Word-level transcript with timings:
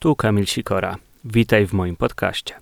Tu 0.00 0.16
Kamil 0.16 0.46
Sikora. 0.46 0.96
Witaj 1.24 1.66
w 1.66 1.72
moim 1.72 1.96
podcaście. 1.96 2.54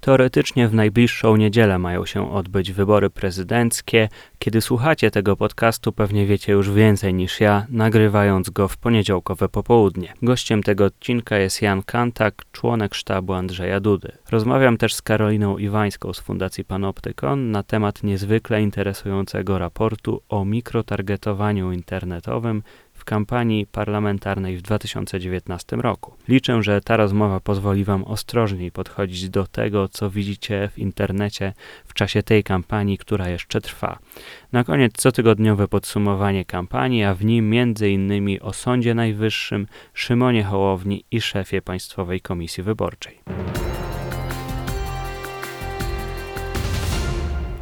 Teoretycznie 0.00 0.68
w 0.68 0.74
najbliższą 0.74 1.36
niedzielę 1.36 1.78
mają 1.78 2.06
się 2.06 2.32
odbyć 2.32 2.72
wybory 2.72 3.10
prezydenckie. 3.10 4.08
Kiedy 4.38 4.60
słuchacie 4.60 5.10
tego 5.10 5.36
podcastu, 5.36 5.92
pewnie 5.92 6.26
wiecie 6.26 6.52
już 6.52 6.70
więcej 6.70 7.14
niż 7.14 7.40
ja, 7.40 7.66
nagrywając 7.68 8.50
go 8.50 8.68
w 8.68 8.76
poniedziałkowe 8.76 9.48
popołudnie. 9.48 10.12
Gościem 10.22 10.62
tego 10.62 10.84
odcinka 10.84 11.38
jest 11.38 11.62
Jan 11.62 11.82
Kantak, 11.82 12.42
członek 12.52 12.94
sztabu 12.94 13.32
Andrzeja 13.32 13.80
Dudy. 13.80 14.12
Rozmawiam 14.30 14.76
też 14.76 14.94
z 14.94 15.02
Karoliną 15.02 15.58
Iwańską 15.58 16.12
z 16.12 16.20
Fundacji 16.20 16.64
Panoptykon 16.64 17.50
na 17.50 17.62
temat 17.62 18.02
niezwykle 18.02 18.62
interesującego 18.62 19.58
raportu 19.58 20.22
o 20.28 20.44
mikrotargetowaniu 20.44 21.72
internetowym 21.72 22.62
w 23.04 23.06
kampanii 23.06 23.66
parlamentarnej 23.66 24.56
w 24.56 24.62
2019 24.62 25.76
roku. 25.76 26.14
Liczę, 26.28 26.62
że 26.62 26.80
ta 26.80 26.96
rozmowa 26.96 27.40
pozwoli 27.40 27.84
Wam 27.84 28.04
ostrożniej 28.04 28.72
podchodzić 28.72 29.28
do 29.28 29.46
tego, 29.46 29.88
co 29.88 30.10
widzicie 30.10 30.70
w 30.72 30.78
internecie 30.78 31.52
w 31.86 31.94
czasie 31.94 32.22
tej 32.22 32.44
kampanii, 32.44 32.98
która 32.98 33.28
jeszcze 33.28 33.60
trwa. 33.60 33.98
Na 34.52 34.64
koniec 34.64 34.92
cotygodniowe 34.96 35.68
podsumowanie 35.68 36.44
kampanii, 36.44 37.04
a 37.04 37.14
w 37.14 37.24
nim 37.24 37.54
innymi 37.90 38.40
o 38.40 38.52
Sądzie 38.52 38.94
Najwyższym, 38.94 39.66
Szymonie 39.94 40.44
Hołowni 40.44 41.04
i 41.10 41.20
szefie 41.20 41.62
Państwowej 41.62 42.20
Komisji 42.20 42.62
Wyborczej. 42.62 43.20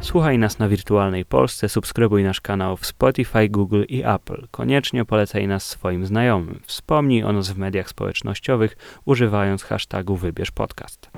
Słuchaj 0.03 0.39
nas 0.39 0.59
na 0.59 0.69
Wirtualnej 0.69 1.25
Polsce, 1.25 1.69
subskrybuj 1.69 2.23
nasz 2.23 2.41
kanał 2.41 2.77
w 2.77 2.85
Spotify, 2.85 3.49
Google 3.49 3.83
i 3.87 4.03
Apple. 4.03 4.47
Koniecznie 4.51 5.05
polecaj 5.05 5.47
nas 5.47 5.67
swoim 5.67 6.05
znajomym. 6.05 6.59
Wspomnij 6.65 7.23
o 7.23 7.33
nas 7.33 7.51
w 7.51 7.57
mediach 7.57 7.89
społecznościowych, 7.89 8.77
używając 9.05 9.63
hashtagu 9.63 10.15
Wybierz 10.15 10.51
Podcast. 10.51 11.11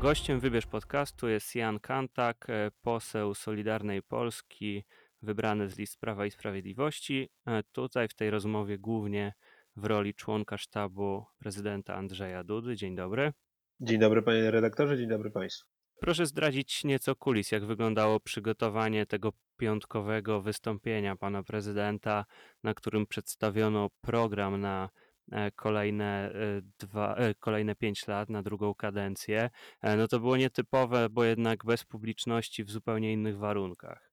Gościem 0.00 0.40
Wybierz 0.40 0.66
Podcastu 0.66 1.28
jest 1.28 1.54
Jan 1.54 1.80
Kantak, 1.80 2.46
e, 2.48 2.70
poseł 2.82 3.34
Solidarnej 3.34 4.02
Polski, 4.02 4.84
wybrany 5.22 5.68
z 5.68 5.78
list 5.78 6.00
Prawa 6.00 6.26
i 6.26 6.30
Sprawiedliwości. 6.30 7.28
E, 7.46 7.62
tutaj 7.72 8.08
w 8.08 8.14
tej 8.14 8.30
rozmowie 8.30 8.78
głównie 8.78 9.32
w 9.76 9.84
roli 9.84 10.14
członka 10.14 10.58
sztabu 10.58 11.24
prezydenta 11.38 11.94
Andrzeja 11.94 12.44
Dudy. 12.44 12.76
Dzień 12.76 12.96
dobry. 12.96 13.32
Dzień 13.80 13.98
dobry 13.98 14.22
panie 14.22 14.50
redaktorze, 14.50 14.98
dzień 14.98 15.08
dobry 15.08 15.30
państwu. 15.30 15.68
Proszę 16.00 16.26
zdradzić 16.26 16.84
nieco 16.84 17.16
kulis, 17.16 17.52
jak 17.52 17.64
wyglądało 17.64 18.20
przygotowanie 18.20 19.06
tego 19.06 19.32
piątkowego 19.56 20.40
wystąpienia 20.40 21.16
pana 21.16 21.42
prezydenta, 21.42 22.24
na 22.62 22.74
którym 22.74 23.06
przedstawiono 23.06 23.90
program 24.00 24.60
na 24.60 24.90
e, 25.32 25.50
kolejne 25.50 26.32
e, 26.32 26.62
dwa, 26.78 27.14
e, 27.14 27.34
kolejne 27.34 27.74
pięć 27.74 28.06
lat, 28.06 28.30
na 28.30 28.42
drugą 28.42 28.74
kadencję. 28.74 29.50
No 29.82 30.08
to 30.08 30.20
było 30.20 30.36
nietypowe, 30.36 31.08
bo 31.10 31.24
jednak 31.24 31.64
bez 31.64 31.84
publiczności 31.84 32.64
w 32.64 32.70
zupełnie 32.70 33.12
innych 33.12 33.38
warunkach. 33.38 34.10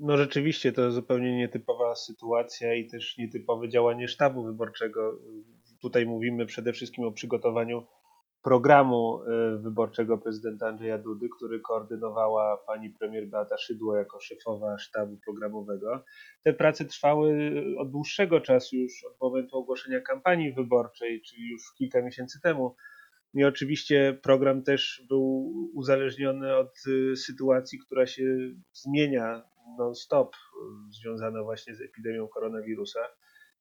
No 0.00 0.16
rzeczywiście 0.16 0.72
to 0.72 0.92
zupełnie 0.92 1.36
nietypowa 1.36 1.94
sytuacja 1.94 2.74
i 2.74 2.86
też 2.86 3.18
nietypowe 3.18 3.68
działanie 3.68 4.08
sztabu 4.08 4.44
wyborczego. 4.44 5.18
Tutaj 5.80 6.06
mówimy 6.06 6.46
przede 6.46 6.72
wszystkim 6.72 7.04
o 7.04 7.12
przygotowaniu 7.12 7.86
programu 8.48 9.20
y, 9.22 9.58
wyborczego 9.58 10.18
prezydenta 10.18 10.68
Andrzeja 10.68 10.98
Dudy, 10.98 11.28
który 11.36 11.60
koordynowała 11.60 12.56
pani 12.66 12.90
premier 12.90 13.28
Beata 13.28 13.58
Szydło 13.58 13.96
jako 13.96 14.20
szefowa 14.20 14.78
sztabu 14.78 15.18
programowego. 15.24 16.04
Te 16.44 16.52
prace 16.52 16.84
trwały 16.84 17.52
od 17.78 17.90
dłuższego 17.90 18.40
czasu, 18.40 18.76
już 18.76 19.04
od 19.04 19.20
momentu 19.20 19.58
ogłoszenia 19.58 20.00
kampanii 20.00 20.52
wyborczej, 20.52 21.22
czyli 21.22 21.48
już 21.50 21.62
kilka 21.78 22.02
miesięcy 22.02 22.40
temu. 22.40 22.76
I 23.34 23.44
oczywiście 23.44 24.18
program 24.22 24.62
też 24.62 25.04
był 25.08 25.52
uzależniony 25.74 26.56
od 26.56 26.72
y, 26.86 27.16
sytuacji, 27.16 27.78
która 27.78 28.06
się 28.06 28.24
zmienia 28.72 29.42
non-stop, 29.78 30.36
związana 30.90 31.42
właśnie 31.42 31.74
z 31.74 31.80
epidemią 31.80 32.28
koronawirusa. 32.28 33.00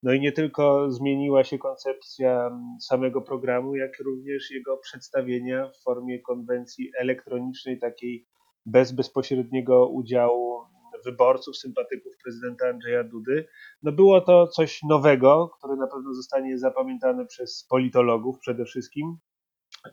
No 0.04 0.14
i 0.14 0.20
nie 0.20 0.32
tylko 0.32 0.92
zmieniła 0.92 1.44
się 1.44 1.58
koncepcja 1.58 2.60
samego 2.82 3.22
programu, 3.22 3.76
jak 3.76 4.00
również 4.00 4.52
jego 4.52 4.78
przedstawienia 4.78 5.70
w 5.70 5.84
formie 5.84 6.22
konwencji 6.22 6.92
elektronicznej, 7.00 7.80
takiej 7.80 8.28
bez 8.66 8.92
bezpośredniego 8.92 9.88
udziału 9.88 10.62
wyborców, 11.06 11.58
sympatyków 11.58 12.14
prezydenta 12.24 12.68
Andrzeja 12.68 13.04
Dudy. 13.04 13.48
No 13.84 13.92
było 13.92 14.22
to 14.22 14.48
coś 14.48 14.84
nowego, 14.84 15.50
które 15.58 15.76
na 15.76 15.88
pewno 15.88 16.14
zostanie 16.14 16.58
zapamiętane 16.58 17.26
przez 17.26 17.66
politologów 17.70 18.40
przede 18.40 18.66
wszystkim, 18.66 19.18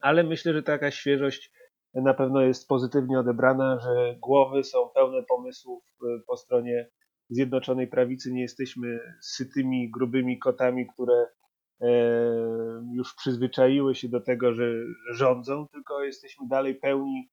ale 0.01 0.25
myślę, 0.25 0.53
że 0.53 0.63
taka 0.63 0.91
świeżość 0.91 1.53
na 1.95 2.15
pewno 2.15 2.41
jest 2.41 2.69
pozytywnie 2.69 3.19
odebrana, 3.19 3.79
że 3.79 4.17
głowy 4.21 4.65
są 4.65 4.89
pełne 4.89 5.23
pomysłów 5.23 5.85
y, 6.03 6.07
po 6.27 6.37
stronie 6.37 6.91
Zjednoczonej 7.31 7.87
Prawicy 7.87 8.33
nie 8.33 8.43
jesteśmy 8.43 9.01
sytymi, 9.21 9.91
grubymi 9.91 10.39
kotami, 10.39 10.87
które 10.87 11.27
e, 11.81 11.89
już 12.95 13.15
przyzwyczaiły 13.15 13.95
się 13.95 14.09
do 14.09 14.21
tego, 14.21 14.55
że 14.55 14.73
rządzą, 15.15 15.69
tylko 15.69 16.05
jesteśmy 16.05 16.49
dalej 16.49 16.75
pełni 16.75 17.31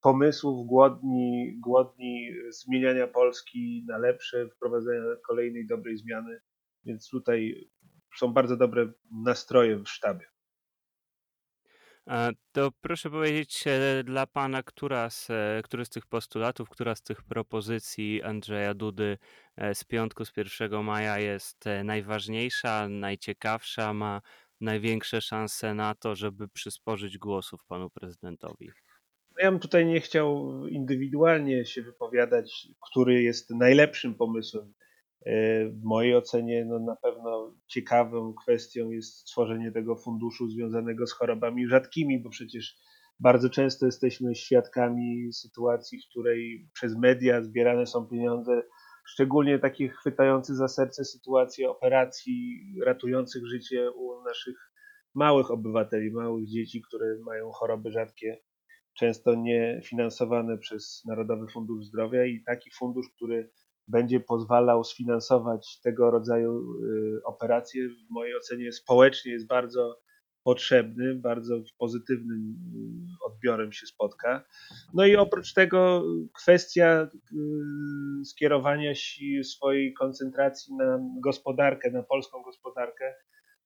pomysłów, 0.00 0.66
głodni, 0.66 1.56
głodni 1.60 2.30
zmieniania 2.50 3.06
Polski 3.06 3.84
na 3.88 3.98
lepsze, 3.98 4.48
wprowadzenia 4.48 5.02
kolejnej 5.26 5.66
dobrej 5.66 5.96
zmiany. 5.96 6.40
Więc 6.84 7.08
tutaj 7.08 7.70
są 8.16 8.32
bardzo 8.32 8.56
dobre 8.56 8.92
nastroje 9.10 9.78
w 9.78 9.88
sztabie. 9.88 10.33
To 12.52 12.70
proszę 12.80 13.10
powiedzieć 13.10 13.64
e, 13.66 14.04
dla 14.04 14.26
pana, 14.26 14.62
która 14.62 15.10
z, 15.10 15.30
e, 15.30 15.60
który 15.64 15.84
z 15.84 15.88
tych 15.88 16.06
postulatów, 16.06 16.68
która 16.68 16.94
z 16.94 17.02
tych 17.02 17.22
propozycji 17.22 18.22
Andrzeja 18.22 18.74
Dudy 18.74 19.18
e, 19.56 19.74
z 19.74 19.84
piątku, 19.84 20.24
z 20.24 20.32
1 20.60 20.84
maja 20.84 21.18
jest 21.18 21.64
najważniejsza, 21.84 22.88
najciekawsza, 22.88 23.94
ma 23.94 24.20
największe 24.60 25.20
szanse 25.20 25.74
na 25.74 25.94
to, 25.94 26.14
żeby 26.14 26.48
przysporzyć 26.48 27.18
głosów 27.18 27.64
panu 27.64 27.90
prezydentowi? 27.90 28.70
Ja 29.38 29.50
bym 29.50 29.60
tutaj 29.60 29.86
nie 29.86 30.00
chciał 30.00 30.52
indywidualnie 30.66 31.64
się 31.64 31.82
wypowiadać, 31.82 32.68
który 32.90 33.22
jest 33.22 33.50
najlepszym 33.50 34.14
pomysłem. 34.14 34.74
W 35.70 35.82
mojej 35.84 36.16
ocenie 36.16 36.64
no, 36.64 36.78
na 36.78 36.96
pewno 36.96 37.54
ciekawą 37.66 38.34
kwestią 38.34 38.90
jest 38.90 39.18
stworzenie 39.18 39.72
tego 39.72 39.96
funduszu 39.96 40.48
związanego 40.48 41.06
z 41.06 41.12
chorobami 41.12 41.68
rzadkimi, 41.68 42.22
bo 42.22 42.30
przecież 42.30 42.76
bardzo 43.20 43.50
często 43.50 43.86
jesteśmy 43.86 44.34
świadkami 44.34 45.32
sytuacji, 45.32 45.98
w 45.98 46.10
której 46.10 46.68
przez 46.72 46.96
media 46.96 47.42
zbierane 47.42 47.86
są 47.86 48.06
pieniądze, 48.06 48.62
szczególnie 49.06 49.58
takie 49.58 49.88
chwytające 49.88 50.54
za 50.54 50.68
serce 50.68 51.04
sytuacje 51.04 51.70
operacji 51.70 52.60
ratujących 52.84 53.46
życie 53.46 53.90
u 53.90 54.24
naszych 54.24 54.56
małych 55.14 55.50
obywateli, 55.50 56.10
małych 56.10 56.48
dzieci, 56.48 56.82
które 56.82 57.06
mają 57.26 57.50
choroby 57.50 57.90
rzadkie, 57.90 58.42
często 58.98 59.34
niefinansowane 59.34 60.58
przez 60.58 61.02
Narodowy 61.06 61.46
Fundusz 61.52 61.84
Zdrowia 61.84 62.24
i 62.24 62.42
taki 62.46 62.70
fundusz, 62.70 63.06
który 63.16 63.50
będzie 63.88 64.20
pozwalał 64.20 64.84
sfinansować 64.84 65.80
tego 65.80 66.10
rodzaju 66.10 66.60
y, 66.84 67.24
operacje, 67.24 67.88
w 67.88 68.10
mojej 68.10 68.36
ocenie 68.36 68.72
społecznie 68.72 69.32
jest 69.32 69.46
bardzo 69.46 70.00
potrzebny, 70.44 71.14
bardzo 71.14 71.54
pozytywnym 71.78 72.54
y, 73.22 73.24
odbiorem 73.26 73.72
się 73.72 73.86
spotka. 73.86 74.44
No 74.94 75.06
i 75.06 75.16
oprócz 75.16 75.52
tego 75.52 76.04
kwestia 76.34 77.08
y, 78.22 78.24
skierowania 78.24 78.92
swojej 79.42 79.94
koncentracji 79.94 80.74
na 80.74 81.00
gospodarkę, 81.20 81.90
na 81.90 82.02
polską 82.02 82.42
gospodarkę, 82.42 83.14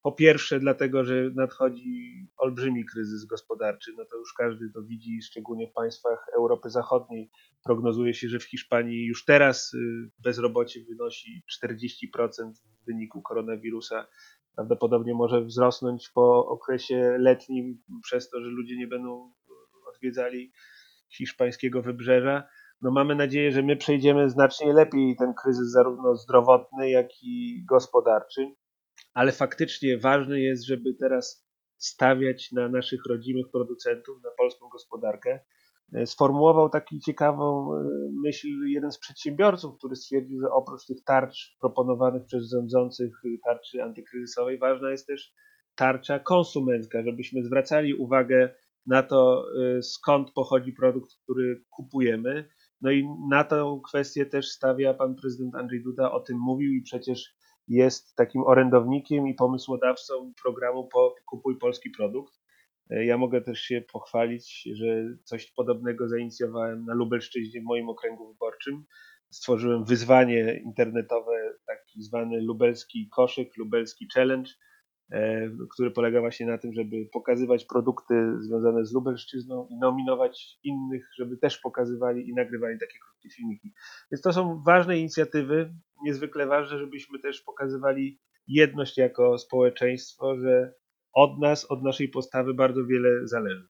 po 0.03 0.13
pierwsze, 0.13 0.61
dlatego, 0.61 1.05
że 1.05 1.31
nadchodzi 1.35 2.27
olbrzymi 2.37 2.85
kryzys 2.85 3.25
gospodarczy, 3.25 3.93
no 3.97 4.05
to 4.05 4.17
już 4.17 4.33
każdy 4.33 4.71
to 4.71 4.83
widzi, 4.83 5.23
szczególnie 5.23 5.69
w 5.69 5.73
państwach 5.73 6.27
Europy 6.37 6.71
Zachodniej. 6.71 7.31
Prognozuje 7.65 8.15
się, 8.15 8.29
że 8.29 8.39
w 8.39 8.45
Hiszpanii 8.45 9.07
już 9.07 9.25
teraz 9.25 9.75
y, 9.75 9.79
bezrobocie 10.19 10.81
wynosi 10.89 11.43
40% 11.65 12.53
w 12.83 12.87
wyniku 12.87 13.23
koronawirusa. 13.23 14.07
Prawdopodobnie 14.55 15.15
może 15.15 15.45
wzrosnąć 15.45 16.11
po 16.15 16.47
okresie 16.47 17.17
letnim, 17.19 17.83
przez 18.03 18.31
to, 18.31 18.41
że 18.41 18.49
ludzie 18.49 18.77
nie 18.77 18.87
będą 18.87 19.33
odwiedzali 19.95 20.53
hiszpańskiego 21.17 21.83
wybrzeża. 21.83 22.43
No 22.83 22.91
mamy 22.91 23.15
nadzieję, 23.15 23.53
że 23.53 23.63
my 23.63 23.77
przejdziemy 23.77 24.31
znacznie 24.31 24.73
lepiej 24.73 25.17
ten 25.17 25.35
kryzys 25.35 25.71
zarówno 25.71 26.17
zdrowotny, 26.17 26.91
jak 26.91 27.09
i 27.23 27.65
gospodarczy 27.65 28.55
ale 29.19 29.33
faktycznie 29.33 29.99
ważne 29.99 30.41
jest, 30.41 30.67
żeby 30.67 30.95
teraz 30.95 31.49
stawiać 31.77 32.53
na 32.53 32.69
naszych 32.69 33.01
rodzimych 33.07 33.47
producentów, 33.53 34.23
na 34.25 34.31
polską 34.39 34.69
gospodarkę. 34.69 35.41
sformułował 36.05 36.69
taką 36.69 36.99
ciekawą 37.07 37.71
myśl 38.25 38.49
jeden 38.67 38.93
z 38.93 38.99
przedsiębiorców, 38.99 39.79
który 39.79 39.97
stwierdził, 39.97 40.41
że 40.41 40.51
oprócz 40.51 40.87
tych 40.87 41.05
tarcz 41.05 41.57
proponowanych 41.61 42.25
przez 42.25 42.51
rządzących, 42.51 43.23
tarczy 43.45 43.83
antykryzysowej, 43.83 44.59
ważna 44.59 44.91
jest 44.91 45.07
też 45.07 45.33
tarcza 45.75 46.19
konsumencka, 46.19 47.03
żebyśmy 47.03 47.45
zwracali 47.45 47.95
uwagę 47.95 48.55
na 48.87 49.03
to, 49.03 49.47
skąd 49.83 50.33
pochodzi 50.33 50.73
produkt, 50.73 51.11
który 51.25 51.65
kupujemy. 51.71 52.49
No 52.81 52.91
i 52.91 53.09
na 53.31 53.45
tę 53.45 53.81
kwestię 53.89 54.27
też 54.27 54.49
stawia 54.49 54.95
pan 54.95 55.15
prezydent 55.15 55.55
Andrzej 55.55 55.83
Duda, 55.83 56.13
o 56.13 56.21
tym 56.21 56.39
mówił 56.39 56.73
i 56.73 56.83
przecież 56.83 57.39
jest 57.69 58.17
takim 58.17 58.43
orędownikiem 58.43 59.29
i 59.29 59.35
pomysłodawcą 59.35 60.33
programu 60.43 60.89
Kupuj 61.27 61.59
Polski 61.59 61.91
Produkt. 61.91 62.35
Ja 62.91 63.19
mogę 63.19 63.41
też 63.41 63.61
się 63.61 63.83
pochwalić, 63.93 64.69
że 64.73 64.87
coś 65.25 65.51
podobnego 65.51 66.09
zainicjowałem 66.09 66.85
na 66.85 66.95
Lubelszczyźnie 66.95 67.61
w 67.61 67.65
moim 67.65 67.89
okręgu 67.89 68.29
wyborczym. 68.33 68.85
Stworzyłem 69.31 69.85
wyzwanie 69.85 70.61
internetowe, 70.65 71.55
taki 71.67 72.03
zwany 72.03 72.41
lubelski 72.41 73.09
koszyk, 73.09 73.57
lubelski 73.57 74.09
challenge, 74.15 74.51
E, 74.51 74.68
który 75.71 75.91
polega 75.91 76.21
właśnie 76.21 76.47
na 76.47 76.59
tym, 76.59 76.73
żeby 76.73 76.97
pokazywać 77.13 77.65
produkty 77.65 78.15
związane 78.39 78.85
z 78.85 78.93
Lubelszczyzną 78.93 79.67
i 79.71 79.79
nominować 79.79 80.59
innych, 80.63 81.09
żeby 81.19 81.37
też 81.37 81.59
pokazywali 81.59 82.29
i 82.29 82.35
nagrywali 82.35 82.79
takie 82.79 82.99
krótkie 82.99 83.31
filmiki. 83.31 83.73
Więc 84.13 84.23
to 84.23 84.33
są 84.33 84.63
ważne 84.67 84.99
inicjatywy, 84.99 85.75
niezwykle 86.05 86.47
ważne, 86.47 86.79
żebyśmy 86.79 87.19
też 87.19 87.43
pokazywali 87.43 88.21
jedność 88.47 88.99
jako 88.99 89.39
społeczeństwo, 89.39 90.37
że 90.37 90.75
od 91.13 91.39
nas, 91.41 91.71
od 91.71 91.83
naszej 91.83 92.09
postawy 92.09 92.55
bardzo 92.55 92.87
wiele 92.87 93.27
zależy. 93.27 93.69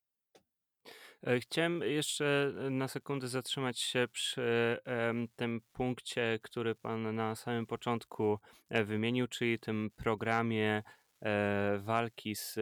E, 1.27 1.39
chciałem 1.39 1.81
jeszcze 1.81 2.53
na 2.71 2.87
sekundę 2.87 3.27
zatrzymać 3.27 3.79
się 3.79 4.07
przy 4.11 4.77
tym 5.35 5.61
punkcie, 5.73 6.39
który 6.41 6.75
Pan 6.75 7.15
na 7.15 7.35
samym 7.35 7.65
początku 7.65 8.39
e, 8.69 8.83
wymienił, 8.83 9.27
czyli 9.27 9.59
tym 9.59 9.89
programie 9.95 10.83
E, 10.83 10.98
walki 11.79 12.35
z 12.35 12.59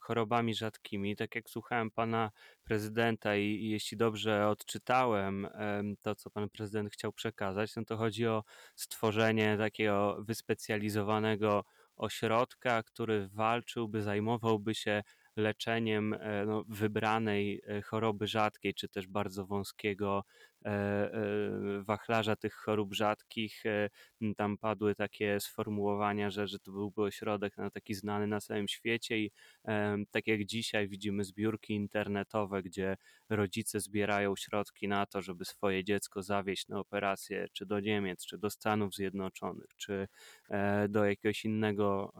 chorobami 0.00 0.54
rzadkimi. 0.54 1.16
Tak 1.16 1.34
jak 1.34 1.50
słuchałem 1.50 1.90
pana 1.90 2.30
prezydenta 2.64 3.36
i, 3.36 3.68
jeśli 3.70 3.96
dobrze 3.96 4.48
odczytałem 4.48 5.48
to, 6.02 6.14
co 6.14 6.30
pan 6.30 6.48
prezydent 6.48 6.92
chciał 6.92 7.12
przekazać, 7.12 7.76
no 7.76 7.84
to 7.84 7.96
chodzi 7.96 8.26
o 8.26 8.44
stworzenie 8.74 9.56
takiego 9.58 10.16
wyspecjalizowanego 10.20 11.64
ośrodka, 11.96 12.82
który 12.82 13.28
walczyłby, 13.28 14.02
zajmowałby 14.02 14.74
się 14.74 15.02
leczeniem 15.36 16.14
e, 16.14 16.46
no, 16.46 16.64
wybranej 16.68 17.62
e, 17.66 17.82
choroby 17.82 18.26
rzadkiej, 18.26 18.74
czy 18.74 18.88
też 18.88 19.06
bardzo 19.06 19.46
wąskiego 19.46 20.24
wachlarza 21.80 22.36
tych 22.36 22.54
chorób 22.54 22.94
rzadkich. 22.94 23.62
Tam 24.36 24.58
padły 24.58 24.94
takie 24.94 25.40
sformułowania, 25.40 26.30
że, 26.30 26.46
że 26.46 26.58
to 26.58 26.72
byłby 26.72 27.02
ośrodek 27.02 27.56
no, 27.56 27.70
taki 27.70 27.94
znany 27.94 28.26
na 28.26 28.40
całym 28.40 28.68
świecie 28.68 29.18
i 29.18 29.30
tak 30.10 30.26
jak 30.26 30.44
dzisiaj 30.44 30.88
widzimy 30.88 31.24
zbiórki 31.24 31.74
internetowe, 31.74 32.62
gdzie 32.62 32.96
rodzice 33.28 33.80
zbierają 33.80 34.36
środki 34.36 34.88
na 34.88 35.06
to, 35.06 35.22
żeby 35.22 35.44
swoje 35.44 35.84
dziecko 35.84 36.22
zawieźć 36.22 36.68
na 36.68 36.78
operację, 36.78 37.46
czy 37.52 37.66
do 37.66 37.80
Niemiec, 37.80 38.26
czy 38.26 38.38
do 38.38 38.50
Stanów 38.50 38.94
Zjednoczonych, 38.94 39.68
czy 39.76 40.08
e, 40.50 40.88
do 40.88 41.04
jakiegoś 41.04 41.44
innego 41.44 42.12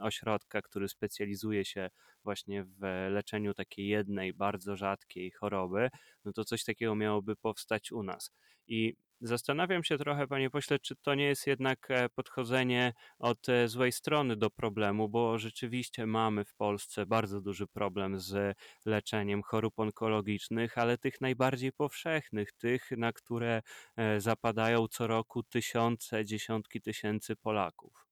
ośrodka, 0.00 0.62
który 0.62 0.88
specjalizuje 0.88 1.64
się 1.64 1.90
właśnie 2.24 2.64
w 2.64 2.80
leczeniu 3.10 3.54
takiej 3.54 3.86
jednej 3.88 4.34
bardzo 4.34 4.76
rzadkiej 4.76 5.30
choroby, 5.30 5.88
no 6.24 6.32
to 6.32 6.44
coś 6.44 6.64
takiego 6.64 6.94
miałoby 6.94 7.36
powstać 7.36 7.92
u 7.92 8.02
nas. 8.02 8.30
I 8.66 8.94
Zastanawiam 9.24 9.84
się 9.84 9.98
trochę, 9.98 10.26
panie 10.26 10.50
pośle, 10.50 10.78
czy 10.78 10.96
to 10.96 11.14
nie 11.14 11.24
jest 11.24 11.46
jednak 11.46 11.90
e, 11.90 12.08
podchodzenie 12.08 12.92
od 13.18 13.48
e, 13.48 13.68
złej 13.68 13.92
strony 13.92 14.36
do 14.36 14.50
problemu, 14.50 15.08
bo 15.08 15.38
rzeczywiście 15.38 16.06
mamy 16.06 16.44
w 16.44 16.54
Polsce 16.54 17.06
bardzo 17.06 17.40
duży 17.40 17.66
problem 17.66 18.20
z 18.20 18.56
leczeniem 18.84 19.42
chorób 19.42 19.78
onkologicznych, 19.78 20.78
ale 20.78 20.98
tych 20.98 21.20
najbardziej 21.20 21.72
powszechnych, 21.72 22.52
tych, 22.52 22.90
na 22.90 23.12
które 23.12 23.62
e, 23.96 24.20
zapadają 24.20 24.88
co 24.88 25.06
roku 25.06 25.42
tysiące, 25.42 26.24
dziesiątki 26.24 26.80
tysięcy 26.80 27.36
Polaków. 27.36 28.11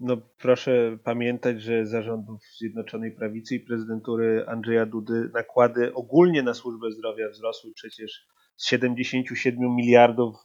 No 0.00 0.16
proszę 0.38 0.98
pamiętać, 1.04 1.62
że 1.62 1.86
zarządów 1.86 2.40
Zjednoczonej 2.58 3.12
Prawicy 3.12 3.54
i 3.54 3.60
prezydentury 3.60 4.44
Andrzeja 4.48 4.86
Dudy 4.86 5.30
nakłady 5.34 5.94
ogólnie 5.94 6.42
na 6.42 6.54
służbę 6.54 6.90
zdrowia 6.90 7.28
wzrosły 7.28 7.72
przecież 7.74 8.26
z 8.56 8.68
77 8.68 9.74
miliardów 9.76 10.36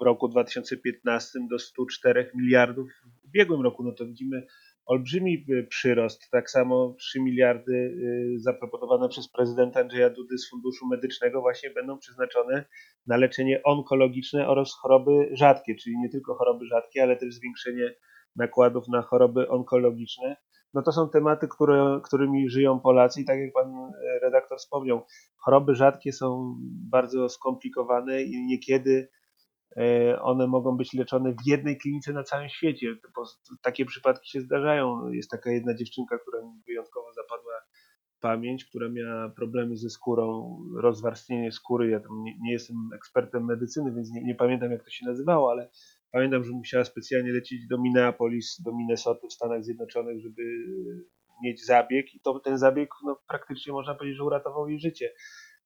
w 0.00 0.04
roku 0.04 0.28
2015 0.28 1.38
do 1.50 1.58
104 1.58 2.30
miliardów 2.34 2.88
w 3.22 3.24
ubiegłym 3.24 3.60
roku. 3.60 3.84
No 3.84 3.92
to 3.92 4.06
widzimy 4.06 4.46
olbrzymi 4.86 5.44
y, 5.50 5.66
przyrost. 5.70 6.30
Tak 6.30 6.50
samo 6.50 6.94
3 6.98 7.20
miliardy 7.20 7.72
y, 7.72 8.38
zaproponowane 8.38 9.08
przez 9.08 9.28
prezydenta 9.28 9.80
Andrzeja 9.80 10.10
Dudy 10.10 10.38
z 10.38 10.50
Funduszu 10.50 10.86
Medycznego 10.86 11.40
właśnie 11.40 11.70
będą 11.70 11.98
przeznaczone 11.98 12.64
na 13.06 13.16
leczenie 13.16 13.62
onkologiczne 13.62 14.48
oraz 14.48 14.74
choroby 14.82 15.28
rzadkie, 15.32 15.74
czyli 15.74 15.98
nie 15.98 16.08
tylko 16.08 16.34
choroby 16.34 16.66
rzadkie, 16.66 17.02
ale 17.02 17.16
też 17.16 17.34
zwiększenie 17.34 17.94
nakładów 18.36 18.88
na 18.88 19.02
choroby 19.02 19.48
onkologiczne 19.48 20.36
no 20.74 20.82
to 20.82 20.92
są 20.92 21.08
tematy, 21.08 21.48
które, 21.48 22.00
którymi 22.04 22.50
żyją 22.50 22.80
Polacy 22.80 23.20
i 23.20 23.24
tak 23.24 23.38
jak 23.38 23.52
pan 23.52 23.74
e, 23.74 24.18
redaktor 24.22 24.58
wspomniał, 24.58 25.06
choroby 25.36 25.74
rzadkie 25.74 26.12
są 26.12 26.56
bardzo 26.90 27.28
skomplikowane 27.28 28.22
i 28.22 28.46
niekiedy 28.46 29.08
e, 29.76 30.22
one 30.22 30.46
mogą 30.46 30.76
być 30.76 30.94
leczone 30.94 31.32
w 31.32 31.46
jednej 31.46 31.78
klinice 31.78 32.12
na 32.12 32.22
całym 32.22 32.48
świecie. 32.48 32.96
Takie 33.62 33.84
przypadki 33.84 34.30
się 34.30 34.40
zdarzają. 34.40 35.08
Jest 35.08 35.30
taka 35.30 35.50
jedna 35.50 35.74
dziewczynka, 35.74 36.18
która 36.18 36.42
mi 36.42 36.62
wyjątkowo 36.66 37.12
zapadła 37.12 37.52
pamięć, 38.20 38.64
która 38.64 38.88
miała 38.88 39.28
problemy 39.28 39.76
ze 39.76 39.90
skórą, 39.90 40.58
rozwarstwienie 40.80 41.52
skóry. 41.52 41.90
Ja 41.90 42.00
tam 42.00 42.22
nie, 42.22 42.38
nie 42.40 42.52
jestem 42.52 42.76
ekspertem 42.94 43.44
medycyny, 43.44 43.92
więc 43.92 44.10
nie, 44.10 44.24
nie, 44.24 44.34
pamiętam 44.34 44.70
jak 44.70 44.84
to 44.84 44.90
się 44.90 45.06
nazywało, 45.06 45.50
ale 45.50 45.70
Pamiętam, 46.14 46.44
że 46.44 46.52
musiała 46.52 46.84
specjalnie 46.84 47.32
lecieć 47.32 47.66
do 47.66 47.78
Minneapolis, 47.78 48.60
do 48.64 48.72
Minnesota 48.72 49.26
w 49.28 49.32
Stanach 49.32 49.64
Zjednoczonych, 49.64 50.20
żeby 50.20 50.42
mieć 51.42 51.66
zabieg 51.66 52.14
i 52.14 52.20
to 52.20 52.40
ten 52.40 52.58
zabieg 52.58 52.90
no, 53.04 53.20
praktycznie 53.28 53.72
można 53.72 53.94
powiedzieć, 53.94 54.16
że 54.16 54.24
uratował 54.24 54.68
jej 54.68 54.80
życie. 54.80 55.12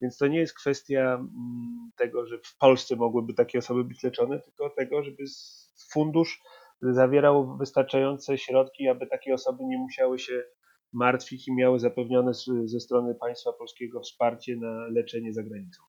Więc 0.03 0.17
to 0.17 0.27
nie 0.27 0.39
jest 0.39 0.55
kwestia 0.55 1.15
mm, 1.15 1.91
tego, 1.97 2.27
że 2.27 2.39
w 2.39 2.57
Polsce 2.59 2.97
mogłyby 2.97 3.35
takie 3.35 3.59
osoby 3.59 3.85
być 3.85 4.03
leczone, 4.03 4.41
tylko 4.41 4.71
tego, 4.71 5.03
żeby 5.03 5.25
fundusz 5.93 6.41
zawierał 6.83 7.57
wystarczające 7.57 8.39
środki, 8.39 8.89
aby 8.89 9.07
takie 9.07 9.35
osoby 9.35 9.65
nie 9.65 9.79
musiały 9.79 10.19
się 10.19 10.43
martwić 10.93 11.49
i 11.49 11.55
miały 11.55 11.79
zapewnione 11.79 12.33
ze 12.65 12.81
strony 12.81 13.15
państwa 13.15 13.53
polskiego 13.53 14.01
wsparcie 14.01 14.57
na 14.57 14.87
leczenie 14.87 15.33
za 15.33 15.43
granicą. 15.43 15.83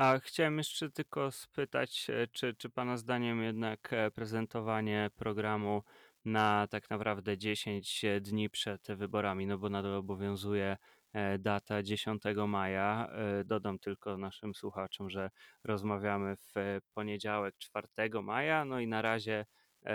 A 0.00 0.18
chciałem 0.18 0.58
jeszcze 0.58 0.90
tylko 0.90 1.30
spytać, 1.30 2.10
e, 2.10 2.26
czy, 2.26 2.54
czy 2.54 2.70
Pana 2.70 2.96
zdaniem 2.96 3.42
jednak 3.42 3.92
e, 3.92 4.10
prezentowanie 4.10 5.10
programu 5.16 5.82
na 6.24 6.66
tak 6.70 6.90
naprawdę 6.90 7.38
10 7.38 8.04
dni 8.20 8.50
przed 8.50 8.86
wyborami, 8.96 9.46
no 9.46 9.58
bo 9.58 9.68
nadal 9.68 9.94
obowiązuje 9.94 10.76
e, 11.12 11.38
data 11.38 11.82
10 11.82 12.22
maja. 12.48 13.10
Dodam 13.44 13.78
tylko 13.78 14.18
naszym 14.18 14.54
słuchaczom, 14.54 15.10
że 15.10 15.30
rozmawiamy 15.64 16.36
w 16.36 16.78
poniedziałek 16.94 17.54
4 17.58 17.88
maja, 18.22 18.64
no 18.64 18.80
i 18.80 18.86
na 18.86 19.02
razie 19.02 19.46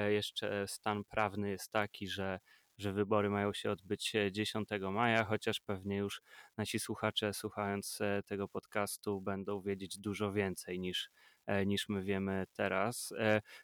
jeszcze 0.10 0.68
stan 0.68 1.04
prawny 1.04 1.50
jest 1.50 1.72
taki, 1.72 2.08
że 2.08 2.40
że 2.78 2.94
wybory 2.94 3.30
mają 3.30 3.54
się 3.54 3.72
odbyć 3.72 4.14
10 4.32 4.72
e, 4.72 4.80
maja, 4.92 5.24
chociaż 5.24 5.60
pewnie 5.60 5.98
już 5.98 6.22
nasi 6.58 6.80
słuchacze, 6.80 7.34
słuchając 7.34 8.02
e, 8.02 8.24
tego 8.26 8.48
podcastu, 8.48 9.22
będą 9.22 9.62
wiedzieć 9.62 10.00
dużo 10.00 10.32
więcej 10.32 10.80
niż, 10.80 11.10
e, 11.46 11.66
niż 11.66 11.90
my 11.90 12.04
wiemy 12.04 12.46
teraz. 12.54 13.14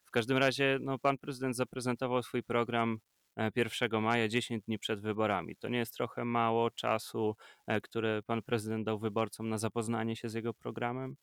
W 0.04 0.12
każdym 0.12 0.38
razie, 0.38 0.78
no, 0.82 1.00
pan 1.00 1.18
prezydent 1.18 1.56
zaprezentował 1.56 2.24
swój 2.24 2.44
program 2.44 3.00
1 3.56 4.02
maja, 4.02 4.28
10 4.28 4.64
dni 4.64 4.80
przed 4.80 5.02
wyborami. 5.02 5.56
To 5.56 5.68
nie 5.70 5.78
jest 5.78 5.94
trochę 5.94 6.26
mało 6.26 6.72
czasu, 6.72 7.36
który 7.84 8.24
pan 8.24 8.42
prezydent 8.42 8.86
dał 8.86 9.00
wyborcom 9.00 9.50
na 9.50 9.58
zapoznanie 9.58 10.16
się 10.16 10.30
z 10.30 10.34
jego 10.34 10.54
programem? 10.54 11.16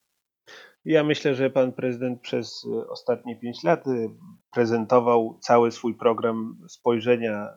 Ja 0.85 1.05
myślę, 1.05 1.35
że 1.35 1.51
pan 1.51 1.73
prezydent 1.73 2.21
przez 2.21 2.67
e, 2.67 2.89
ostatnie 2.89 3.41
pięć 3.41 3.65
lat 3.65 3.87
e, 3.87 4.09
prezentował 4.53 5.39
cały 5.43 5.71
swój 5.71 5.95
program 5.95 6.59
spojrzenia 6.69 7.33
e, 7.33 7.57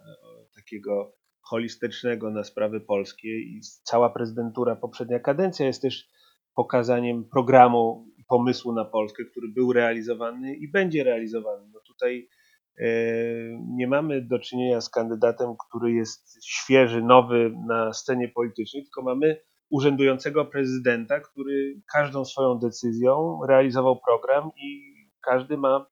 takiego 0.56 1.16
holistycznego 1.42 2.32
na 2.32 2.44
sprawy 2.44 2.82
polskie 2.82 3.40
i 3.40 3.62
cała 3.84 4.10
prezydentura, 4.10 4.76
poprzednia 4.76 5.20
kadencja 5.20 5.66
jest 5.66 5.82
też 5.82 6.10
pokazaniem 6.56 7.26
programu 7.30 8.08
i 8.18 8.24
pomysłu 8.24 8.74
na 8.74 8.86
Polskę, 8.86 9.24
który 9.32 9.48
był 9.48 9.74
realizowany 9.74 10.56
i 10.56 10.72
będzie 10.72 11.04
realizowany. 11.04 11.68
No 11.74 11.80
tutaj 11.88 12.30
nie 13.68 13.88
mamy 13.88 14.22
do 14.22 14.40
czynienia 14.40 14.82
z 14.82 14.90
kandydatem, 14.90 15.54
który 15.68 15.92
jest 15.92 16.46
świeży, 16.46 17.02
nowy 17.02 17.54
na 17.68 17.94
scenie 17.94 18.30
politycznej, 18.30 18.84
tylko 18.84 19.02
mamy 19.02 19.42
urzędującego 19.72 20.46
prezydenta, 20.46 21.20
który 21.20 21.82
każdą 21.94 22.26
swoją 22.26 22.60
decyzją 22.60 23.40
realizował 23.48 24.00
program 24.00 24.52
i 24.58 24.94
każdy 25.22 25.58
ma 25.58 25.86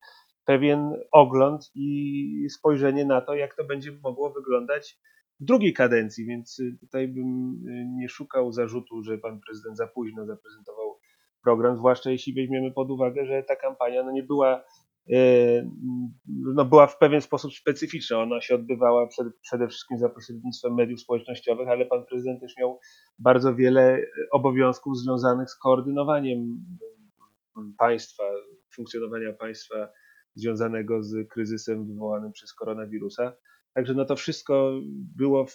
pewien 0.45 0.93
ogląd 1.11 1.71
i 1.75 2.47
spojrzenie 2.49 3.05
na 3.05 3.21
to, 3.21 3.35
jak 3.35 3.55
to 3.55 3.63
będzie 3.63 3.91
mogło 4.03 4.33
wyglądać 4.33 4.99
w 5.39 5.45
drugiej 5.45 5.73
kadencji, 5.73 6.25
więc 6.25 6.61
tutaj 6.79 7.07
bym 7.07 7.55
nie 7.97 8.09
szukał 8.09 8.51
zarzutu, 8.51 9.03
że 9.03 9.17
pan 9.17 9.39
prezydent 9.39 9.77
za 9.77 9.87
późno 9.87 10.25
zaprezentował 10.25 10.99
program, 11.43 11.77
zwłaszcza 11.77 12.11
jeśli 12.11 12.33
weźmiemy 12.33 12.71
pod 12.71 12.91
uwagę, 12.91 13.25
że 13.25 13.43
ta 13.43 13.55
kampania 13.55 14.03
no 14.03 14.11
nie 14.11 14.23
była 14.23 14.63
no 16.27 16.65
była 16.65 16.87
w 16.87 16.97
pewien 16.97 17.21
sposób 17.21 17.53
specyficzna. 17.53 18.17
Ona 18.19 18.41
się 18.41 18.55
odbywała 18.55 19.07
przed, 19.07 19.27
przede 19.41 19.67
wszystkim 19.67 19.97
za 19.97 20.09
pośrednictwem 20.09 20.73
mediów 20.73 21.01
społecznościowych, 21.01 21.67
ale 21.67 21.85
pan 21.85 22.05
prezydent 22.05 22.41
też 22.41 22.57
miał 22.57 22.79
bardzo 23.19 23.55
wiele 23.55 24.01
obowiązków 24.31 24.97
związanych 24.97 25.49
z 25.49 25.57
koordynowaniem 25.57 26.65
państwa, 27.77 28.23
funkcjonowania 28.75 29.33
państwa 29.33 29.89
związanego 30.35 31.03
z 31.03 31.29
kryzysem 31.29 31.87
wywołanym 31.87 32.31
przez 32.31 32.53
koronawirusa. 32.53 33.33
Także 33.73 33.93
no 33.93 34.05
to 34.05 34.15
wszystko 34.15 34.71
było 35.17 35.45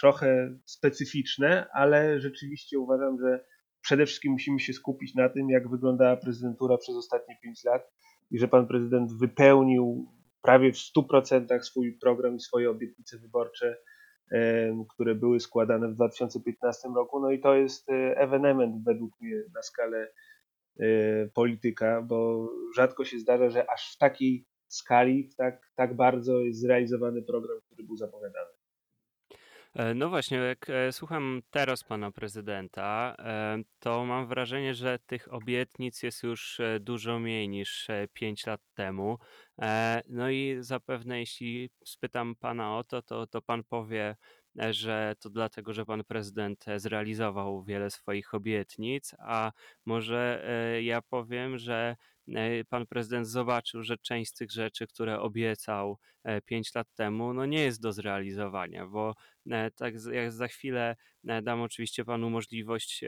trochę 0.00 0.58
specyficzne, 0.64 1.66
ale 1.72 2.20
rzeczywiście 2.20 2.78
uważam, 2.78 3.18
że 3.20 3.44
przede 3.80 4.06
wszystkim 4.06 4.32
musimy 4.32 4.60
się 4.60 4.72
skupić 4.72 5.14
na 5.14 5.28
tym, 5.28 5.50
jak 5.50 5.70
wyglądała 5.70 6.16
prezydentura 6.16 6.76
przez 6.78 6.96
ostatnie 6.96 7.38
pięć 7.42 7.64
lat 7.64 7.82
i 8.30 8.38
że 8.38 8.48
pan 8.48 8.66
prezydent 8.66 9.12
wypełnił 9.12 10.06
prawie 10.42 10.72
w 10.72 10.76
100% 10.76 11.62
swój 11.62 11.98
program 11.98 12.36
i 12.36 12.40
swoje 12.40 12.70
obietnice 12.70 13.18
wyborcze, 13.18 13.76
które 14.88 15.14
były 15.14 15.40
składane 15.40 15.88
w 15.88 15.94
2015 15.94 16.88
roku. 16.96 17.20
No 17.20 17.30
i 17.30 17.40
to 17.40 17.54
jest 17.54 17.90
e, 17.90 18.16
ewenement 18.16 18.84
według 18.84 19.20
mnie 19.20 19.42
na 19.54 19.62
skalę 19.62 20.08
e, 20.80 20.86
polityka, 21.34 22.02
bo 22.02 22.48
rzadko 22.76 23.04
się 23.04 23.18
zdarza, 23.18 23.50
że 23.50 23.70
aż 23.70 23.94
w 23.94 23.98
takiej 23.98 24.46
skali, 24.68 25.30
tak, 25.36 25.70
tak 25.76 25.96
bardzo 25.96 26.40
jest 26.40 26.60
zrealizowany 26.60 27.22
program, 27.22 27.58
który 27.66 27.84
był 27.84 27.96
zapowiadany. 27.96 28.57
E, 29.74 29.94
no 29.94 30.08
właśnie, 30.08 30.38
jak 30.38 30.70
e, 30.70 30.92
słucham 30.92 31.42
teraz 31.50 31.84
pana 31.84 32.10
prezydenta, 32.10 33.14
e, 33.18 33.58
to 33.78 34.04
mam 34.04 34.26
wrażenie, 34.26 34.74
że 34.74 34.98
tych 35.06 35.32
obietnic 35.34 36.02
jest 36.02 36.22
już 36.22 36.60
dużo 36.80 37.18
mniej 37.18 37.48
niż 37.48 37.88
5 38.12 38.46
lat 38.46 38.60
temu. 38.74 39.18
No 40.08 40.30
i 40.30 40.56
zapewne, 40.60 41.20
jeśli 41.20 41.70
spytam 41.84 42.34
pana 42.36 42.76
o 42.76 42.84
to, 42.84 43.02
to, 43.02 43.26
to 43.26 43.42
pan 43.42 43.64
powie, 43.64 44.16
że 44.70 45.14
to 45.20 45.30
dlatego, 45.30 45.72
że 45.72 45.86
pan 45.86 46.04
prezydent 46.04 46.64
zrealizował 46.76 47.62
wiele 47.62 47.90
swoich 47.90 48.34
obietnic, 48.34 49.14
a 49.18 49.52
może 49.86 50.44
ja 50.82 51.02
powiem, 51.02 51.58
że 51.58 51.96
pan 52.68 52.86
prezydent 52.86 53.28
zobaczył, 53.28 53.82
że 53.82 53.98
część 53.98 54.30
z 54.30 54.34
tych 54.34 54.50
rzeczy, 54.50 54.86
które 54.86 55.20
obiecał 55.20 55.98
5 56.44 56.68
e, 56.68 56.78
lat 56.78 56.88
temu, 56.94 57.34
no 57.34 57.46
nie 57.46 57.62
jest 57.62 57.82
do 57.82 57.92
zrealizowania, 57.92 58.86
bo 58.86 59.14
tak 59.76 59.94
jak 60.12 60.32
za 60.32 60.48
chwilę 60.48 60.96
dam 61.42 61.60
oczywiście 61.60 62.04
panu 62.04 62.30
możliwość 62.30 63.04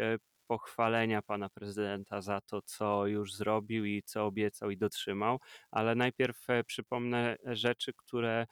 pochwalenia 0.46 1.22
pana 1.22 1.48
prezydenta 1.48 2.20
za 2.20 2.40
to, 2.40 2.62
co 2.62 3.06
już 3.06 3.34
zrobił 3.34 3.84
i 3.84 4.02
co 4.02 4.26
obiecał 4.26 4.70
i 4.70 4.76
dotrzymał, 4.76 5.38
ale 5.70 5.94
najpierw 5.94 6.46
przypomnę 6.66 7.36
rzeczy, 7.44 7.92
które 7.96 8.46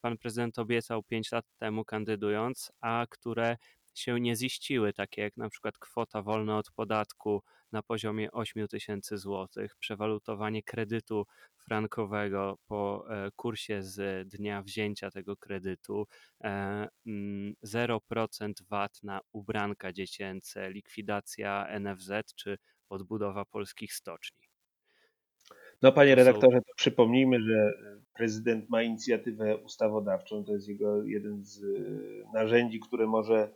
pan 0.00 0.18
prezydent 0.18 0.58
obiecał 0.58 1.02
5 1.02 1.32
lat 1.32 1.44
temu 1.58 1.84
kandydując, 1.84 2.72
a 2.80 3.06
które 3.10 3.56
się 3.94 4.20
nie 4.20 4.36
ziściły, 4.36 4.92
takie 4.92 5.22
jak 5.22 5.36
na 5.36 5.48
przykład 5.48 5.78
kwota 5.78 6.22
wolna 6.22 6.58
od 6.58 6.70
podatku 6.70 7.42
na 7.72 7.82
poziomie 7.82 8.32
8 8.32 8.68
tysięcy 8.68 9.18
złotych, 9.18 9.76
przewalutowanie 9.76 10.62
kredytu 10.62 11.26
frankowego 11.56 12.58
po 12.66 13.04
e, 13.08 13.30
kursie 13.36 13.82
z 13.82 14.28
dnia 14.28 14.62
wzięcia 14.62 15.10
tego 15.10 15.36
kredytu, 15.36 16.06
0% 16.44 17.98
mm, 18.40 18.54
VAT 18.68 19.02
na 19.02 19.20
ubranka 19.32 19.92
dziecięce, 19.92 20.70
likwidacja 20.70 21.66
NFZ 21.80 22.10
czy 22.36 22.58
odbudowa 22.88 23.44
polskich 23.44 23.92
stoczni. 23.92 24.50
No 25.82 25.92
panie 25.92 26.14
redaktorze, 26.14 26.58
to 26.58 26.72
przypomnijmy, 26.76 27.40
że 27.40 27.72
prezydent 28.14 28.70
ma 28.70 28.82
inicjatywę 28.82 29.56
ustawodawczą, 29.56 30.44
to 30.44 30.52
jest 30.52 30.68
jego 30.68 31.04
jeden 31.04 31.44
z 31.44 31.64
e, 31.64 31.66
narzędzi, 32.32 32.80
które 32.80 33.06
może 33.06 33.50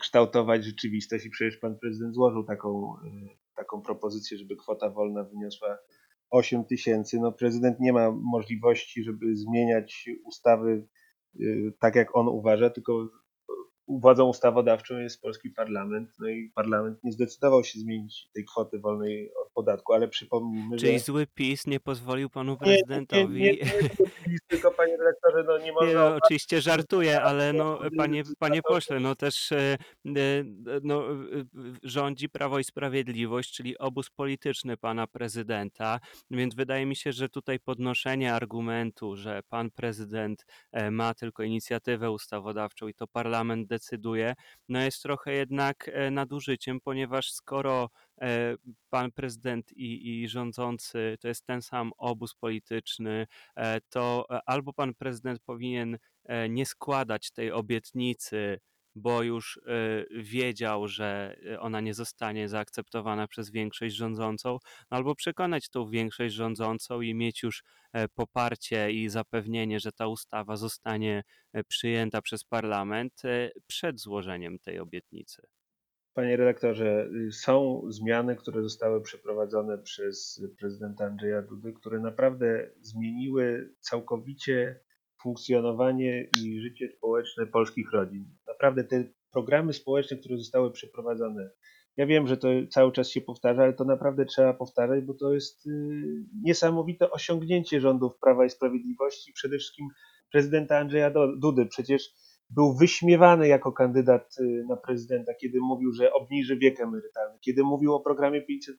kształtować 0.00 0.64
rzeczywistość 0.64 1.26
i 1.26 1.30
przecież 1.30 1.56
pan 1.56 1.78
prezydent 1.78 2.14
złożył 2.14 2.44
taką, 2.44 2.94
e, 3.04 3.28
taką 3.56 3.82
propozycję, 3.82 4.38
żeby 4.38 4.56
kwota 4.56 4.90
wolna 4.90 5.24
wyniosła 5.24 5.78
8 6.30 6.64
tysięcy. 6.64 7.20
No 7.20 7.32
prezydent 7.32 7.80
nie 7.80 7.92
ma 7.92 8.10
możliwości, 8.10 9.04
żeby 9.04 9.36
zmieniać 9.36 10.08
ustawy 10.24 10.88
e, 11.40 11.44
tak 11.78 11.94
jak 11.94 12.16
on 12.16 12.28
uważa, 12.28 12.70
tylko 12.70 13.08
władzą 13.88 14.28
ustawodawczą 14.28 14.98
jest 14.98 15.22
polski 15.22 15.50
parlament, 15.50 16.10
no 16.18 16.28
i 16.28 16.50
parlament 16.54 17.04
nie 17.04 17.12
zdecydował 17.12 17.64
się 17.64 17.78
zmienić 17.78 18.28
tej 18.34 18.44
kwoty 18.44 18.78
wolnej 18.78 19.30
od 19.34 19.52
podatku, 19.52 19.92
ale 19.92 20.08
przypomnijmy, 20.08 20.76
Czyli 20.76 20.92
że... 20.92 20.98
zły 20.98 21.26
PiS 21.34 21.66
nie 21.66 21.80
pozwolił 21.80 22.30
panu 22.30 22.56
prezydentowi... 22.56 23.40
Nie, 23.42 23.52
nie, 23.52 23.58
nie, 23.58 23.72
nie, 23.72 24.06
nie 24.26 24.38
tylko 24.48 24.70
panie 24.70 24.96
redaktorze, 24.96 25.44
no 25.46 25.58
nie 25.58 25.72
można... 25.72 25.94
No, 25.94 26.16
oczywiście 26.24 26.60
żartuję, 26.60 27.22
ale 27.22 27.52
no 27.52 27.80
panie, 27.96 28.22
panie 28.38 28.60
pośle, 28.62 29.00
no 29.00 29.14
też 29.14 29.52
e, 29.52 29.76
e, 30.06 30.44
no, 30.82 31.04
rządzi 31.82 32.28
Prawo 32.28 32.58
i 32.58 32.64
Sprawiedliwość, 32.64 33.54
czyli 33.54 33.78
obóz 33.78 34.10
polityczny 34.10 34.76
pana 34.76 35.06
prezydenta, 35.06 36.00
więc 36.30 36.54
wydaje 36.54 36.86
mi 36.86 36.96
się, 36.96 37.12
że 37.12 37.28
tutaj 37.28 37.60
podnoszenie 37.60 38.34
argumentu, 38.34 39.16
że 39.16 39.40
pan 39.48 39.70
prezydent 39.70 40.46
e, 40.72 40.90
ma 40.90 41.14
tylko 41.14 41.42
inicjatywę 41.42 42.10
ustawodawczą 42.10 42.88
i 42.88 42.94
to 42.94 43.06
parlament 43.06 43.71
decyduje, 43.72 44.34
no 44.68 44.80
jest 44.80 45.02
trochę 45.02 45.32
jednak 45.32 45.88
e, 45.88 46.10
nadużyciem, 46.10 46.80
ponieważ 46.80 47.32
skoro 47.32 47.90
e, 48.20 48.54
pan 48.90 49.12
prezydent 49.12 49.72
i, 49.72 50.22
i 50.22 50.28
rządzący 50.28 51.18
to 51.20 51.28
jest 51.28 51.46
ten 51.46 51.62
sam 51.62 51.92
obóz 51.98 52.34
polityczny, 52.34 53.26
e, 53.56 53.80
to 53.80 54.26
albo 54.46 54.72
pan 54.72 54.94
prezydent 54.94 55.40
powinien 55.40 55.98
nie 56.48 56.66
składać 56.66 57.30
tej 57.30 57.52
obietnicy 57.52 58.60
bo 58.94 59.22
już 59.22 59.56
y, 59.56 60.22
wiedział, 60.22 60.88
że 60.88 61.36
y, 61.46 61.60
ona 61.60 61.80
nie 61.80 61.94
zostanie 61.94 62.48
zaakceptowana 62.48 63.28
przez 63.28 63.50
większość 63.50 63.94
rządzącą, 63.94 64.58
albo 64.90 65.14
przekonać 65.14 65.68
tą 65.68 65.90
większość 65.90 66.34
rządzącą 66.34 67.00
i 67.00 67.14
mieć 67.14 67.42
już 67.42 67.62
e, 67.92 68.08
poparcie 68.08 68.92
i 68.92 69.08
zapewnienie, 69.08 69.80
że 69.80 69.92
ta 69.92 70.06
ustawa 70.06 70.56
zostanie 70.56 71.22
e, 71.52 71.64
przyjęta 71.64 72.22
przez 72.22 72.44
parlament 72.44 73.24
e, 73.24 73.50
przed 73.66 74.00
złożeniem 74.00 74.58
tej 74.58 74.78
obietnicy. 74.78 75.42
Panie 76.14 76.36
redaktorze, 76.36 77.08
y, 77.28 77.32
są 77.32 77.82
zmiany, 77.88 78.36
które 78.36 78.62
zostały 78.62 79.02
przeprowadzone 79.02 79.78
przez 79.78 80.42
prezydenta 80.58 81.04
Andrzeja 81.04 81.42
Dudy, 81.42 81.72
które 81.72 82.00
naprawdę 82.00 82.70
zmieniły 82.80 83.74
całkowicie 83.80 84.80
funkcjonowanie 85.22 86.28
i 86.44 86.60
życie 86.60 86.88
społeczne 86.96 87.46
polskich 87.46 87.92
rodzin. 87.92 88.24
Naprawdę 88.46 88.84
te 88.84 89.04
programy 89.32 89.72
społeczne, 89.72 90.16
które 90.16 90.36
zostały 90.38 90.72
przeprowadzone, 90.72 91.50
ja 91.96 92.06
wiem, 92.06 92.26
że 92.26 92.36
to 92.36 92.48
cały 92.70 92.92
czas 92.92 93.10
się 93.10 93.20
powtarza, 93.20 93.62
ale 93.62 93.72
to 93.72 93.84
naprawdę 93.84 94.24
trzeba 94.24 94.54
powtarzać, 94.54 95.04
bo 95.04 95.14
to 95.14 95.34
jest 95.34 95.66
y, 95.66 95.70
niesamowite 96.42 97.10
osiągnięcie 97.10 97.80
rządów 97.80 98.12
Prawa 98.20 98.44
i 98.44 98.50
Sprawiedliwości, 98.50 99.32
przede 99.32 99.58
wszystkim 99.58 99.88
prezydenta 100.32 100.78
Andrzeja 100.78 101.12
Dudy. 101.38 101.66
Przecież 101.66 102.10
był 102.50 102.74
wyśmiewany 102.74 103.48
jako 103.48 103.72
kandydat 103.72 104.36
y, 104.40 104.64
na 104.68 104.76
prezydenta, 104.76 105.34
kiedy 105.34 105.58
mówił, 105.60 105.92
że 105.92 106.12
obniży 106.12 106.56
wiek 106.56 106.80
emerytalny, 106.80 107.38
kiedy 107.40 107.62
mówił 107.64 107.94
o 107.94 108.00
programie 108.00 108.42
500. 108.42 108.76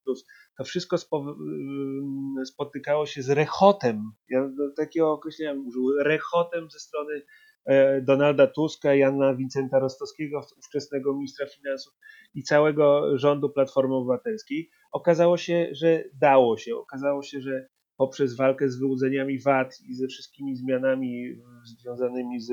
To 0.57 0.63
wszystko 0.63 0.95
y, 0.95 2.45
spotykało 2.45 3.05
się 3.05 3.21
z 3.21 3.29
rechotem. 3.29 4.11
Ja 4.29 4.49
takiego 4.77 5.11
określenia 5.11 5.53
użył 5.67 6.03
rechotem 6.03 6.69
ze 6.71 6.79
strony 6.79 7.21
e, 7.65 8.01
Donalda 8.01 8.47
Tuska, 8.47 8.95
Jana 8.95 9.35
Wincenta 9.35 9.79
Rostowskiego, 9.79 10.41
ówczesnego 10.57 11.13
ministra 11.13 11.47
finansów 11.47 11.93
i 12.33 12.43
całego 12.43 13.17
rządu 13.17 13.49
Platformy 13.49 13.95
Obywatelskiej. 13.95 14.69
Okazało 14.91 15.37
się, 15.37 15.69
że 15.71 16.03
dało 16.13 16.57
się. 16.57 16.75
Okazało 16.75 17.23
się, 17.23 17.41
że 17.41 17.67
poprzez 17.97 18.35
walkę 18.35 18.69
z 18.69 18.79
wyłudzeniami 18.79 19.39
VAT 19.39 19.79
i 19.89 19.93
ze 19.93 20.07
wszystkimi 20.07 20.55
zmianami 20.55 21.35
związanymi 21.79 22.41
z 22.41 22.51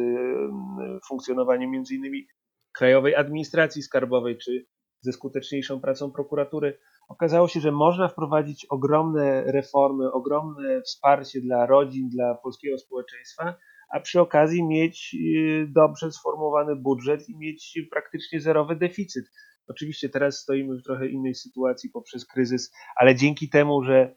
funkcjonowaniem 1.09 1.71
m.in. 1.75 2.25
Krajowej 2.73 3.15
Administracji 3.15 3.83
Skarbowej 3.83 4.39
czy 4.39 4.67
ze 5.01 5.13
skuteczniejszą 5.13 5.81
pracą 5.81 6.13
prokuratury, 6.13 6.79
okazało 7.09 7.49
się, 7.49 7.61
że 7.61 7.73
można 7.73 8.09
wprowadzić 8.09 8.67
ogromne 8.67 9.43
reformy, 9.53 10.13
ogromne 10.13 10.83
wsparcie 10.83 11.41
dla 11.41 11.67
rodzin, 11.67 12.09
dla 12.09 12.35
polskiego 12.35 12.79
społeczeństwa, 12.79 13.55
a 13.91 14.01
przy 14.01 14.21
okazji 14.21 14.67
mieć 14.67 15.15
y, 15.15 15.67
dobrze 15.69 16.13
sformułowany 16.13 16.77
budżet 16.77 17.29
i 17.29 17.37
mieć 17.37 17.79
praktycznie 17.91 18.41
zerowy 18.41 18.77
deficyt. 18.77 19.25
Oczywiście 19.69 20.09
teraz 20.09 20.39
stoimy 20.39 20.77
w 20.77 20.83
trochę 20.83 21.09
innej 21.09 21.35
sytuacji 21.35 21.91
poprzez 21.91 22.27
kryzys, 22.27 22.73
ale 22.97 23.15
dzięki 23.15 23.49
temu, 23.49 23.83
że 23.83 24.17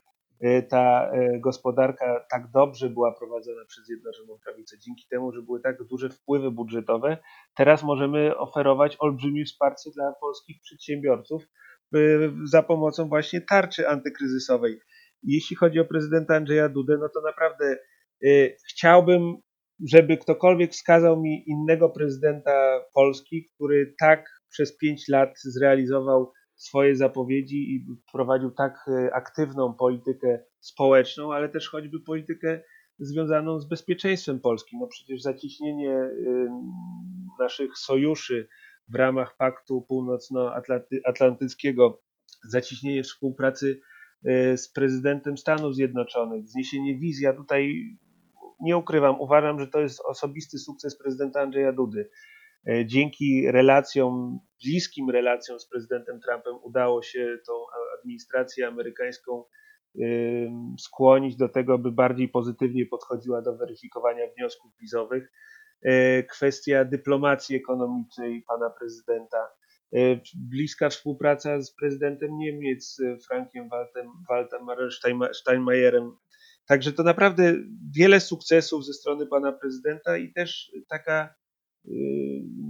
ta 0.69 1.11
y, 1.13 1.39
gospodarka 1.39 2.25
tak 2.31 2.51
dobrze 2.51 2.89
była 2.89 3.15
prowadzona 3.19 3.65
przez 3.67 3.85
Zjednoczoną 3.85 4.37
Prawicę, 4.43 4.77
dzięki 4.79 5.05
temu, 5.09 5.31
że 5.31 5.41
były 5.41 5.61
tak 5.61 5.83
duże 5.83 6.09
wpływy 6.09 6.51
budżetowe, 6.51 7.17
teraz 7.55 7.83
możemy 7.83 8.37
oferować 8.37 8.95
olbrzymie 8.99 9.45
wsparcie 9.45 9.89
dla 9.95 10.13
polskich 10.21 10.61
przedsiębiorców 10.61 11.43
za 12.45 12.63
pomocą 12.63 13.09
właśnie 13.09 13.41
tarczy 13.41 13.89
antykryzysowej. 13.89 14.79
Jeśli 15.23 15.55
chodzi 15.55 15.79
o 15.79 15.85
prezydenta 15.85 16.35
Andrzeja 16.35 16.69
Dudę, 16.69 16.97
no 16.99 17.09
to 17.09 17.21
naprawdę 17.21 17.77
chciałbym 18.69 19.35
żeby 19.91 20.17
ktokolwiek 20.17 20.71
wskazał 20.71 21.21
mi 21.21 21.43
innego 21.49 21.89
prezydenta 21.89 22.81
Polski, 22.93 23.49
który 23.55 23.93
tak 23.99 24.25
przez 24.49 24.77
pięć 24.77 25.07
lat 25.07 25.29
zrealizował 25.43 26.31
swoje 26.63 26.95
zapowiedzi 26.95 27.75
i 27.75 27.85
prowadził 28.11 28.51
tak 28.51 28.85
e, 28.87 29.13
aktywną 29.13 29.73
politykę 29.73 30.39
społeczną, 30.59 31.33
ale 31.33 31.49
też 31.49 31.69
choćby 31.69 31.99
politykę 31.99 32.61
związaną 32.99 33.59
z 33.59 33.67
bezpieczeństwem 33.67 34.39
Polski. 34.39 34.77
No 34.77 34.87
przecież 34.87 35.21
zacieśnienie 35.21 35.91
e, 35.91 36.09
naszych 37.39 37.77
sojuszy 37.77 38.47
w 38.87 38.95
ramach 38.95 39.37
Paktu 39.37 39.81
Północnoatlantyckiego, 39.81 42.01
zacieśnienie 42.49 43.03
współpracy 43.03 43.79
e, 44.25 44.57
z 44.57 44.71
prezydentem 44.71 45.37
Stanów 45.37 45.75
Zjednoczonych, 45.75 46.49
zniesienie 46.49 46.99
wiz. 46.99 47.21
Ja 47.21 47.33
tutaj 47.33 47.73
nie 48.61 48.77
ukrywam, 48.77 49.21
uważam, 49.21 49.59
że 49.59 49.67
to 49.67 49.79
jest 49.79 50.01
osobisty 50.05 50.57
sukces 50.57 50.97
prezydenta 50.97 51.41
Andrzeja 51.41 51.73
Dudy. 51.73 52.09
E, 52.69 52.85
dzięki 52.85 53.51
relacjom, 53.51 54.39
bliskim 54.63 55.09
relacjom 55.09 55.59
z 55.59 55.69
prezydentem 55.69 56.19
Trumpem 56.19 56.55
udało 56.63 57.01
się 57.01 57.37
tą 57.47 57.53
administrację 57.99 58.67
amerykańską 58.67 59.43
skłonić 60.79 61.35
do 61.35 61.49
tego, 61.49 61.77
by 61.77 61.91
bardziej 61.91 62.29
pozytywnie 62.29 62.85
podchodziła 62.85 63.41
do 63.41 63.57
weryfikowania 63.57 64.23
wniosków 64.37 64.71
wizowych. 64.81 65.31
E, 65.81 66.23
kwestia 66.23 66.85
dyplomacji 66.85 67.55
ekonomicznej 67.55 68.43
pana 68.47 68.69
prezydenta, 68.69 69.37
e, 69.95 69.97
bliska 70.35 70.89
współpraca 70.89 71.61
z 71.61 71.75
prezydentem 71.75 72.37
Niemiec 72.37 72.97
Frankiem 73.27 73.69
Waltem, 73.69 74.07
Waltem 74.29 74.61
Steinmeierem 75.33 76.11
Także 76.65 76.93
to 76.93 77.03
naprawdę 77.03 77.53
wiele 77.95 78.19
sukcesów 78.19 78.85
ze 78.85 78.93
strony 78.93 79.27
pana 79.27 79.51
prezydenta 79.51 80.17
i 80.17 80.33
też 80.33 80.71
taka, 80.89 81.35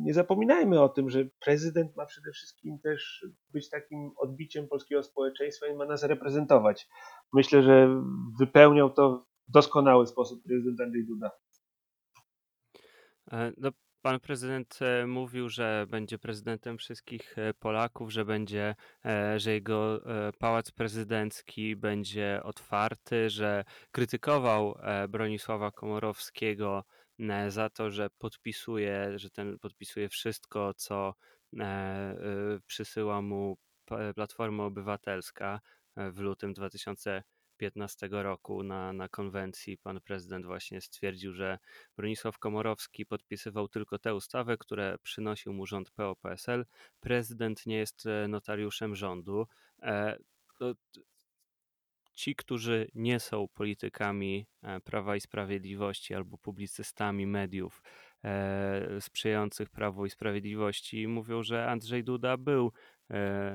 nie 0.04 0.14
zapominajmy 0.14 0.82
o 0.82 0.90
tym, 0.90 1.10
że 1.10 1.26
prezydent 1.46 1.96
ma 1.96 2.06
przede 2.06 2.32
wszystkim 2.32 2.80
też 2.80 3.26
być 3.54 3.70
takim 3.70 4.12
odbiciem 4.18 4.68
polskiego 4.68 5.04
społeczeństwa 5.04 5.68
i 5.68 5.76
ma 5.76 5.86
nas 5.86 6.04
reprezentować. 6.04 6.88
Myślę, 7.34 7.64
że 7.64 8.02
wypełniał 8.40 8.90
to 8.90 9.26
w 9.48 9.52
doskonały 9.52 10.08
sposób 10.08 10.44
prezydent 10.44 10.82
Andrzej 10.82 11.06
Duda. 11.06 11.32
E, 13.32 13.52
no, 13.58 13.70
Pan 14.02 14.20
prezydent 14.20 14.80
e, 14.82 15.08
mówił, 15.08 15.50
że 15.50 15.86
będzie 15.90 16.20
prezydentem 16.20 16.78
wszystkich 16.78 17.38
e, 17.38 17.54
Polaków, 17.54 18.12
że 18.12 18.26
będzie, 18.26 18.76
że 19.38 19.52
jego 19.52 20.02
pałac 20.40 20.72
prezydencki 20.72 21.76
będzie 21.76 22.40
otwarty, 22.44 23.30
że 23.30 23.64
krytykował 23.92 24.78
Bronisława 25.10 25.72
Komorowskiego 25.72 26.84
za 27.48 27.70
to, 27.70 27.92
że 27.92 28.10
podpisuje, 28.10 29.20
że 29.20 29.30
ten 29.30 29.60
podpisuje 29.60 30.10
wszystko, 30.10 30.74
co 30.74 31.14
przysyła 32.66 33.22
mu 33.22 33.58
Platforma 34.16 34.64
Obywatelska 34.66 35.62
w 35.96 36.20
lutym 36.20 36.54
2000 36.54 37.24
2015 37.72 38.10
roku 38.12 38.64
na, 38.64 38.94
na 38.94 39.10
konwencji 39.10 39.78
pan 39.78 40.02
prezydent 40.02 40.46
właśnie 40.46 40.82
stwierdził, 40.82 41.34
że 41.34 41.60
Bronisław 41.98 42.40
Komorowski 42.40 43.06
podpisywał 43.06 43.68
tylko 43.68 44.00
te 44.00 44.16
ustawy, 44.16 44.58
które 44.58 44.98
przynosił 45.04 45.54
mu 45.54 45.66
rząd 45.66 45.92
PO-PSL. 45.92 46.66
Prezydent 47.00 47.66
nie 47.66 47.78
jest 47.78 48.06
e, 48.06 48.28
notariuszem 48.28 48.96
rządu. 48.96 49.48
E, 49.82 50.18
ci, 52.14 52.36
którzy 52.36 52.88
nie 52.96 53.20
są 53.20 53.48
politykami 53.48 54.46
e, 54.62 54.80
Prawa 54.80 55.16
i 55.16 55.22
Sprawiedliwości 55.22 56.14
albo 56.14 56.38
publicystami 56.38 57.28
mediów 57.28 57.84
sprzyjających 59.00 59.70
Prawu 59.70 60.06
i 60.06 60.10
Sprawiedliwości, 60.10 61.08
mówią, 61.08 61.44
że 61.44 61.70
Andrzej 61.70 62.04
Duda 62.04 62.38
był 62.38 62.68
E, 62.68 62.93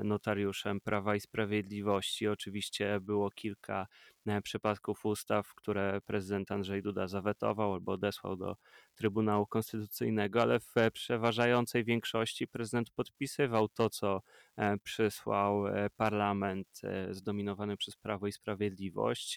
notariuszem 0.04 0.80
Prawa 0.80 1.16
i 1.16 1.20
Sprawiedliwości. 1.20 2.28
Oczywiście 2.28 3.00
było 3.00 3.30
kilka 3.30 3.86
e, 4.26 4.42
przypadków 4.42 5.04
ustaw, 5.04 5.54
które 5.54 6.00
prezydent 6.00 6.52
Andrzej 6.52 6.82
Duda 6.82 7.08
zawetował 7.08 7.72
albo 7.72 7.92
odesłał 7.92 8.36
do 8.36 8.56
Trybunału 8.94 9.46
Konstytucyjnego, 9.46 10.42
ale 10.42 10.60
w 10.60 10.72
przeważającej 10.92 11.84
większości 11.84 12.48
prezydent 12.48 12.90
podpisywał 12.90 13.68
to, 13.68 13.90
co 13.90 14.22
e, 14.56 14.78
przysłał 14.78 15.64
parlament 15.96 16.80
zdominowany 17.10 17.76
przez 17.76 17.96
Prawo 17.96 18.26
i 18.26 18.32
Sprawiedliwość 18.32 19.36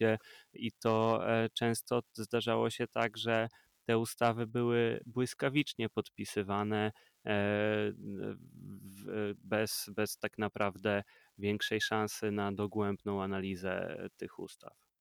i 0.53 0.71
to 0.71 1.23
często 1.53 2.01
zdarzało 2.13 2.69
się 2.69 2.87
tak, 2.87 3.17
że 3.17 3.47
te 3.85 3.97
ustawy 3.97 4.47
były 4.47 4.99
błyskawicznie 5.05 5.89
podpisywane 5.89 6.91
e, 7.25 7.93
bez, 9.43 9.89
bez 9.95 10.17
tak 10.17 10.37
naprawdę 10.37 11.03
większej 11.37 11.81
szansy 11.81 12.31
na 12.31 12.51
dogłębną 12.51 13.23
analizę 13.23 13.97
tych 14.17 14.39
ustaw. 14.39 14.91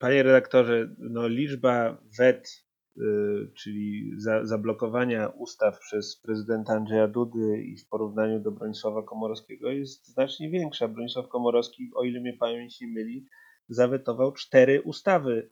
Panie 0.00 0.22
redaktorze, 0.22 0.94
no 0.98 1.28
liczba 1.28 2.02
wet, 2.18 2.64
y, 2.96 3.02
czyli 3.54 4.12
za, 4.16 4.46
zablokowania 4.46 5.28
ustaw 5.28 5.78
przez 5.78 6.16
prezydenta 6.16 6.72
Andrzeja 6.72 7.08
Dudy 7.08 7.62
i 7.62 7.76
w 7.76 7.88
porównaniu 7.88 8.40
do 8.40 8.52
Bronisława 8.52 9.02
Komorowskiego 9.02 9.70
jest 9.70 10.06
znacznie 10.06 10.50
większa. 10.50 10.88
Bronisław 10.88 11.28
Komorowski, 11.28 11.90
o 11.94 12.04
ile 12.04 12.20
mnie 12.20 12.32
pamięć 12.32 12.80
nie 12.80 12.88
myli, 12.88 13.26
zawetował 13.68 14.32
cztery 14.32 14.82
ustawy 14.82 15.50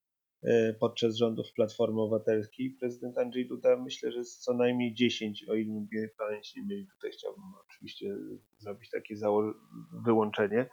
podczas 0.81 1.17
rządów 1.17 1.47
Platformy 1.53 2.01
Obywatelskiej. 2.01 2.77
Prezydent 2.81 3.19
Andrzej 3.19 3.49
Duda 3.49 3.77
myślę, 3.77 4.13
że 4.13 4.25
co 4.25 4.55
najmniej 4.55 4.95
10, 4.95 5.49
o 5.49 5.55
ile 5.55 5.73
mnie 5.73 6.09
pamięć 6.19 6.57
nie 6.57 6.63
myli. 6.63 6.87
Tutaj 6.87 7.11
chciałbym 7.11 7.45
oczywiście 7.67 8.17
zrobić 8.59 8.91
takie 8.91 9.15
wyłączenie. 10.05 10.71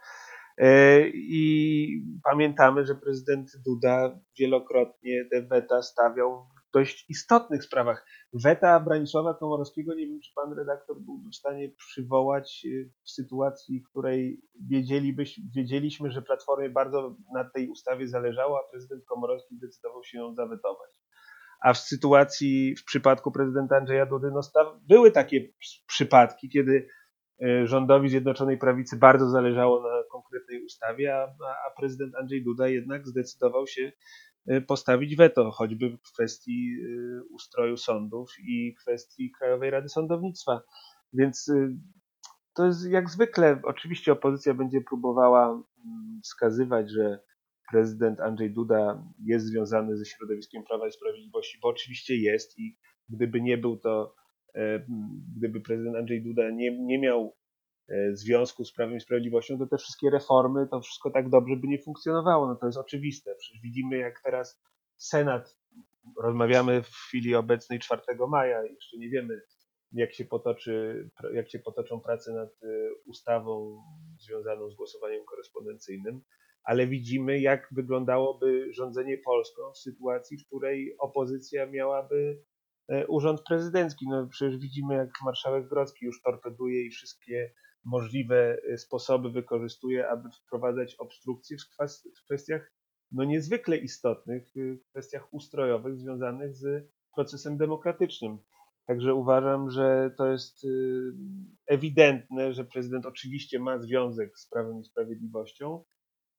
E, 0.58 1.00
I 1.08 2.02
pamiętamy, 2.24 2.86
że 2.86 2.94
prezydent 2.94 3.50
Duda 3.64 4.20
wielokrotnie 4.38 5.24
te 5.30 5.42
weta 5.42 5.82
stawiał 5.82 6.46
dość 6.72 7.04
istotnych 7.08 7.64
sprawach. 7.64 8.06
Weta 8.32 8.80
Branisława 8.80 9.34
Komorowskiego, 9.34 9.94
nie 9.94 10.06
wiem, 10.06 10.20
czy 10.20 10.30
pan 10.34 10.52
redaktor 10.58 11.00
byłby 11.00 11.30
w 11.30 11.36
stanie 11.36 11.68
przywołać 11.68 12.62
y, 12.66 12.90
w 13.04 13.10
sytuacji, 13.10 13.80
w 13.80 13.90
której 13.90 14.40
wiedzieliśmy, 15.54 16.10
że 16.10 16.22
Platformie 16.22 16.70
bardzo 16.70 17.16
na 17.34 17.50
tej 17.50 17.68
ustawie 17.68 18.08
zależało, 18.08 18.58
a 18.58 18.70
prezydent 18.70 19.04
Komorowski 19.04 19.56
zdecydował 19.56 20.04
się 20.04 20.18
ją 20.18 20.34
zawetować. 20.34 20.90
A 21.60 21.74
w 21.74 21.78
sytuacji, 21.78 22.76
w 22.76 22.84
przypadku 22.84 23.32
prezydenta 23.32 23.76
Andrzeja 23.76 24.06
Dudy, 24.06 24.30
no, 24.34 24.40
były 24.88 25.10
takie 25.10 25.48
przypadki, 25.86 26.48
kiedy 26.48 26.88
y, 27.42 27.66
rządowi 27.66 28.08
Zjednoczonej 28.08 28.58
Prawicy 28.58 28.96
bardzo 28.96 29.30
zależało 29.30 29.82
na 29.82 30.02
konkretnej 30.12 30.64
ustawie, 30.64 31.16
a, 31.16 31.24
a 31.66 31.80
prezydent 31.80 32.14
Andrzej 32.14 32.44
Duda 32.44 32.68
jednak 32.68 33.06
zdecydował 33.06 33.66
się 33.66 33.92
postawić 34.66 35.16
weto, 35.16 35.50
choćby 35.50 35.90
w 35.90 36.12
kwestii 36.12 36.76
y, 36.82 37.24
ustroju 37.30 37.76
sądów 37.76 38.30
i 38.48 38.74
kwestii 38.74 39.30
Krajowej 39.38 39.70
Rady 39.70 39.88
Sądownictwa. 39.88 40.60
Więc 41.12 41.48
y, 41.48 41.76
to 42.54 42.66
jest 42.66 42.90
jak 42.90 43.10
zwykle, 43.10 43.60
oczywiście 43.64 44.12
opozycja 44.12 44.54
będzie 44.54 44.80
próbowała 44.80 45.48
mm, 45.48 46.20
wskazywać, 46.24 46.90
że 46.90 47.20
prezydent 47.70 48.20
Andrzej 48.20 48.50
Duda 48.50 49.04
jest 49.24 49.46
związany 49.46 49.96
ze 49.96 50.04
środowiskiem 50.04 50.62
Prawa 50.64 50.88
i 50.88 50.92
Sprawiedliwości, 50.92 51.58
bo 51.62 51.68
oczywiście 51.68 52.16
jest 52.16 52.58
i 52.58 52.76
gdyby 53.08 53.40
nie 53.40 53.58
był 53.58 53.76
to, 53.76 54.14
e, 54.54 54.86
gdyby 55.36 55.60
prezydent 55.60 55.96
Andrzej 55.96 56.22
Duda 56.22 56.50
nie, 56.50 56.78
nie 56.84 56.98
miał 56.98 57.36
związku 58.12 58.64
z 58.64 58.72
Prawem 58.72 58.96
i 58.96 59.00
Sprawiedliwością, 59.00 59.58
to 59.58 59.66
te 59.66 59.78
wszystkie 59.78 60.10
reformy, 60.10 60.68
to 60.70 60.80
wszystko 60.80 61.10
tak 61.10 61.28
dobrze 61.28 61.56
by 61.56 61.68
nie 61.68 61.78
funkcjonowało. 61.78 62.48
No 62.48 62.56
to 62.56 62.66
jest 62.66 62.78
oczywiste. 62.78 63.34
Przecież 63.38 63.62
widzimy, 63.62 63.96
jak 63.96 64.20
teraz 64.24 64.62
Senat, 64.96 65.56
rozmawiamy 66.22 66.82
w 66.82 66.88
chwili 66.88 67.34
obecnej 67.34 67.78
4 67.78 68.02
maja, 68.28 68.64
jeszcze 68.64 68.98
nie 68.98 69.08
wiemy, 69.08 69.40
jak 69.92 70.14
się, 70.14 70.24
potoczy, 70.24 71.08
jak 71.32 71.50
się 71.50 71.58
potoczą 71.58 72.00
prace 72.00 72.32
nad 72.32 72.50
ustawą 73.06 73.82
związaną 74.18 74.70
z 74.70 74.74
głosowaniem 74.74 75.24
korespondencyjnym, 75.24 76.22
ale 76.64 76.86
widzimy, 76.86 77.40
jak 77.40 77.68
wyglądałoby 77.72 78.72
rządzenie 78.72 79.18
Polską 79.18 79.62
w 79.72 79.78
sytuacji, 79.78 80.38
w 80.38 80.46
której 80.46 80.96
opozycja 80.98 81.66
miałaby 81.66 82.42
urząd 83.08 83.42
prezydencki. 83.48 84.06
No 84.08 84.26
przecież 84.30 84.58
widzimy, 84.58 84.94
jak 84.94 85.10
marszałek 85.24 85.68
Grodzki 85.68 86.04
już 86.04 86.22
torpeduje 86.22 86.86
i 86.86 86.90
wszystkie 86.90 87.52
możliwe 87.86 88.60
sposoby 88.76 89.30
wykorzystuje, 89.30 90.08
aby 90.08 90.28
wprowadzać 90.30 90.94
obstrukcje 90.94 91.56
w 92.16 92.24
kwestiach 92.24 92.72
no 93.12 93.24
niezwykle 93.24 93.76
istotnych, 93.76 94.48
w 94.56 94.90
kwestiach 94.90 95.34
ustrojowych 95.34 95.98
związanych 95.98 96.54
z 96.54 96.88
procesem 97.14 97.56
demokratycznym. 97.56 98.38
Także 98.86 99.14
uważam, 99.14 99.70
że 99.70 100.10
to 100.16 100.32
jest 100.32 100.64
y, 100.64 101.12
ewidentne, 101.66 102.52
że 102.52 102.64
prezydent 102.64 103.06
oczywiście 103.06 103.58
ma 103.58 103.78
związek 103.78 104.38
z 104.38 104.48
Prawem 104.48 104.80
i 104.80 104.84
Sprawiedliwością, 104.84 105.84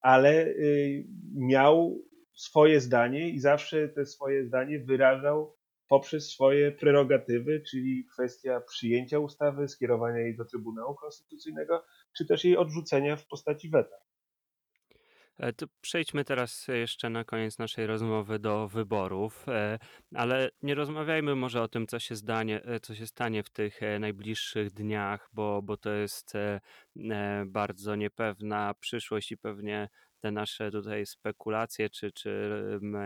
ale 0.01 0.45
y, 0.45 1.07
miał 1.35 2.01
swoje 2.35 2.81
zdanie 2.81 3.29
i 3.29 3.39
zawsze 3.39 3.89
te 3.89 4.05
swoje 4.05 4.45
zdanie 4.45 4.79
wyrażał 4.79 5.56
poprzez 5.87 6.29
swoje 6.29 6.71
prerogatywy, 6.71 7.61
czyli 7.69 8.05
kwestia 8.13 8.61
przyjęcia 8.61 9.19
ustawy, 9.19 9.67
skierowania 9.67 10.19
jej 10.19 10.35
do 10.35 10.45
Trybunału 10.45 10.95
Konstytucyjnego, 10.95 11.85
czy 12.17 12.25
też 12.25 12.45
jej 12.45 12.57
odrzucenia 12.57 13.15
w 13.15 13.27
postaci 13.27 13.69
weta. 13.69 13.97
E, 15.39 15.53
to 15.53 15.65
przejdźmy 15.81 16.25
teraz 16.25 16.67
jeszcze 16.67 17.09
na 17.09 17.23
koniec 17.23 17.57
naszej 17.59 17.87
rozmowy 17.87 18.39
do 18.39 18.67
wyborów, 18.67 19.49
e, 19.49 19.79
ale 20.15 20.49
nie 20.61 20.75
rozmawiajmy 20.75 21.35
może 21.35 21.61
o 21.61 21.67
tym, 21.67 21.87
co 21.87 21.99
się, 21.99 22.15
zdanie, 22.15 22.63
e, 22.63 22.79
co 22.79 22.95
się 22.95 23.07
stanie 23.07 23.43
w 23.43 23.49
tych 23.49 23.79
najbliższych 23.99 24.71
dniach, 24.71 25.29
bo, 25.33 25.61
bo 25.61 25.77
to 25.77 25.89
jest 25.91 26.33
bardzo 27.45 27.95
niepewna 27.95 28.73
przyszłość 28.73 29.31
i 29.31 29.37
pewnie 29.37 29.89
te 30.19 30.31
nasze 30.31 30.71
tutaj 30.71 31.05
spekulacje 31.05 31.89
czy, 31.89 32.11
czy 32.11 32.49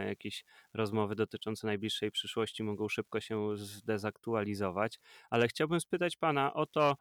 jakieś 0.05 0.45
rozmowy 0.73 1.15
dotyczące 1.15 1.67
najbliższej 1.67 2.11
przyszłości 2.11 2.63
mogą 2.63 2.89
szybko 2.89 3.21
się 3.21 3.57
zdezaktualizować. 3.57 4.99
Ale 5.29 5.47
chciałbym 5.47 5.79
spytać 5.79 6.17
Pana 6.17 6.53
o 6.53 6.65
to, 6.65 6.95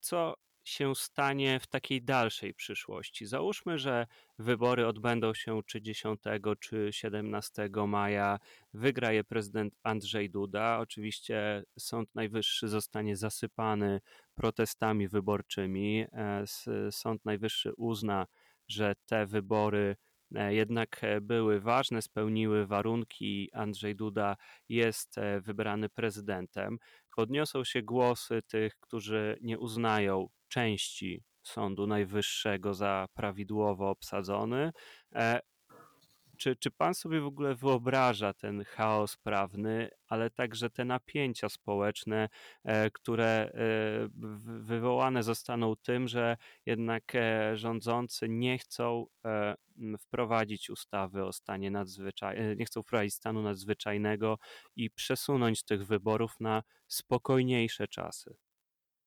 co 0.00 0.34
się 0.64 0.94
stanie 0.94 1.60
w 1.60 1.66
takiej 1.66 2.02
dalszej 2.02 2.54
przyszłości? 2.54 3.26
Załóżmy, 3.26 3.78
że 3.78 4.06
wybory 4.38 4.86
odbędą 4.86 5.34
się 5.34 5.60
czy 5.66 5.82
10 5.82 6.20
czy 6.60 6.88
17 6.92 7.68
maja. 7.86 8.38
Wygra 8.74 9.12
je 9.12 9.24
prezydent 9.24 9.74
Andrzej 9.82 10.30
Duda. 10.30 10.78
Oczywiście 10.80 11.64
Sąd 11.78 12.14
Najwyższy 12.14 12.68
zostanie 12.68 13.16
zasypany 13.16 14.00
protestami 14.34 15.08
wyborczymi. 15.08 16.06
E, 16.12 16.44
Sąd 16.90 17.24
Najwyższy 17.24 17.72
uzna, 17.76 18.26
że 18.68 18.94
te 19.06 19.26
wybory 19.26 19.96
e, 20.34 20.54
jednak 20.54 21.04
e, 21.04 21.20
były 21.20 21.60
ważne, 21.60 22.02
spełniły 22.02 22.66
warunki. 22.66 23.50
Andrzej 23.52 23.96
Duda 23.96 24.36
jest 24.68 25.16
wybrany 25.40 25.88
prezydentem. 25.88 26.78
Podniosą 27.16 27.64
się 27.64 27.82
głosy 27.82 28.42
tych, 28.42 28.74
którzy 28.80 29.38
nie 29.40 29.58
uznają 29.58 30.28
części 30.48 31.22
Sądu 31.42 31.86
Najwyższego 31.86 32.74
za 32.74 33.06
prawidłowo 33.14 33.90
obsadzony. 33.90 34.72
E, 36.34 36.36
czy, 36.36 36.56
czy 36.56 36.70
pan 36.70 36.94
sobie 36.94 37.20
w 37.20 37.26
ogóle 37.26 37.54
wyobraża 37.54 38.34
ten 38.34 38.64
chaos 38.64 39.16
prawny, 39.16 39.90
ale 40.08 40.30
także 40.30 40.70
te 40.70 40.84
napięcia 40.84 41.48
społeczne, 41.48 42.28
e, 42.64 42.90
które 42.90 43.26
e, 43.26 43.52
wywołane 44.60 45.22
zostaną 45.22 45.76
tym, 45.76 46.08
że 46.08 46.36
jednak 46.66 47.12
rządzący 47.54 48.28
nie 48.28 48.58
chcą 48.58 49.06
wprowadzić 49.98 50.70
ustawy 50.70 51.24
o 51.24 51.32
stanie 51.32 51.70
nadzwyczajnym, 51.70 52.58
nie 52.58 52.64
chcą 52.64 52.82
wprowadzić 52.82 53.14
stanu 53.14 53.42
nadzwyczajnego 53.42 54.38
i 54.76 54.90
przesunąć 54.90 55.62
tych 55.62 55.86
wyborów 55.86 56.40
na 56.40 56.62
spokojniejsze 56.86 57.88
czasy? 57.88 58.36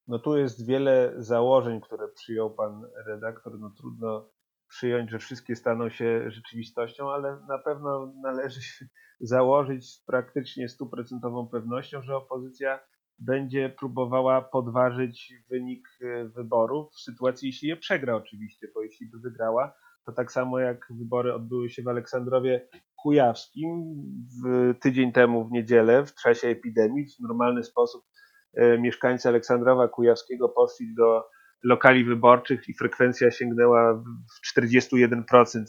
No 0.08 0.20
tu 0.20 0.38
jest 0.38 0.66
wiele 0.66 1.14
założeń, 1.18 1.82
które 1.82 2.08
przyjął 2.08 2.54
pan 2.54 2.88
redaktor. 3.06 3.60
No 3.60 3.70
trudno 3.70 4.30
przyjąć, 4.68 5.12
że 5.12 5.20
wszystkie 5.20 5.56
staną 5.56 5.90
się 5.90 6.32
rzeczywistością, 6.32 7.12
ale 7.12 7.40
na 7.48 7.58
pewno 7.58 8.14
należy 8.22 8.60
założyć 9.20 9.90
z 9.90 10.04
praktycznie 10.06 10.70
stuprocentową 10.70 11.48
pewnością, 11.48 12.02
że 12.02 12.16
opozycja 12.16 12.80
będzie 13.20 13.70
próbowała 13.70 14.42
podważyć 14.42 15.34
wynik 15.50 15.88
e, 16.02 16.26
wyborów 16.26 16.94
w 16.94 17.00
sytuacji, 17.00 17.48
jeśli 17.48 17.68
je 17.68 17.78
przegra 17.78 18.16
oczywiście, 18.16 18.68
bo 18.76 18.84
jeśli 18.84 19.10
by 19.10 19.20
wygrała, 19.20 19.74
to 20.06 20.12
tak 20.12 20.32
samo 20.32 20.60
jak 20.60 20.88
wybory 20.90 21.34
odbyły 21.34 21.70
się 21.70 21.84
w 21.84 21.88
Aleksandrowie 21.88 22.68
Kujawskim 22.96 23.96
w 24.44 24.74
tydzień 24.80 25.12
temu 25.12 25.48
w 25.48 25.52
niedzielę 25.52 26.06
w 26.06 26.16
czasie 26.16 26.48
epidemii 26.48 27.06
w 27.06 27.20
normalny 27.20 27.64
sposób 27.64 28.06
E, 28.58 28.78
mieszkańcy 28.78 29.30
Aleksandrowa 29.30 29.88
Kujawskiego 29.88 30.50
poszli 30.50 30.96
do 30.96 31.30
lokali 31.64 32.04
wyborczych 32.04 32.70
i 32.70 32.74
frekwencja 32.74 33.32
sięgnęła 33.32 33.94
w 33.94 34.60
41% 34.60 35.24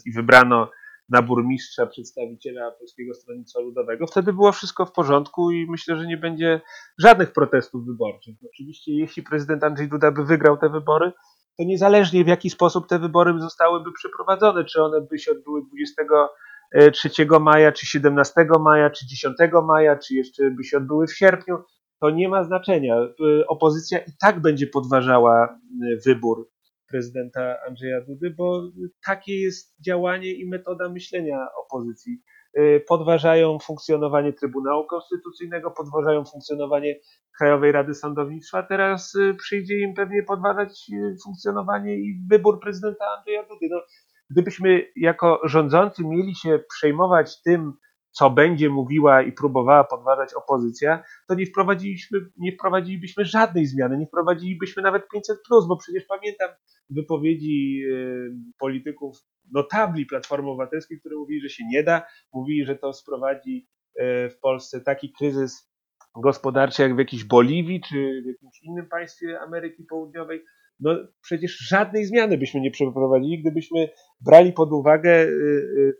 i 0.05 0.11
wybrano 0.11 0.71
na 1.09 1.21
burmistrza 1.21 1.85
przedstawiciela 1.85 2.71
Polskiego 2.71 3.13
Stronnictwa 3.13 3.59
Ludowego. 3.59 4.07
Wtedy 4.07 4.33
było 4.33 4.51
wszystko 4.51 4.85
w 4.85 4.91
porządku 4.91 5.51
i 5.51 5.67
myślę, 5.69 5.97
że 5.97 6.07
nie 6.07 6.17
będzie 6.17 6.61
żadnych 6.97 7.31
protestów 7.31 7.85
wyborczych. 7.85 8.35
Oczywiście 8.53 8.93
jeśli 8.93 9.23
prezydent 9.23 9.63
Andrzej 9.63 9.89
Duda 9.89 10.11
by 10.11 10.25
wygrał 10.25 10.57
te 10.57 10.69
wybory, 10.69 11.11
to 11.57 11.63
niezależnie 11.65 12.23
w 12.23 12.27
jaki 12.27 12.49
sposób 12.49 12.87
te 12.87 12.99
wybory 12.99 13.39
zostałyby 13.39 13.91
przeprowadzone, 13.91 14.65
czy 14.65 14.83
one 14.83 15.01
by 15.01 15.19
się 15.19 15.31
odbyły 15.31 15.61
23 15.65 17.27
maja, 17.39 17.71
czy 17.71 17.85
17 17.85 18.47
maja, 18.59 18.89
czy 18.89 19.07
10 19.07 19.35
maja, 19.67 19.95
czy 19.95 20.15
jeszcze 20.15 20.51
by 20.51 20.63
się 20.63 20.77
odbyły 20.77 21.07
w 21.07 21.15
sierpniu, 21.15 21.57
to 21.99 22.09
nie 22.09 22.29
ma 22.29 22.43
znaczenia. 22.43 23.01
Y, 23.41 23.47
opozycja 23.47 23.99
i 23.99 24.11
tak 24.21 24.41
będzie 24.41 24.67
podważała 24.67 25.59
y, 25.83 25.99
wybór 26.05 26.49
prezydenta 26.89 27.55
Andrzeja 27.67 28.01
Dudy, 28.01 28.29
bo 28.37 28.71
takie 29.05 29.41
jest 29.41 29.75
działanie 29.85 30.33
i 30.33 30.49
metoda 30.49 30.89
myślenia 30.89 31.47
opozycji. 31.65 32.21
Y, 32.57 32.83
podważają 32.87 33.59
funkcjonowanie 33.59 34.33
Trybunału 34.33 34.87
Konstytucyjnego, 34.87 35.71
podważają 35.71 36.25
funkcjonowanie 36.25 36.99
Krajowej 37.37 37.71
Rady 37.71 37.93
Sądownictwa. 37.93 38.63
Teraz 38.63 39.13
przyjdzie 39.37 39.79
im 39.79 39.93
pewnie 39.93 40.23
podważać 40.23 40.91
funkcjonowanie 41.23 41.95
i 41.95 42.19
wybór 42.29 42.59
prezydenta 42.59 43.05
Andrzeja 43.17 43.43
Dudy. 43.43 43.67
No, 43.69 43.81
gdybyśmy 44.29 44.85
jako 44.95 45.41
rządzący 45.43 46.03
mieli 46.05 46.35
się 46.35 46.59
przejmować 46.69 47.41
tym, 47.41 47.73
co 48.11 48.29
będzie 48.29 48.69
mówiła 48.69 49.21
i 49.21 49.31
próbowała 49.31 49.83
podważać 49.83 50.33
opozycja, 50.33 51.03
to 51.27 51.35
nie 51.35 51.45
wprowadziliśmy, 51.45 52.19
nie 52.37 52.51
wprowadzilibyśmy 52.51 53.25
żadnej 53.25 53.65
zmiany, 53.65 53.97
nie 53.97 54.07
wprowadzilibyśmy 54.07 54.83
nawet 54.83 55.03
500+, 55.15 55.67
bo 55.67 55.77
przecież 55.77 56.03
pamiętam 56.05 56.49
wypowiedzi 56.89 57.81
y, 57.91 58.31
polityków 58.59 59.17
notabli 59.51 60.05
Platformy 60.05 60.49
Obywatelskiej, 60.49 60.99
które 60.99 61.15
mówili, 61.15 61.41
że 61.41 61.49
się 61.49 61.63
nie 61.71 61.83
da, 61.83 62.01
mówili, 62.33 62.65
że 62.65 62.75
to 62.75 62.93
sprowadzi 62.93 63.67
y, 63.99 64.29
w 64.29 64.39
Polsce 64.39 64.81
taki 64.81 65.11
kryzys 65.11 65.69
gospodarczy 66.15 66.81
jak 66.81 66.95
w 66.95 66.99
jakiejś 66.99 67.23
Boliwii 67.23 67.81
czy 67.89 68.21
w 68.23 68.27
jakimś 68.27 68.63
innym 68.63 68.87
państwie 68.87 69.39
Ameryki 69.39 69.83
Południowej. 69.83 70.43
No 70.79 70.95
przecież 71.21 71.57
żadnej 71.57 72.05
zmiany 72.05 72.37
byśmy 72.37 72.61
nie 72.61 72.71
przeprowadzili, 72.71 73.41
gdybyśmy 73.41 73.89
brali 74.21 74.53
pod 74.53 74.71
uwagę 74.71 75.23
y, 75.23 75.97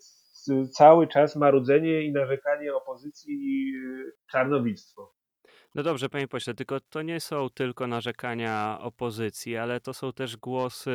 cały 0.71 1.07
czas 1.07 1.35
marudzenie 1.35 2.01
i 2.01 2.11
narzekanie 2.11 2.75
opozycji 2.75 3.33
i 3.33 3.75
y, 3.75 4.11
czarnowictwo. 4.31 5.19
No 5.75 5.83
dobrze, 5.83 6.09
panie 6.09 6.27
pośle, 6.27 6.53
tylko 6.53 6.79
to 6.79 7.01
nie 7.01 7.19
są 7.19 7.49
tylko 7.49 7.87
narzekania 7.87 8.77
opozycji, 8.81 9.57
ale 9.57 9.79
to 9.79 9.93
są 9.93 10.13
też 10.13 10.37
głosy 10.37 10.91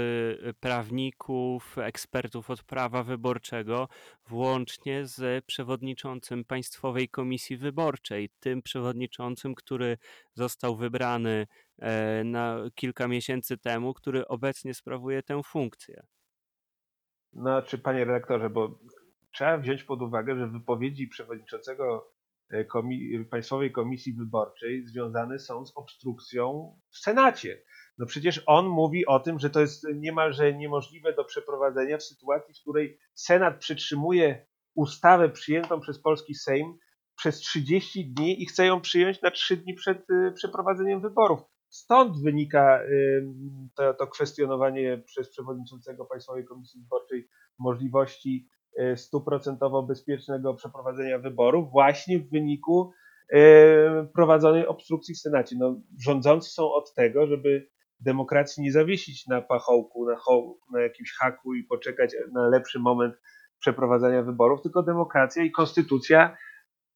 y, 0.46 0.54
prawników, 0.54 1.78
ekspertów 1.78 2.50
od 2.50 2.62
prawa 2.62 3.02
wyborczego, 3.02 3.88
włącznie 4.26 5.06
z 5.06 5.44
przewodniczącym 5.44 6.44
Państwowej 6.44 7.08
Komisji 7.08 7.56
Wyborczej, 7.56 8.30
tym 8.40 8.62
przewodniczącym, 8.62 9.54
który 9.54 9.98
został 10.34 10.76
wybrany 10.76 11.46
e, 11.78 12.24
na 12.24 12.58
kilka 12.74 13.08
miesięcy 13.08 13.58
temu, 13.58 13.94
który 13.94 14.28
obecnie 14.28 14.74
sprawuje 14.74 15.22
tę 15.22 15.42
funkcję. 15.42 16.02
Znaczy, 17.32 17.78
panie 17.78 18.04
redaktorze, 18.04 18.50
bo 18.50 18.78
trzeba 19.34 19.58
wziąć 19.58 19.84
pod 19.84 20.02
uwagę, 20.02 20.38
że 20.38 20.48
wypowiedzi 20.48 21.08
przewodniczącego 21.08 22.10
e, 22.50 22.64
komi 22.64 23.24
Państwowej 23.30 23.72
Komisji 23.72 24.12
Wyborczej 24.12 24.86
związane 24.86 25.38
są 25.38 25.66
z 25.66 25.76
obstrukcją 25.76 26.76
w 26.90 26.98
Senacie. 26.98 27.62
No 27.98 28.06
przecież 28.06 28.42
on 28.46 28.66
mówi 28.66 29.06
o 29.06 29.20
tym, 29.20 29.38
że 29.38 29.50
to 29.50 29.60
jest 29.60 29.86
niemalże 29.94 30.54
niemożliwe 30.54 31.12
do 31.12 31.24
przeprowadzenia 31.24 31.98
w 31.98 32.02
sytuacji, 32.02 32.54
w 32.54 32.60
której 32.60 32.98
Senat 33.14 33.58
przytrzymuje 33.58 34.46
ustawę 34.74 35.28
przyjętą 35.28 35.80
przez 35.80 36.02
polski 36.02 36.34
Sejm 36.34 36.78
przez 37.16 37.38
30 37.38 38.06
dni 38.06 38.42
i 38.42 38.46
chce 38.46 38.66
ją 38.66 38.80
przyjąć 38.80 39.22
na 39.22 39.30
3 39.30 39.56
dni 39.56 39.74
przed 39.74 40.06
przeprowadzeniem 40.34 41.00
wyborów. 41.00 41.40
Stąd 41.68 42.22
wynika 42.22 42.80
to, 43.74 43.94
to 43.94 44.06
kwestionowanie 44.06 45.02
przez 45.06 45.30
przewodniczącego 45.30 46.04
Państwowej 46.04 46.44
Komisji 46.44 46.80
Wyborczej 46.80 47.28
możliwości 47.58 48.48
stuprocentowo 48.96 49.82
bezpiecznego 49.82 50.54
przeprowadzenia 50.54 51.18
wyborów 51.18 51.70
właśnie 51.70 52.18
w 52.18 52.30
wyniku 52.30 52.92
prowadzonej 54.14 54.66
obstrukcji 54.66 55.14
w 55.14 55.18
Senacie. 55.18 55.56
No, 55.58 55.80
rządzący 56.04 56.50
są 56.50 56.72
od 56.72 56.94
tego, 56.94 57.26
żeby 57.26 57.68
demokracji 58.00 58.62
nie 58.62 58.72
zawiesić 58.72 59.26
na 59.26 59.42
pachołku, 59.42 60.06
na, 60.06 60.16
na 60.72 60.80
jakimś 60.80 61.12
haku 61.12 61.54
i 61.54 61.64
poczekać 61.64 62.16
na 62.32 62.48
lepszy 62.48 62.78
moment 62.78 63.14
przeprowadzania 63.58 64.22
wyborów, 64.22 64.62
tylko 64.62 64.82
demokracja 64.82 65.44
i 65.44 65.50
konstytucja 65.50 66.36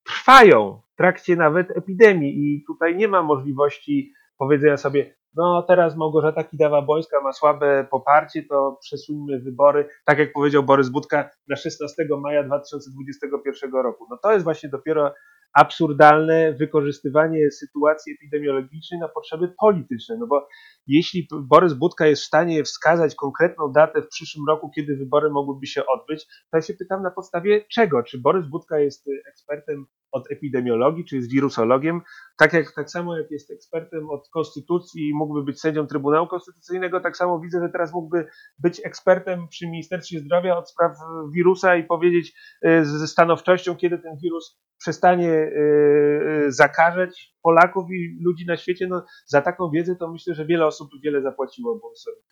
trwają 0.04 0.80
w 0.92 0.96
trakcie 0.96 1.36
nawet 1.36 1.76
epidemii 1.76 2.34
i 2.38 2.64
tutaj 2.66 2.96
nie 2.96 3.08
ma 3.08 3.22
możliwości 3.22 4.12
powiedzenia 4.38 4.76
sobie, 4.76 5.14
no 5.36 5.62
teraz 5.62 5.96
Małgorzata 5.96 6.44
Kidawa-Bońska 6.44 7.22
ma 7.22 7.32
słabe 7.32 7.86
poparcie, 7.90 8.42
to 8.42 8.78
przesuńmy 8.80 9.40
wybory, 9.40 9.88
tak 10.04 10.18
jak 10.18 10.32
powiedział 10.32 10.62
Borys 10.62 10.88
Budka, 10.88 11.30
na 11.48 11.56
16 11.56 12.06
maja 12.20 12.42
2021 12.42 13.72
roku. 13.72 14.06
No 14.10 14.16
to 14.22 14.32
jest 14.32 14.44
właśnie 14.44 14.68
dopiero 14.68 15.14
absurdalne 15.54 16.52
wykorzystywanie 16.52 17.50
sytuacji 17.50 18.12
epidemiologicznej 18.12 19.00
na 19.00 19.08
potrzeby 19.08 19.54
polityczne. 19.60 20.16
No 20.18 20.26
bo 20.26 20.48
jeśli 20.86 21.28
Borys 21.32 21.74
Budka 21.74 22.06
jest 22.06 22.22
w 22.22 22.26
stanie 22.26 22.64
wskazać 22.64 23.14
konkretną 23.14 23.72
datę 23.72 24.02
w 24.02 24.08
przyszłym 24.08 24.46
roku, 24.48 24.70
kiedy 24.70 24.96
wybory 24.96 25.30
mogłyby 25.30 25.66
się 25.66 25.82
odbyć, 25.86 26.26
to 26.26 26.56
ja 26.56 26.62
się 26.62 26.74
pytam 26.74 27.02
na 27.02 27.10
podstawie 27.10 27.64
czego? 27.72 28.02
Czy 28.02 28.18
Borys 28.18 28.46
Budka 28.46 28.78
jest 28.78 29.08
ekspertem 29.30 29.86
od 30.12 30.30
epidemiologii, 30.30 31.04
czy 31.04 31.16
jest 31.16 31.30
wirusologiem? 31.30 32.00
Tak, 32.38 32.52
jak, 32.52 32.74
tak 32.74 32.90
samo 32.90 33.18
jak 33.18 33.30
jest 33.30 33.50
ekspertem 33.50 34.10
od 34.10 34.28
konstytucji 34.28 35.08
i 35.08 35.14
mógłby 35.14 35.42
być 35.42 35.60
sędzią 35.60 35.86
Trybunału 35.86 36.26
Konstytucyjnego, 36.26 37.00
tak 37.00 37.16
samo 37.16 37.40
widzę, 37.40 37.60
że 37.60 37.68
teraz 37.68 37.92
mógłby 37.92 38.26
być 38.58 38.80
ekspertem 38.84 39.48
przy 39.48 39.66
Ministerstwie 39.66 40.20
Zdrowia 40.20 40.56
od 40.56 40.70
spraw 40.70 40.92
wirusa 41.34 41.76
i 41.76 41.84
powiedzieć 41.84 42.34
e, 42.62 42.84
ze 42.84 43.08
stanowczością, 43.08 43.76
kiedy 43.76 43.98
ten 43.98 44.16
wirus 44.22 44.58
przestanie 44.78 45.37
e, 45.38 46.46
e, 46.46 46.52
zakażać 46.52 47.34
Polaków 47.42 47.90
i 47.90 48.18
ludzi 48.20 48.46
na 48.46 48.56
świecie. 48.56 48.86
No, 48.86 49.04
za 49.26 49.42
taką 49.42 49.70
wiedzę 49.70 49.96
to 49.96 50.12
myślę, 50.12 50.34
że 50.34 50.46
wiele 50.46 50.66
osób 50.66 50.90
wiele 51.02 51.22
zapłaciło 51.22 51.78
Borisowi 51.78 52.28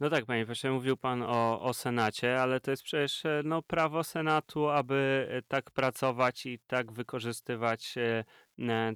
no 0.00 0.10
tak, 0.10 0.24
panie 0.24 0.44
profesorze, 0.46 0.72
mówił 0.72 0.96
pan 0.96 1.22
o, 1.22 1.62
o 1.62 1.74
Senacie, 1.74 2.40
ale 2.40 2.60
to 2.60 2.70
jest 2.70 2.82
przecież 2.82 3.22
no, 3.44 3.62
prawo 3.62 4.04
Senatu, 4.04 4.68
aby 4.68 5.28
tak 5.48 5.70
pracować 5.70 6.46
i 6.46 6.58
tak 6.66 6.92
wykorzystywać 6.92 7.94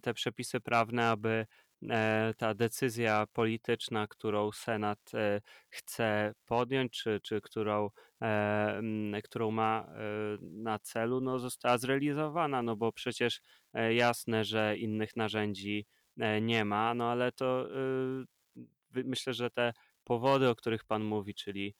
te 0.03 0.15
przepisy 0.15 0.61
prawne, 0.61 1.09
aby 1.09 1.47
E, 1.66 1.66
ta 2.37 2.55
decyzja 2.55 3.27
polityczna, 3.33 4.07
którą 4.07 4.53
Senat 4.53 5.15
e, 5.15 5.41
chce 5.69 6.35
podjąć, 6.47 6.93
czy, 6.93 7.21
czy 7.21 7.41
którą, 7.41 7.91
e, 8.23 9.23
którą 9.25 9.51
ma 9.51 9.89
na 10.41 10.79
celu, 10.79 11.21
no, 11.21 11.39
została 11.39 11.79
zrealizowana, 11.79 12.63
no 12.63 12.77
bo 12.77 12.93
przecież 12.93 13.41
jasne, 13.91 14.45
że 14.45 14.77
innych 14.77 15.17
narzędzi 15.17 15.87
nie 16.41 16.65
ma, 16.65 16.95
no 16.95 17.11
ale 17.11 17.33
to 17.33 17.69
myślę, 18.95 19.35
że 19.35 19.51
te 19.51 19.73
powody, 20.05 20.49
o 20.49 20.55
których 20.55 20.85
Pan 20.85 21.05
mówi, 21.05 21.35
czyli 21.35 21.75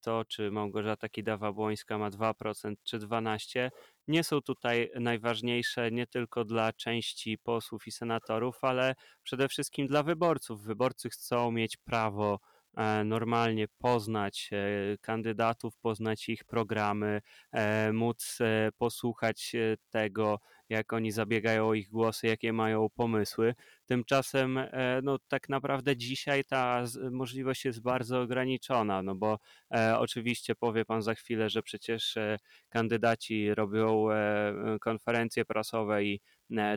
to, 0.00 0.24
czy 0.24 0.50
Małgorzata 0.50 1.08
Kidawa-Błońska 1.08 1.98
ma 1.98 2.10
2% 2.10 2.74
czy 2.82 2.98
12%, 2.98 3.70
nie 4.08 4.24
są 4.24 4.40
tutaj 4.40 4.90
najważniejsze 5.00 5.90
nie 5.90 6.06
tylko 6.06 6.44
dla 6.44 6.72
części 6.72 7.38
posłów 7.38 7.86
i 7.86 7.92
senatorów, 7.92 8.64
ale 8.64 8.94
przede 9.22 9.48
wszystkim 9.48 9.86
dla 9.86 10.02
wyborców. 10.02 10.62
Wyborcy 10.62 11.10
chcą 11.10 11.50
mieć 11.50 11.76
prawo 11.76 12.40
e, 12.76 13.04
normalnie 13.04 13.66
poznać 13.78 14.50
e, 14.52 14.58
kandydatów, 14.98 15.76
poznać 15.78 16.28
ich 16.28 16.44
programy, 16.44 17.20
e, 17.52 17.92
móc 17.92 18.38
posłuchać 18.78 19.52
tego, 19.90 20.38
jak 20.72 20.92
oni 20.92 21.12
zabiegają 21.12 21.68
o 21.68 21.74
ich 21.74 21.88
głosy, 21.88 22.26
jakie 22.26 22.52
mają 22.52 22.88
pomysły. 22.94 23.54
Tymczasem 23.86 24.58
e, 24.58 25.00
no, 25.02 25.18
tak 25.28 25.48
naprawdę 25.48 25.96
dzisiaj 25.96 26.44
ta 26.44 26.84
możliwość 27.10 27.64
jest 27.64 27.82
bardzo 27.82 28.20
ograniczona, 28.20 29.02
no 29.02 29.14
bo 29.14 29.38
e, 29.74 29.98
oczywiście 29.98 30.54
powie 30.54 30.84
pan 30.84 31.02
za 31.02 31.14
chwilę, 31.14 31.50
że 31.50 31.62
przecież 31.62 32.16
e, 32.16 32.38
kandydaci 32.68 33.54
robią 33.54 34.10
e, 34.10 34.54
konferencje 34.80 35.44
prasowe 35.44 36.04
i 36.04 36.20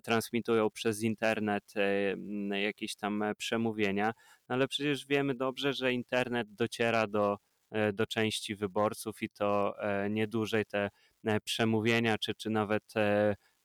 transmitują 0.04 0.70
przez 0.70 1.02
internet 1.04 1.74
jakieś 2.62 2.96
tam 2.96 3.24
przemówienia, 3.38 4.14
no, 4.50 4.56
ale 4.56 4.68
przecież 4.68 5.06
wiemy 5.08 5.36
dobrze, 5.36 5.74
że 5.74 5.94
internet 5.94 6.48
dociera 6.54 7.08
do 7.08 7.38
do 7.94 8.06
części 8.06 8.56
wyborców 8.56 9.22
i 9.22 9.30
to 9.30 9.76
nie 10.10 10.28
dłużej 10.28 10.66
te 10.66 10.90
przemówienia, 11.44 12.18
czy, 12.18 12.36
czy 12.36 12.50
nawet 12.50 12.94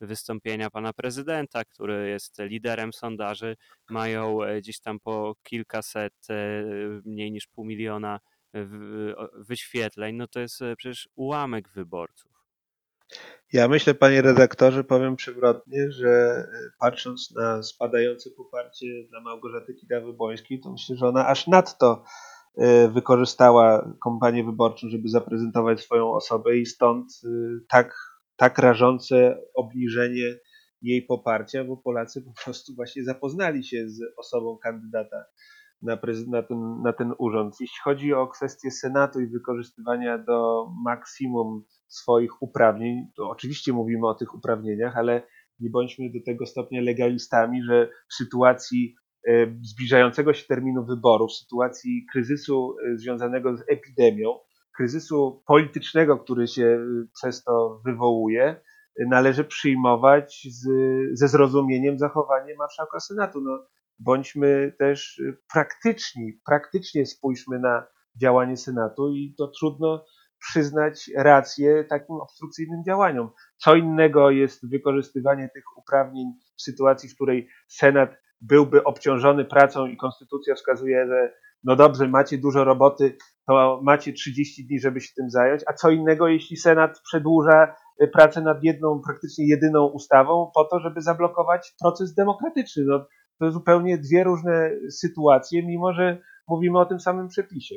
wystąpienia 0.01 0.71
pana 0.71 0.93
prezydenta, 0.93 1.65
który 1.65 2.09
jest 2.09 2.39
liderem 2.39 2.93
sondaży, 2.93 3.57
mają 3.91 4.43
e, 4.43 4.61
gdzieś 4.61 4.81
tam 4.81 5.01
po 5.01 5.35
kilkaset, 5.43 6.15
e, 6.31 6.65
mniej 7.05 7.33
niż 7.33 7.47
pół 7.47 7.65
miliona 7.65 8.21
wyświetleń, 9.35 10.17
no 10.17 10.27
to 10.27 10.41
jest 10.41 10.63
e, 10.63 10.77
przecież 10.77 11.09
ułamek 11.15 11.69
wyborców. 11.69 12.31
Ja 13.53 13.69
myślę, 13.69 13.95
panie 13.95 14.23
redaktorze, 14.23 14.85
powiem 14.85 15.17
przewrotnie, 15.17 15.91
że 15.91 16.45
patrząc 16.79 17.31
na 17.37 17.63
spadające 17.63 18.31
poparcie 18.31 18.87
dla 19.09 19.21
Małgorzaty 19.21 19.75
Kidawy-Błońskiej, 19.75 20.63
to 20.63 20.73
myślę, 20.73 20.97
że 20.97 21.09
ona 21.09 21.27
aż 21.27 21.47
nadto 21.47 22.05
wykorzystała 22.93 23.95
kampanię 24.05 24.45
wyborczą, 24.45 24.89
żeby 24.89 25.09
zaprezentować 25.09 25.81
swoją 25.81 26.13
osobę 26.13 26.57
i 26.57 26.67
stąd 26.67 27.21
tak 27.69 28.10
tak 28.41 28.59
rażące 28.59 29.39
obniżenie 29.55 30.39
jej 30.83 31.03
poparcia, 31.03 31.65
bo 31.65 31.77
Polacy 31.77 32.23
po 32.23 32.45
prostu 32.45 32.75
właśnie 32.75 33.05
zapoznali 33.05 33.65
się 33.65 33.89
z 33.89 34.01
osobą 34.17 34.59
kandydata 34.63 35.25
na, 35.83 35.99
na, 36.29 36.43
ten, 36.43 36.83
na 36.83 36.93
ten 36.93 37.13
urząd. 37.19 37.55
Jeśli 37.61 37.77
chodzi 37.85 38.13
o 38.13 38.27
kwestię 38.27 38.71
Senatu 38.71 39.21
i 39.21 39.27
wykorzystywania 39.27 40.19
do 40.19 40.67
maksimum 40.85 41.65
swoich 41.89 42.43
uprawnień, 42.43 43.07
to 43.17 43.31
oczywiście 43.31 43.73
mówimy 43.73 44.09
o 44.09 44.15
tych 44.15 44.35
uprawnieniach, 44.35 44.97
ale 44.97 45.23
nie 45.59 45.71
bądźmy 45.71 46.11
do 46.11 46.19
tego 46.27 46.47
stopnia 46.47 46.81
legalistami, 46.83 47.63
że 47.63 47.89
w 48.11 48.15
sytuacji 48.15 48.95
e, 49.29 49.47
zbliżającego 49.63 50.35
się 50.35 50.47
terminu 50.47 50.85
wyborów, 50.85 51.31
w 51.31 51.35
sytuacji 51.35 52.07
kryzysu 52.13 52.77
e, 52.87 52.97
związanego 52.99 53.57
z 53.57 53.61
epidemią, 53.69 54.39
kryzysu 54.77 55.43
politycznego, 55.47 56.19
który 56.19 56.49
się 56.49 56.63
y, 56.63 57.09
przez 57.15 57.45
to 57.45 57.81
wywołuje, 57.85 58.61
należy 59.09 59.45
przyjmować 59.45 60.47
z, 60.51 60.69
ze 61.19 61.29
zrozumieniem 61.29 61.99
zachowanie 61.99 62.55
marszałka 62.55 63.01
Senatu. 63.01 63.41
No, 63.41 63.67
bądźmy 63.99 64.73
też 64.79 65.19
y, 65.19 65.39
praktyczni, 65.53 66.41
praktycznie 66.47 67.07
spójrzmy 67.07 67.59
na 67.59 67.87
działanie 68.17 68.57
Senatu 68.57 69.13
i 69.13 69.35
to 69.39 69.49
trudno 69.49 70.05
przyznać 70.39 71.11
rację 71.17 71.85
takim 71.85 72.17
obstrukcyjnym 72.17 72.83
działaniom. 72.87 73.31
Co 73.57 73.75
innego 73.75 74.31
jest 74.31 74.71
wykorzystywanie 74.71 75.49
tych 75.55 75.65
uprawnień 75.77 76.27
w 76.57 76.63
sytuacji, 76.63 77.09
w 77.09 77.15
której 77.15 77.49
Senat 77.69 78.17
byłby 78.41 78.85
obciążony 78.85 79.45
pracą 79.45 79.87
i 79.87 79.97
konstytucja 79.97 80.55
wskazuje, 80.55 81.07
że 81.07 81.33
no 81.65 81.77
dobrze, 81.77 82.09
macie 82.09 82.39
dużo 82.39 82.65
roboty, 82.65 83.17
to 83.47 83.81
macie 83.83 84.13
30 84.13 84.67
dni, 84.67 84.81
żeby 84.81 85.01
się 85.01 85.15
tym 85.17 85.31
zająć, 85.31 85.63
a 85.67 85.73
co 85.73 85.91
innego, 85.91 86.29
jeśli 86.29 86.57
Senat 86.57 87.01
przedłuża 87.01 87.75
y, 88.03 88.09
pracę 88.09 88.41
nad 88.41 88.65
jedną, 88.65 89.01
praktycznie 89.07 89.49
jedyną 89.49 89.87
ustawą 89.87 90.51
po 90.55 90.65
to, 90.65 90.81
żeby 90.81 91.01
zablokować 91.01 91.75
proces 91.81 92.15
demokratyczny. 92.15 92.85
No, 92.87 93.07
to 93.39 93.53
zupełnie 93.53 93.99
dwie 93.99 94.25
różne 94.25 94.71
sytuacje, 94.91 95.67
mimo 95.67 95.93
że 95.93 96.19
mówimy 96.49 96.79
o 96.79 96.87
tym 96.87 97.01
samym 97.01 97.29
przepisie. 97.29 97.77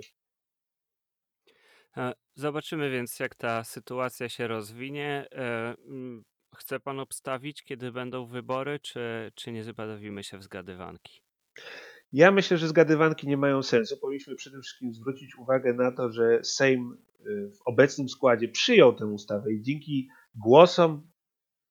E, 1.98 2.14
zobaczymy 2.36 2.90
więc, 2.90 3.20
jak 3.20 3.36
ta 3.36 3.64
sytuacja 3.64 4.30
się 4.30 4.48
rozwinie. 4.48 5.28
E, 5.36 5.76
chce 6.56 6.80
pan 6.80 7.00
obstawić, 7.00 7.64
kiedy 7.64 7.92
będą 7.92 8.26
wybory, 8.26 8.80
czy, 8.80 9.32
czy 9.36 9.52
nie 9.52 9.64
zabawimy 9.64 10.24
się 10.24 10.38
w 10.38 10.44
zgadywanki? 10.44 11.22
Ja 12.14 12.32
myślę, 12.32 12.58
że 12.58 12.68
zgadywanki 12.68 13.28
nie 13.28 13.38
mają 13.38 13.64
sensu. 13.64 13.98
Powinniśmy 13.98 14.36
przede 14.36 14.62
wszystkim 14.62 14.94
zwrócić 14.94 15.38
uwagę 15.38 15.74
na 15.74 15.92
to, 15.92 16.12
że 16.12 16.40
Sejm 16.44 16.98
y, 17.20 17.52
w 17.52 17.62
obecnym 17.66 18.10
składzie 18.10 18.48
przyjął 18.48 18.94
tę 18.94 19.06
ustawę 19.06 19.54
i 19.54 19.62
dzięki 19.62 20.10
głosom 20.36 21.08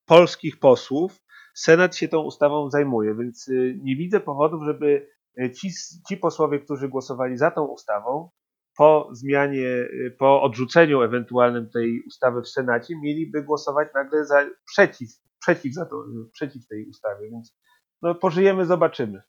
polskich 0.07 0.59
posłów 0.59 1.23
Senat 1.55 1.97
się 1.97 2.09
tą 2.09 2.23
ustawą 2.23 2.71
zajmuje, 2.71 3.15
więc 3.15 3.49
y, 3.49 3.79
nie 3.83 3.97
widzę 3.97 4.21
powodów, 4.21 4.63
żeby 4.65 5.09
y, 5.41 5.51
ci, 5.51 5.71
ci 6.09 6.17
posłowie, 6.17 6.61
którzy 6.61 6.89
głosowali 6.89 7.37
za 7.37 7.51
tą 7.51 7.65
ustawą, 7.65 8.31
po 8.77 9.09
zmianie, 9.13 9.89
po 10.19 10.43
odrzuceniu 10.43 11.03
ewentualnym 11.03 11.71
tej 11.71 12.03
ustawy 12.07 12.43
w 12.43 12.49
Senacie 12.49 12.95
mieliby 13.03 13.43
głosować 13.43 13.89
nagle 13.95 14.27
za 14.27 14.51
przeciw, 14.65 15.09
przeciw, 15.41 15.75
za 15.75 15.87
to, 15.87 16.05
przeciw 16.33 16.67
tej 16.67 16.87
ustawie, 16.89 17.31
więc 17.31 17.57
no, 18.03 18.15
pożyjemy, 18.15 18.67
zobaczymy. 18.67 19.23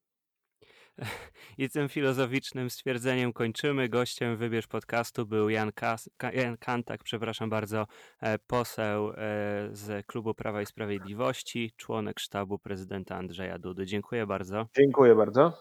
I 1.57 1.69
tym 1.69 1.89
filozoficznym 1.89 2.69
stwierdzeniem 2.69 3.33
kończymy. 3.33 3.89
Gościem 3.89 4.37
Wybierz 4.37 4.67
Podcastu 4.67 5.25
był 5.25 5.49
Jan, 5.49 5.71
Kas 5.71 6.09
Jan 6.33 6.57
Kantak, 6.57 7.03
przepraszam 7.03 7.49
bardzo, 7.49 7.87
e, 8.21 8.39
poseł 8.39 9.09
e, 9.09 9.13
z 9.71 10.05
Klubu 10.05 10.33
Prawa 10.33 10.61
i 10.61 10.65
Sprawiedliwości, 10.65 11.73
członek 11.77 12.19
sztabu 12.19 12.59
prezydenta 12.59 13.15
Andrzeja 13.15 13.59
Dudy. 13.59 13.85
Dziękuję 13.85 14.27
bardzo. 14.27 14.67
Dziękuję 14.77 15.15
bardzo. 15.15 15.53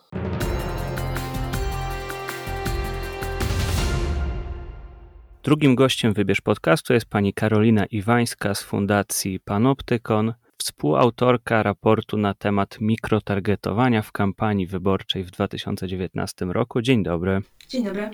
Drugim 5.42 5.74
gościem 5.74 6.12
Wybierz 6.12 6.40
Podcastu 6.40 6.92
jest 6.92 7.06
pani 7.06 7.34
Karolina 7.34 7.86
Iwańska 7.86 8.54
z 8.54 8.62
Fundacji 8.62 9.40
Panoptykon 9.40 10.32
współautorka 10.62 11.62
raportu 11.62 12.16
na 12.16 12.34
temat 12.34 12.80
mikrotargetowania 12.80 14.02
w 14.02 14.12
kampanii 14.12 14.66
wyborczej 14.66 15.24
w 15.24 15.30
2019 15.30 16.44
roku. 16.44 16.82
Dzień 16.82 17.02
dobry. 17.02 17.42
Dzień 17.68 17.84
dobry. 17.84 18.10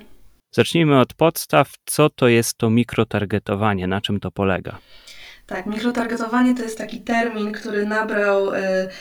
Zacznijmy 0.50 1.00
od 1.00 1.14
podstaw. 1.14 1.72
Co 1.84 2.10
to 2.10 2.28
jest 2.28 2.58
to 2.58 2.70
mikrotargetowanie? 2.70 3.86
Na 3.86 4.00
czym 4.00 4.20
to 4.20 4.30
polega? 4.30 4.78
Tak, 5.46 5.66
mikrotargetowanie 5.66 6.54
to 6.54 6.62
jest 6.62 6.78
taki 6.78 7.00
termin, 7.00 7.52
który 7.52 7.86
nabrał 7.86 8.54
y, 8.54 8.58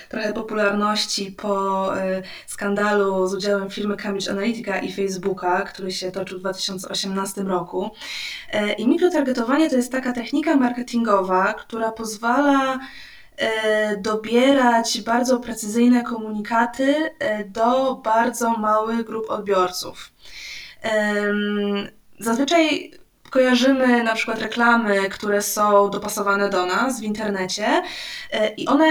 trochę 0.10 0.34
popularności 0.34 1.32
po 1.32 1.92
y, 1.98 2.24
skandalu 2.48 3.28
z 3.28 3.34
udziałem 3.34 3.70
firmy 3.70 3.98
Cambridge 3.98 4.30
Analytica 4.30 4.80
i 4.80 4.94
Facebooka, 4.94 5.62
który 5.62 5.92
się 5.92 6.12
toczył 6.12 6.38
w 6.38 6.42
2018 6.42 7.42
roku. 7.42 7.92
Y, 8.54 8.74
I 8.74 8.88
mikrotargetowanie 8.88 9.70
to 9.70 9.76
jest 9.76 9.92
taka 9.92 10.14
technika 10.14 10.56
marketingowa, 10.56 11.54
która 11.54 11.92
pozwala 11.92 12.80
dobierać 13.98 15.02
bardzo 15.02 15.40
precyzyjne 15.40 16.04
komunikaty 16.04 17.10
e, 17.20 17.46
do 17.46 17.96
bardzo 17.96 18.52
małych 18.52 19.04
grup 19.04 19.30
odbiorców. 19.30 20.12
Zazwyczaj 22.20 22.92
kojarzymy 23.30 24.04
na 24.04 24.16
przykład 24.16 24.40
reklamy, 24.40 25.10
które 25.10 25.42
są 25.42 25.90
dopasowane 25.90 26.50
do 26.50 26.66
nas 26.66 27.00
w 27.00 27.04
internecie 27.04 27.84
e, 28.32 28.50
i 28.50 28.68
one 28.68 28.88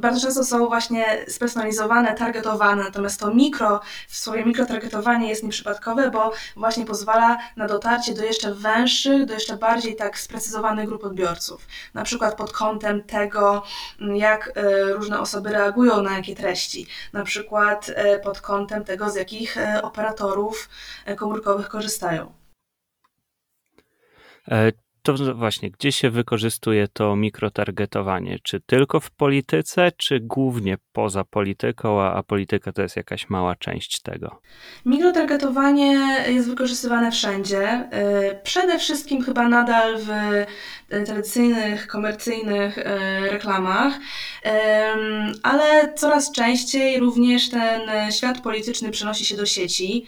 bardzo 0.00 0.20
często 0.20 0.44
są 0.44 0.66
właśnie 0.66 1.24
spersonalizowane, 1.28 2.14
targetowane, 2.14 2.84
natomiast 2.84 3.20
to 3.20 3.34
mikro, 3.34 3.80
w 4.08 4.16
słowie 4.16 4.44
mikrotargetowanie 4.44 5.28
jest 5.28 5.42
nieprzypadkowe, 5.42 6.10
bo 6.10 6.32
właśnie 6.56 6.86
pozwala 6.86 7.38
na 7.56 7.66
dotarcie 7.66 8.14
do 8.14 8.24
jeszcze 8.24 8.54
węższych, 8.54 9.26
do 9.26 9.34
jeszcze 9.34 9.56
bardziej 9.56 9.96
tak 9.96 10.18
sprecyzowanych 10.18 10.88
grup 10.88 11.04
odbiorców. 11.04 11.66
Na 11.94 12.02
przykład 12.02 12.36
pod 12.36 12.52
kątem 12.52 13.02
tego, 13.02 13.62
jak 14.14 14.52
e, 14.54 14.92
różne 14.92 15.20
osoby 15.20 15.50
reagują 15.50 16.02
na 16.02 16.16
jakie 16.16 16.36
treści, 16.36 16.86
na 17.12 17.24
przykład 17.24 17.90
e, 17.94 18.18
pod 18.18 18.40
kątem 18.40 18.84
tego, 18.84 19.10
z 19.10 19.14
jakich 19.14 19.56
e, 19.56 19.82
operatorów 19.82 20.68
komórkowych 21.16 21.68
korzystają. 21.68 22.32
To 25.16 25.34
właśnie, 25.34 25.70
gdzie 25.70 25.92
się 25.92 26.10
wykorzystuje 26.10 26.88
to 26.88 27.16
mikrotargetowanie? 27.16 28.38
Czy 28.42 28.60
tylko 28.60 29.00
w 29.00 29.10
polityce, 29.10 29.92
czy 29.96 30.20
głównie 30.20 30.76
poza 30.92 31.24
polityką, 31.24 32.02
a, 32.02 32.12
a 32.12 32.22
polityka 32.22 32.72
to 32.72 32.82
jest 32.82 32.96
jakaś 32.96 33.28
mała 33.28 33.56
część 33.56 34.02
tego? 34.02 34.40
Mikrotargetowanie 34.86 36.24
jest 36.28 36.48
wykorzystywane 36.48 37.12
wszędzie. 37.12 37.88
Y, 38.32 38.42
przede 38.42 38.78
wszystkim 38.78 39.22
chyba 39.22 39.48
nadal 39.48 39.98
w 39.98 40.10
y, 40.92 41.04
tradycyjnych, 41.04 41.86
komercyjnych 41.86 42.78
y, 42.78 42.84
reklamach, 43.30 43.94
ale 45.42 45.94
coraz 45.94 46.32
częściej 46.32 47.00
również 47.00 47.50
ten 47.50 48.12
świat 48.12 48.40
polityczny 48.40 48.90
przenosi 48.90 49.24
się 49.24 49.36
do 49.36 49.46
sieci. 49.46 50.06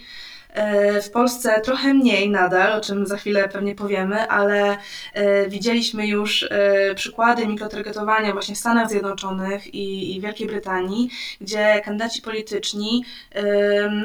E, 0.53 1.01
w 1.01 1.11
Polsce 1.11 1.61
trochę 1.61 1.93
mniej 1.93 2.29
nadal, 2.29 2.73
o 2.73 2.81
czym 2.81 3.07
za 3.07 3.17
chwilę 3.17 3.49
pewnie 3.49 3.75
powiemy, 3.75 4.27
ale 4.27 4.77
e, 5.13 5.49
widzieliśmy 5.49 6.07
już 6.07 6.43
e, 6.43 6.95
przykłady 6.95 7.47
mikrotargetowania 7.47 8.33
właśnie 8.33 8.55
w 8.55 8.57
Stanach 8.57 8.89
Zjednoczonych 8.89 9.73
i, 9.75 10.21
Wielkiej 10.21 10.47
Brytanii, 10.47 11.09
gdzie 11.41 11.81
kandydaci 11.85 12.21
polityczni 12.21 13.05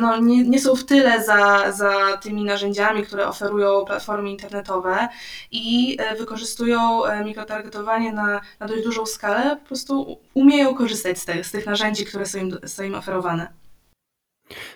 no, 0.00 0.20
nie, 0.20 0.44
nie 0.44 0.61
są 0.61 0.76
w 0.76 0.84
tyle 0.84 1.24
za, 1.24 1.72
za 1.72 2.16
tymi 2.22 2.44
narzędziami, 2.44 3.02
które 3.02 3.28
oferują 3.28 3.84
platformy 3.84 4.30
internetowe 4.30 5.08
i 5.50 5.98
wykorzystują 6.18 7.02
mikrotargetowanie 7.24 8.12
na, 8.12 8.40
na 8.61 8.66
dość 8.66 8.84
dużą 8.84 9.06
skalę, 9.06 9.56
po 9.56 9.66
prostu 9.66 10.18
umieją 10.34 10.74
korzystać 10.74 11.18
z 11.18 11.24
tych, 11.24 11.46
z 11.46 11.50
tych 11.50 11.66
narzędzi, 11.66 12.04
które 12.04 12.26
są 12.26 12.38
im, 12.38 12.58
są 12.66 12.82
im 12.82 12.94
oferowane. 12.94 13.67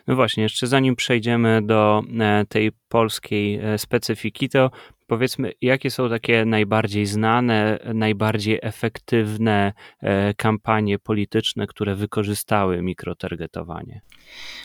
No 0.06 0.16
właśnie, 0.16 0.42
jeszcze 0.42 0.66
zanim 0.66 0.96
przejdziemy 0.96 1.62
do 1.62 2.02
e, 2.20 2.44
tej 2.48 2.72
polskiej 2.88 3.61
e, 3.62 3.78
specyfiki, 3.78 4.48
to 4.48 4.70
powiedzmy, 5.06 5.52
jakie 5.61 5.90
są 5.90 6.08
takie 6.08 6.44
najbardziej 6.44 7.06
znane, 7.06 7.78
najbardziej 7.94 8.58
efektywne 8.62 9.72
e, 10.00 10.35
kampanie 10.35 10.98
polityczne, 10.98 11.66
które 11.66 11.94
wykorzystały 11.94 12.82
mikrotargetowanie? 12.82 14.00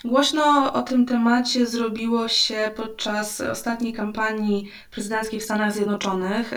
Głośno 0.05 0.73
o 0.73 0.81
tym 0.81 1.05
temacie 1.05 1.65
zrobiło 1.65 2.27
się 2.27 2.71
podczas 2.75 3.41
ostatniej 3.41 3.93
kampanii 3.93 4.71
prezydenckiej 4.91 5.39
w 5.39 5.43
Stanach 5.43 5.73
Zjednoczonych, 5.73 6.53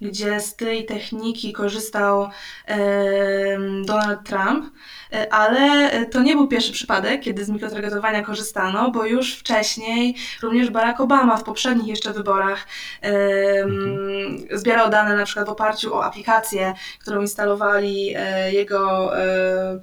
gdzie 0.00 0.40
z 0.40 0.56
tej 0.56 0.86
techniki 0.86 1.52
korzystał 1.52 2.30
Donald 3.84 4.24
Trump. 4.24 4.64
E, 5.12 5.32
ale 5.32 5.90
to 6.06 6.22
nie 6.22 6.36
był 6.36 6.48
pierwszy 6.48 6.72
przypadek, 6.72 7.20
kiedy 7.20 7.44
z 7.44 7.48
mikrotargetowania 7.48 8.22
korzystano, 8.22 8.90
bo 8.90 9.04
już 9.04 9.34
wcześniej 9.34 10.14
również 10.42 10.70
Barack 10.70 11.00
Obama 11.00 11.36
w 11.36 11.44
poprzednich 11.44 11.86
jeszcze 11.86 12.12
wyborach 12.12 12.66
mhm. 13.02 14.38
zbierał 14.52 14.90
dane 14.90 15.16
na 15.16 15.24
przykład 15.24 15.46
w 15.46 15.50
oparciu 15.50 15.94
o 15.94 16.04
aplikację, 16.04 16.74
którą 17.00 17.20
instalowali 17.20 18.14
e, 18.16 18.52
jego 18.52 19.18
e, 19.18 19.28
E, 19.68 19.80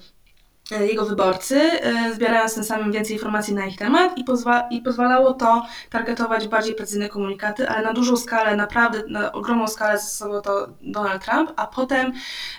jego 0.71 1.06
wyborcy, 1.06 1.56
e, 1.62 2.13
zbierając 2.13 2.56
tym 2.56 2.63
samym 2.63 2.91
więcej 2.91 3.13
informacji 3.15 3.54
na 3.54 3.65
ich 3.65 3.78
temat 3.78 4.17
i, 4.17 4.23
pozwa 4.23 4.67
i 4.71 4.82
pozwalało 4.82 5.34
to 5.34 5.65
targetować 5.89 6.47
bardziej 6.47 6.75
precyzyjne 6.75 7.10
komunikaty, 7.10 7.69
ale 7.69 7.84
na 7.84 7.93
dużą 7.93 8.17
skalę, 8.17 8.56
naprawdę 8.56 9.04
na 9.08 9.32
ogromną 9.32 9.67
skalę 9.67 9.97
zastosował 9.97 10.41
to 10.41 10.67
Donald 10.82 11.25
Trump, 11.25 11.51
a 11.56 11.67
potem 11.67 12.13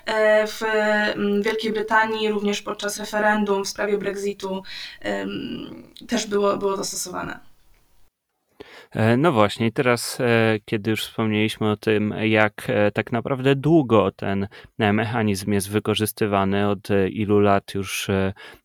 e, 0.05 0.47
w 0.47 0.61
Wielkiej 1.43 1.73
Brytanii 1.73 2.31
również 2.31 2.63
podczas 2.63 2.99
referendum 2.99 3.65
w 3.65 3.69
sprawie 3.69 3.99
Brexitu 3.99 4.63
też 6.09 6.27
było, 6.27 6.57
było 6.57 6.77
to 6.77 6.85
stosowane. 6.85 7.56
E, 8.97 9.17
no 9.17 9.33
właśnie, 9.33 9.73
teraz, 9.73 10.21
e, 10.21 10.59
kiedy 10.65 10.91
już 10.91 11.05
wspomnieliśmy 11.05 11.71
o 11.71 11.77
tym, 11.77 12.15
jak 12.21 12.67
e, 12.69 12.91
tak 12.91 13.13
naprawdę 13.13 13.57
długo 13.57 14.13
ten 14.13 14.49
mechanizm 14.79 15.53
jest 15.53 15.71
wykorzystywany, 15.71 16.69
od 16.69 16.89
ilu 17.11 17.41
lat 17.41 17.75
już 17.75 18.09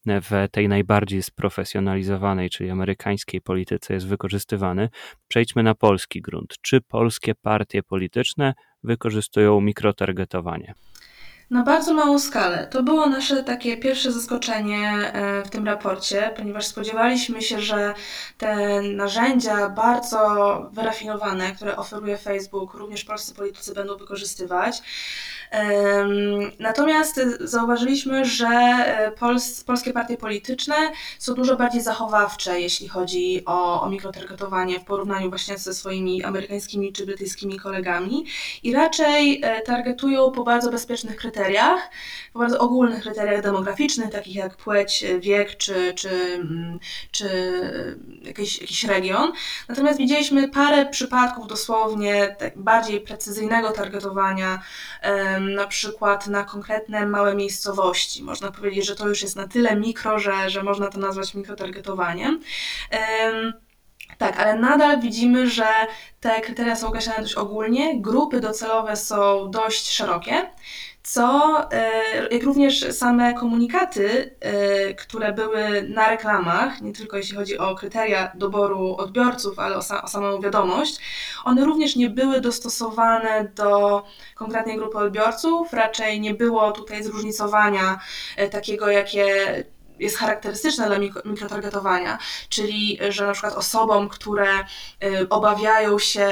w 0.06 0.48
tej 0.52 0.70
najbardziej 0.70 1.24
sprofesjonalizowanej, 1.24 2.50
czyli 2.50 2.70
amerykańskiej 2.70 3.42
polityce 3.42 3.94
jest 3.94 4.08
wykorzystywany, 4.08 4.90
przejdźmy 5.28 5.64
na 5.64 5.76
polski 5.76 6.22
grunt. 6.22 6.56
Czy 6.62 6.82
polskie 6.82 7.36
partie 7.36 7.84
polityczne 7.84 8.54
wykorzystują 8.84 9.62
mikrotargetowanie? 9.62 10.74
Na 11.52 11.64
bardzo 11.64 11.94
małą 11.94 12.20
skalę. 12.20 12.68
To 12.72 12.84
było 12.84 13.10
nasze 13.10 13.44
takie 13.44 13.78
pierwsze 13.78 14.12
zaskoczenie 14.12 15.12
e, 15.14 15.44
w 15.44 15.50
tym 15.50 15.66
raporcie, 15.66 16.34
ponieważ 16.38 16.66
spodziewaliśmy 16.66 17.42
się, 17.42 17.62
że 17.62 17.94
te 18.38 18.82
narzędzia 18.82 19.70
bardzo 19.70 20.20
wyrafinowane, 20.74 21.52
które 21.52 21.78
oferuje 21.78 22.18
Facebook, 22.18 22.74
również 22.74 23.04
polscy 23.04 23.36
politycy 23.36 23.74
będą 23.74 23.98
wykorzystywać. 23.98 24.82
Natomiast 26.60 27.22
zauważyliśmy, 27.40 28.26
że 28.26 28.48
e, 28.48 29.12
pols 29.12 29.64
polskie 29.64 29.94
partie 29.94 30.18
polityczne 30.18 30.76
są 31.20 31.34
dużo 31.34 31.56
bardziej 31.56 31.82
zachowawcze, 31.82 32.62
jeśli 32.62 32.88
chodzi 32.88 33.46
o, 33.46 33.82
o 33.82 33.90
mikrotargetowanie 33.90 34.80
w 34.80 34.84
porównaniu 34.84 35.30
właśnie 35.30 35.58
ze 35.58 35.74
swoimi 35.74 36.24
amerykańskimi 36.24 36.94
czy 36.94 37.06
brytyjskimi 37.06 37.60
kolegami 37.60 38.26
i 38.64 38.74
raczej 38.74 39.42
e, 39.44 39.62
targetują 39.62 40.32
po 40.32 40.44
bardzo 40.44 40.72
bezpiecznych 40.72 41.16
kryteriach, 41.16 41.41
po 42.34 42.40
bardzo 42.40 42.60
ogólnych 42.60 43.02
kryteriach 43.02 43.42
demograficznych, 43.42 44.12
takich 44.12 44.36
jak 44.36 44.58
płeć, 44.58 45.06
wiek 45.20 45.58
czy, 45.58 45.94
czy, 45.94 46.10
mm, 46.34 46.80
czy 47.12 47.28
jakiś, 48.22 48.62
jakiś 48.62 48.84
region. 48.84 49.32
Natomiast 49.70 50.00
widzieliśmy 50.00 50.50
parę 50.50 50.86
przypadków 50.86 51.48
dosłownie 51.48 52.36
tak 52.40 52.58
bardziej 52.58 53.02
precyzyjnego 53.02 53.72
targetowania 53.72 54.62
na 55.56 55.68
przykład 55.68 56.28
na 56.28 56.44
konkretne 56.44 57.06
małe 57.06 57.36
miejscowości. 57.36 58.24
Można 58.24 58.52
powiedzieć, 58.52 58.86
że 58.86 58.96
to 58.96 59.08
już 59.08 59.22
jest 59.22 59.36
na 59.36 59.48
tyle 59.48 59.76
mikro, 59.76 60.20
że, 60.20 60.50
że 60.50 60.64
można 60.64 60.88
to 60.88 61.00
nazwać 61.00 61.34
mikrotargetowaniem. 61.34 62.40
Tak, 64.18 64.40
ale 64.40 64.56
nadal 64.56 65.00
widzimy, 65.00 65.50
że 65.50 65.68
te 66.20 66.42
kryteria 66.42 66.76
są 66.76 66.88
określane 66.88 67.22
dość 67.22 67.36
ogólnie, 67.36 68.02
grupy 68.02 68.40
docelowe 68.40 68.96
są 68.96 69.52
dość 69.52 69.92
szerokie 69.92 70.50
co 71.04 71.58
e, 71.72 71.92
jak 72.32 72.44
również 72.44 72.94
same 72.94 73.34
komunikaty, 73.34 74.36
e, 74.40 74.94
które 74.94 75.34
były 75.34 75.90
na 75.90 76.10
reklamach, 76.10 76.82
nie 76.82 76.94
tylko 76.94 77.18
jeśli 77.18 77.36
chodzi 77.36 77.58
o 77.58 77.76
kryteria 77.76 78.32
doboru 78.36 78.96
odbiorców, 78.98 79.60
ale 79.60 79.76
o, 79.76 79.80
o 80.04 80.08
samą 80.08 80.42
wiadomość, 80.42 81.00
one 81.44 81.66
również 81.66 81.96
nie 81.96 82.10
były 82.10 82.42
dostosowane 82.42 83.52
do 83.56 84.04
konkretnej 84.36 84.78
grupy 84.78 84.98
odbiorców, 84.98 85.74
raczej 85.74 86.22
nie 86.22 86.34
było 86.34 86.72
tutaj 86.72 87.04
zróżnicowania 87.04 88.00
e, 88.38 88.50
takiego, 88.50 88.88
jakie 88.90 89.64
jest 90.02 90.18
charakterystyczne 90.18 90.88
dla 90.88 90.98
mikrotargetowania, 91.26 92.18
czyli 92.50 93.00
że 93.10 93.28
na 93.28 93.34
przykład 93.34 93.54
osobom, 93.54 94.10
które 94.10 94.60
y, 94.60 95.30
obawiają 95.30 96.00
się, 96.00 96.30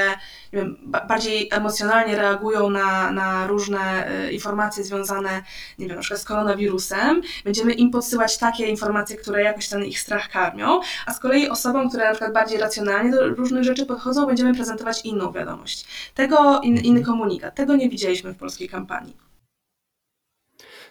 wiem, 0.53 0.78
bardziej 1.07 1.49
emocjonalnie 1.51 2.15
reagują 2.15 2.70
na, 2.70 3.11
na 3.11 3.47
różne 3.47 4.11
y, 4.28 4.32
informacje 4.32 4.84
związane, 4.84 5.43
nie 5.80 5.88
wiem, 5.88 5.95
na 5.95 6.01
przykład 6.01 6.22
z 6.22 6.26
koronawirusem, 6.26 7.22
będziemy 7.43 7.74
im 7.74 7.91
podsyłać 7.91 8.38
takie 8.38 8.67
informacje, 8.67 9.17
które 9.17 9.43
jakoś 9.43 9.67
ten 9.67 9.86
ich 9.86 9.99
strach 9.99 10.30
karmią, 10.30 10.80
a 11.05 11.13
z 11.13 11.20
kolei 11.20 11.49
osobom, 11.49 11.89
które 11.89 12.05
na 12.05 12.11
przykład 12.11 12.34
bardziej 12.34 12.59
racjonalnie 12.59 13.11
do 13.11 13.28
różnych 13.28 13.63
rzeczy 13.63 13.86
podchodzą, 13.86 14.26
będziemy 14.26 14.53
prezentować 14.53 15.05
inną 15.05 15.32
wiadomość. 15.32 15.86
Tego, 16.15 16.61
in, 16.63 16.78
inny 16.78 17.03
komunikat. 17.03 17.55
Tego 17.55 17.76
nie 17.76 17.89
widzieliśmy 17.89 18.34
w 18.34 18.38
polskiej 18.38 18.70
kampanii. 18.70 19.28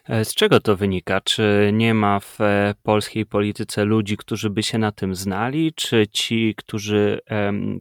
E, 0.08 0.24
z 0.24 0.34
czego 0.34 0.60
to 0.60 0.76
wynika? 0.76 1.20
Czy 1.20 1.70
nie 1.72 1.94
ma 1.94 2.20
w 2.20 2.40
e, 2.40 2.74
polskiej 2.82 3.26
polityce 3.26 3.84
ludzi, 3.84 4.16
którzy 4.16 4.50
by 4.50 4.62
się 4.62 4.78
na 4.78 4.92
tym 4.92 5.14
znali? 5.14 5.72
Czy 5.72 6.06
ci, 6.12 6.54
którzy 6.56 7.20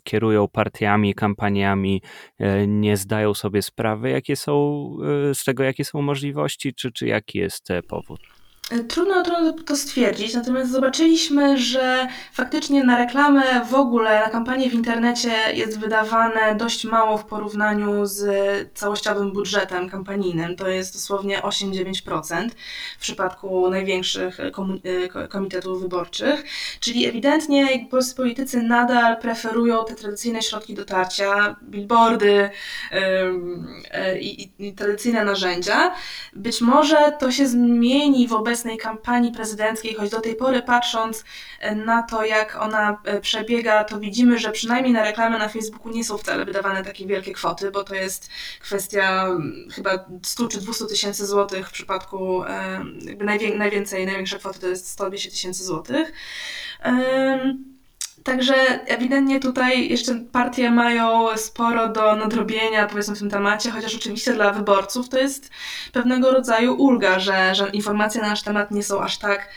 kierują 0.03 0.47
partiami, 0.47 1.13
kampaniami, 1.13 2.01
e, 2.39 2.67
nie 2.67 2.97
zdają 2.97 3.33
sobie 3.33 3.61
sprawy, 3.61 4.09
jakie 4.09 4.35
są 4.35 4.87
z 5.33 5.43
tego, 5.43 5.63
jakie 5.63 5.85
są 5.85 6.01
możliwości, 6.01 6.73
czy, 6.73 6.91
czy 6.91 7.07
jaki 7.07 7.37
jest 7.39 7.67
powód? 7.87 8.36
Trudno, 8.67 9.23
trudno 9.23 9.53
to 9.53 9.75
stwierdzić, 9.75 10.33
natomiast 10.33 10.71
zobaczyliśmy, 10.71 11.57
że 11.57 12.07
faktycznie 12.33 12.83
na 12.83 12.97
reklamę 12.97 13.65
w 13.69 13.73
ogóle, 13.73 14.19
na 14.19 14.29
kampanię 14.29 14.69
w 14.69 14.73
internecie 14.73 15.31
jest 15.53 15.79
wydawane 15.79 16.55
dość 16.55 16.85
mało 16.85 17.17
w 17.17 17.25
porównaniu 17.25 18.05
z 18.05 18.27
całościowym 18.73 19.31
budżetem 19.31 19.89
kampanijnym. 19.89 20.55
To 20.55 20.67
jest 20.67 20.93
dosłownie 20.93 21.39
8-9% 21.41 22.49
w 22.97 23.01
przypadku 23.01 23.69
największych 23.69 24.39
y, 24.39 24.51
komitetów 25.29 25.81
wyborczych. 25.81 26.43
Czyli 26.79 27.05
ewidentnie 27.05 27.87
polscy 27.91 28.15
politycy 28.15 28.61
nadal 28.61 29.17
preferują 29.21 29.85
te 29.85 29.95
tradycyjne 29.95 30.41
środki 30.41 30.73
dotarcia, 30.73 31.55
billboardy 31.63 32.49
yy, 32.91 34.19
i, 34.19 34.49
i 34.59 34.73
tradycyjne 34.73 35.25
narzędzia. 35.25 35.93
Być 36.33 36.61
może 36.61 37.13
to 37.19 37.31
się 37.31 37.47
zmieni 37.47 38.27
wobec 38.27 38.56
obecnej 38.57 38.77
kampanii 38.77 39.31
prezydenckiej, 39.31 39.95
choć 39.95 40.09
do 40.09 40.21
tej 40.21 40.35
pory 40.35 40.61
patrząc 40.61 41.23
e, 41.59 41.75
na 41.75 42.03
to, 42.03 42.25
jak 42.25 42.55
ona 42.55 43.01
e, 43.03 43.21
przebiega, 43.21 43.83
to 43.83 43.99
widzimy, 43.99 44.39
że 44.39 44.51
przynajmniej 44.51 44.93
na 44.93 45.03
reklamy 45.03 45.39
na 45.39 45.49
Facebooku 45.49 45.89
nie 45.89 46.03
są 46.03 46.17
wcale 46.17 46.45
wydawane 46.45 46.83
takie 46.83 47.07
wielkie 47.07 47.33
kwoty, 47.33 47.71
bo 47.71 47.83
to 47.83 47.95
jest 47.95 48.29
kwestia 48.59 49.25
mm, 49.25 49.69
chyba 49.71 50.05
100 50.23 50.47
czy 50.47 50.61
200 50.61 50.85
tysięcy 50.85 51.25
złotych 51.25 51.69
w 51.69 51.71
przypadku 51.71 52.43
jakby 53.01 53.25
najwięcej, 53.57 54.05
największa 54.05 54.37
kwota 54.37 54.59
to 54.59 54.67
jest 54.67 54.89
120 54.89 55.29
tysięcy 55.31 55.63
złotych. 55.63 56.11
Także 58.27 58.55
ewidentnie 58.85 59.39
tutaj 59.39 59.89
jeszcze 59.89 60.15
partie 60.31 60.71
mają 60.71 61.37
sporo 61.37 61.89
do 61.89 62.15
nadrobienia, 62.15 62.87
powiedzmy, 62.87 63.15
w 63.15 63.19
tym 63.19 63.29
temacie, 63.29 63.71
chociaż 63.71 63.95
oczywiście 63.95 64.33
dla 64.33 64.53
wyborców 64.53 65.09
to 65.09 65.19
jest 65.19 65.49
pewnego 65.93 66.31
rodzaju 66.31 66.73
ulga, 66.73 67.19
że, 67.19 67.55
że 67.55 67.69
informacje 67.69 68.21
na 68.21 68.29
nasz 68.29 68.43
temat 68.43 68.71
nie 68.71 68.83
są 68.83 69.01
aż 69.01 69.17
tak 69.17 69.49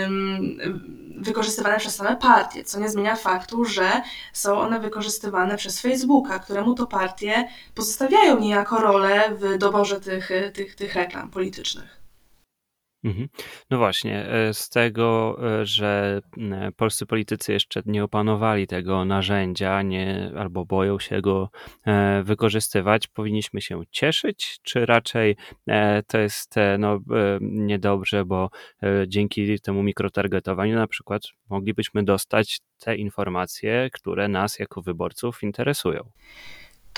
um, 0.00 0.58
wykorzystywane 1.16 1.78
przez 1.78 1.96
same 1.96 2.16
partie, 2.16 2.64
co 2.64 2.80
nie 2.80 2.88
zmienia 2.88 3.16
faktu, 3.16 3.64
że 3.64 4.02
są 4.32 4.58
one 4.58 4.80
wykorzystywane 4.80 5.56
przez 5.56 5.80
Facebooka, 5.80 6.38
któremu 6.38 6.74
to 6.74 6.86
partie 6.86 7.48
pozostawiają 7.74 8.38
niejako 8.38 8.80
rolę 8.80 9.30
w 9.38 9.58
doborze 9.58 10.00
tych, 10.00 10.30
tych, 10.54 10.74
tych 10.74 10.94
reklam 10.94 11.30
politycznych. 11.30 11.97
Mhm. 13.08 13.28
No 13.70 13.78
właśnie, 13.78 14.26
e, 14.26 14.54
z 14.54 14.68
tego, 14.68 15.38
e, 15.60 15.66
że 15.66 16.20
polscy 16.76 17.06
politycy 17.06 17.52
jeszcze 17.52 17.82
nie 17.86 18.04
opanowali 18.04 18.66
tego 18.66 19.04
narzędzia, 19.04 19.82
nie, 19.82 20.32
albo 20.36 20.64
boją 20.64 20.98
się 20.98 21.20
go 21.20 21.50
e, 21.86 22.22
wykorzystywać, 22.22 23.06
powinniśmy 23.06 23.60
się 23.60 23.82
cieszyć, 23.90 24.58
czy 24.62 24.86
raczej 24.86 25.36
to 26.06 26.18
jest 26.18 26.54
no, 26.78 27.00
niedobrze, 27.40 28.24
bo 28.24 28.50
dzięki 29.06 29.60
temu 29.60 29.82
mikrotargetowaniu 29.82 30.76
na 30.76 30.86
przykład 30.86 31.22
moglibyśmy 31.50 32.04
dostać 32.04 32.60
te 32.78 32.96
informacje, 32.96 33.90
które 33.92 34.28
nas 34.28 34.58
jako 34.58 34.82
wyborców 34.82 35.42
interesują. 35.42 36.10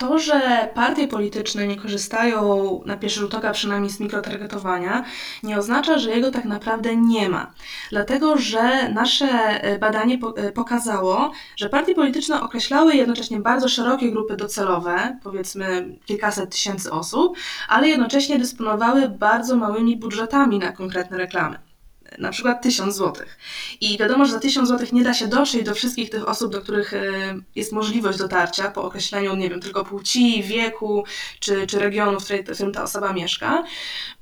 To, 0.01 0.19
że 0.19 0.69
partie 0.75 1.09
polityczne 1.09 1.67
nie 1.67 1.77
korzystają 1.77 2.81
na 2.87 2.97
pierwszy 2.97 3.21
rzut 3.21 3.35
oka 3.35 3.51
przynajmniej 3.51 3.91
z 3.91 4.01
mikrotargetowania, 4.01 5.05
nie 5.43 5.59
oznacza, 5.59 5.99
że 5.99 6.11
jego 6.11 6.31
tak 6.31 6.45
naprawdę 6.45 6.97
nie 6.97 7.29
ma. 7.29 7.53
Dlatego, 7.91 8.37
że 8.37 8.89
nasze 8.89 9.27
e, 9.27 9.79
badanie 9.79 10.19
e, 10.37 10.53
pokazało, 10.53 11.33
że 11.57 11.69
partie 11.69 11.95
polityczne 11.95 12.41
określały 12.41 12.95
jednocześnie 12.95 13.41
bardzo 13.41 13.69
szerokie 13.69 14.11
grupy 14.11 14.37
docelowe, 14.37 15.19
powiedzmy 15.23 15.99
kilkaset 16.07 16.51
tysięcy 16.51 16.93
osób, 16.93 17.37
ale 17.69 17.89
jednocześnie 17.89 18.39
dysponowały 18.39 19.09
bardzo 19.09 19.57
małymi 19.57 19.97
budżetami 19.97 20.59
na 20.59 20.73
konkretne 20.73 21.19
reklamy 21.19 21.70
na 22.19 22.31
przykład 22.31 22.63
1000 22.63 22.97
zł. 22.97 23.27
I 23.81 23.99
wiadomo, 23.99 24.25
że 24.25 24.33
za 24.33 24.41
1000 24.41 24.69
zł 24.69 24.87
nie 24.93 25.03
da 25.03 25.15
się 25.15 25.29
dotrzeć 25.29 25.63
do 25.63 25.75
wszystkich 25.75 26.11
tych 26.11 26.29
osób, 26.29 26.53
do 26.53 26.61
których 26.61 26.95
e, 26.95 27.01
jest 27.55 27.73
możliwość 27.73 28.19
dotarcia 28.19 28.71
po 28.71 28.83
określeniu, 28.83 29.37
nie 29.37 29.51
wiem, 29.51 29.61
tylko 29.61 29.85
płci, 29.85 30.43
wieku 30.43 31.05
czy, 31.41 31.67
czy 31.67 31.79
regionu, 31.79 32.21
w 32.21 32.25
którym 32.25 32.73
ta 32.73 32.83
osoba 32.83 33.13
mieszka. 33.13 33.65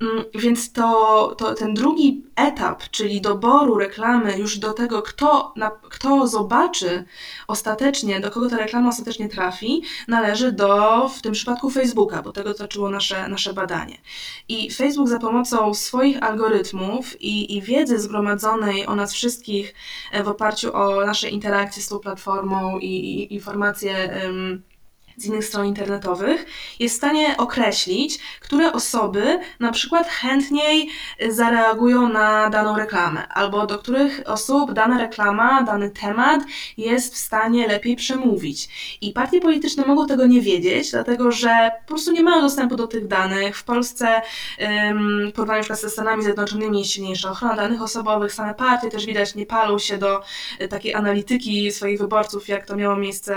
Mm, 0.01 0.23
więc 0.35 0.71
to, 0.71 1.35
to 1.37 1.53
ten 1.53 1.73
drugi 1.73 2.23
etap, 2.35 2.83
czyli 2.91 3.21
doboru 3.21 3.77
reklamy 3.77 4.37
już 4.37 4.57
do 4.57 4.73
tego, 4.73 5.01
kto, 5.01 5.53
na, 5.55 5.71
kto 5.89 6.27
zobaczy 6.27 7.05
ostatecznie, 7.47 8.19
do 8.19 8.31
kogo 8.31 8.49
ta 8.49 8.57
reklama 8.57 8.89
ostatecznie 8.89 9.29
trafi, 9.29 9.83
należy 10.07 10.51
do, 10.51 11.09
w 11.09 11.21
tym 11.21 11.33
przypadku 11.33 11.69
Facebooka, 11.69 12.21
bo 12.21 12.31
tego 12.31 12.49
dotyczyło 12.49 12.89
nasze, 12.89 13.27
nasze 13.27 13.53
badanie. 13.53 13.97
I 14.47 14.71
Facebook 14.71 15.09
za 15.09 15.19
pomocą 15.19 15.73
swoich 15.73 16.23
algorytmów 16.23 17.21
i, 17.21 17.57
i 17.57 17.61
wiedzy 17.79 17.99
zgromadzonej 17.99 18.85
o 18.85 18.95
nas 18.95 19.13
wszystkich 19.13 19.73
e, 20.11 20.23
w 20.23 20.27
oparciu 20.27 20.75
o 20.75 21.05
nasze 21.05 21.29
interakcje 21.29 21.83
z 21.83 21.87
tą 21.87 21.99
platformą 21.99 22.79
i, 22.79 22.85
i 22.85 23.33
informacje 23.33 23.93
z 25.19 25.25
innych 25.25 25.45
stron 25.45 25.65
internetowych, 25.65 26.45
jest 26.79 26.95
w 26.95 26.97
stanie 26.97 27.37
określić, 27.37 28.19
które 28.39 28.73
osoby 28.73 29.39
na 29.59 29.71
przykład 29.71 30.07
chętniej 30.07 30.89
zareagują 31.29 32.09
na 32.09 32.49
daną 32.49 32.77
reklamę, 32.77 33.27
albo 33.27 33.67
do 33.67 33.79
których 33.79 34.21
osób 34.25 34.73
dana 34.73 34.97
reklama, 34.97 35.63
dany 35.63 35.89
temat 35.89 36.43
jest 36.77 37.13
w 37.13 37.17
stanie 37.17 37.67
lepiej 37.67 37.95
przemówić. 37.95 38.69
I 39.01 39.11
partie 39.13 39.41
polityczne 39.41 39.85
mogą 39.85 40.07
tego 40.07 40.25
nie 40.25 40.41
wiedzieć, 40.41 40.91
dlatego 40.91 41.31
że 41.31 41.71
po 41.81 41.87
prostu 41.87 42.11
nie 42.11 42.23
mają 42.23 42.41
dostępu 42.41 42.75
do 42.75 42.87
tych 42.87 43.07
danych. 43.07 43.57
W 43.57 43.63
Polsce, 43.63 44.21
w 45.29 45.31
porównaniu 45.31 45.63
ze 45.63 45.89
Stanami 45.89 46.23
Zjednoczonymi, 46.23 46.79
jest 46.79 46.91
silniejsza 46.91 47.31
ochrona 47.31 47.55
danych 47.55 47.81
osobowych. 47.81 48.33
Same 48.33 48.53
partie 48.53 48.89
też 48.89 49.05
widać 49.05 49.35
nie 49.35 49.45
palą 49.45 49.79
się 49.79 49.97
do 49.97 50.21
e, 50.59 50.67
takiej 50.67 50.93
analityki 50.95 51.71
swoich 51.71 51.99
wyborców, 51.99 52.47
jak 52.47 52.65
to 52.65 52.75
miało 52.75 52.95
miejsce 52.95 53.35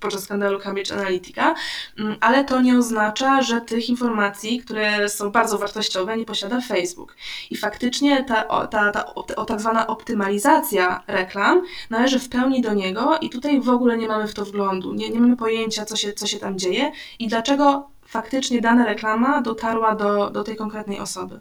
podczas 0.00 0.27
skandalu 0.28 0.58
Cambridge 0.58 0.92
Analytica, 0.92 1.54
mm, 1.98 2.16
ale 2.20 2.44
to 2.44 2.60
nie 2.60 2.78
oznacza, 2.78 3.42
że 3.42 3.60
tych 3.60 3.88
informacji, 3.88 4.60
które 4.60 5.08
są 5.08 5.30
bardzo 5.30 5.58
wartościowe, 5.58 6.16
nie 6.16 6.24
posiada 6.24 6.60
Facebook. 6.60 7.16
I 7.50 7.56
faktycznie 7.56 8.24
ta, 8.24 8.66
ta, 8.66 8.92
ta, 8.92 9.04
ta 9.26 9.44
tak 9.44 9.60
zwana 9.60 9.86
optymalizacja 9.86 11.02
reklam 11.06 11.62
należy 11.90 12.18
w 12.18 12.28
pełni 12.28 12.60
do 12.62 12.74
niego 12.74 13.18
i 13.20 13.30
tutaj 13.30 13.60
w 13.60 13.68
ogóle 13.68 13.98
nie 13.98 14.08
mamy 14.08 14.28
w 14.28 14.34
to 14.34 14.44
wglądu, 14.44 14.94
nie, 14.94 15.10
nie 15.10 15.20
mamy 15.20 15.36
pojęcia, 15.36 15.84
co 15.84 15.96
się, 15.96 16.12
co 16.12 16.26
się 16.26 16.38
tam 16.38 16.58
dzieje 16.58 16.92
i 17.18 17.28
dlaczego 17.28 17.90
faktycznie 18.06 18.60
dana 18.60 18.86
reklama 18.86 19.42
dotarła 19.42 19.94
do, 19.94 20.30
do 20.30 20.44
tej 20.44 20.56
konkretnej 20.56 20.98
osoby. 20.98 21.40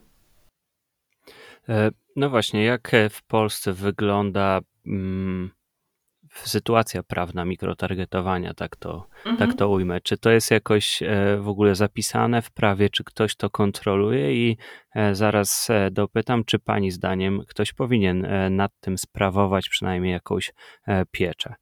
E, 1.70 1.92
no 2.16 2.30
właśnie, 2.30 2.64
jak 2.64 2.92
w 3.10 3.24
Polsce 3.24 3.74
wygląda 3.74 4.60
mm, 4.86 5.57
sytuacja 6.44 7.04
prawna 7.04 7.46
mikrotargetowania, 7.46 8.54
tak 8.54 8.76
to, 8.76 9.08
Mhm. 9.26 9.38
tak 9.38 9.58
to 9.58 9.70
ujmę. 9.70 10.02
Czy 10.02 10.18
to 10.18 10.30
jest 10.30 10.52
jakoś 10.52 11.04
e, 11.04 11.38
w 11.38 11.48
ogóle 11.48 11.76
zapisane 11.76 12.42
w 12.42 12.52
prawie, 12.52 12.90
czy 12.90 13.04
ktoś 13.04 13.36
to 13.36 13.50
kontroluje? 13.50 14.34
I 14.34 14.58
e, 14.96 15.16
zaraz 15.16 15.68
e, 15.70 15.92
dopytam, 15.92 16.46
czy 16.46 16.60
pani 16.60 16.92
zdaniem 16.92 17.42
ktoś 17.48 17.74
powinien 17.74 18.28
nad 18.50 18.72
tym 18.80 18.98
sprawować 18.98 19.70
przynajmniej 19.70 20.14
jakąś 20.14 20.54
pieczę? 21.12 21.56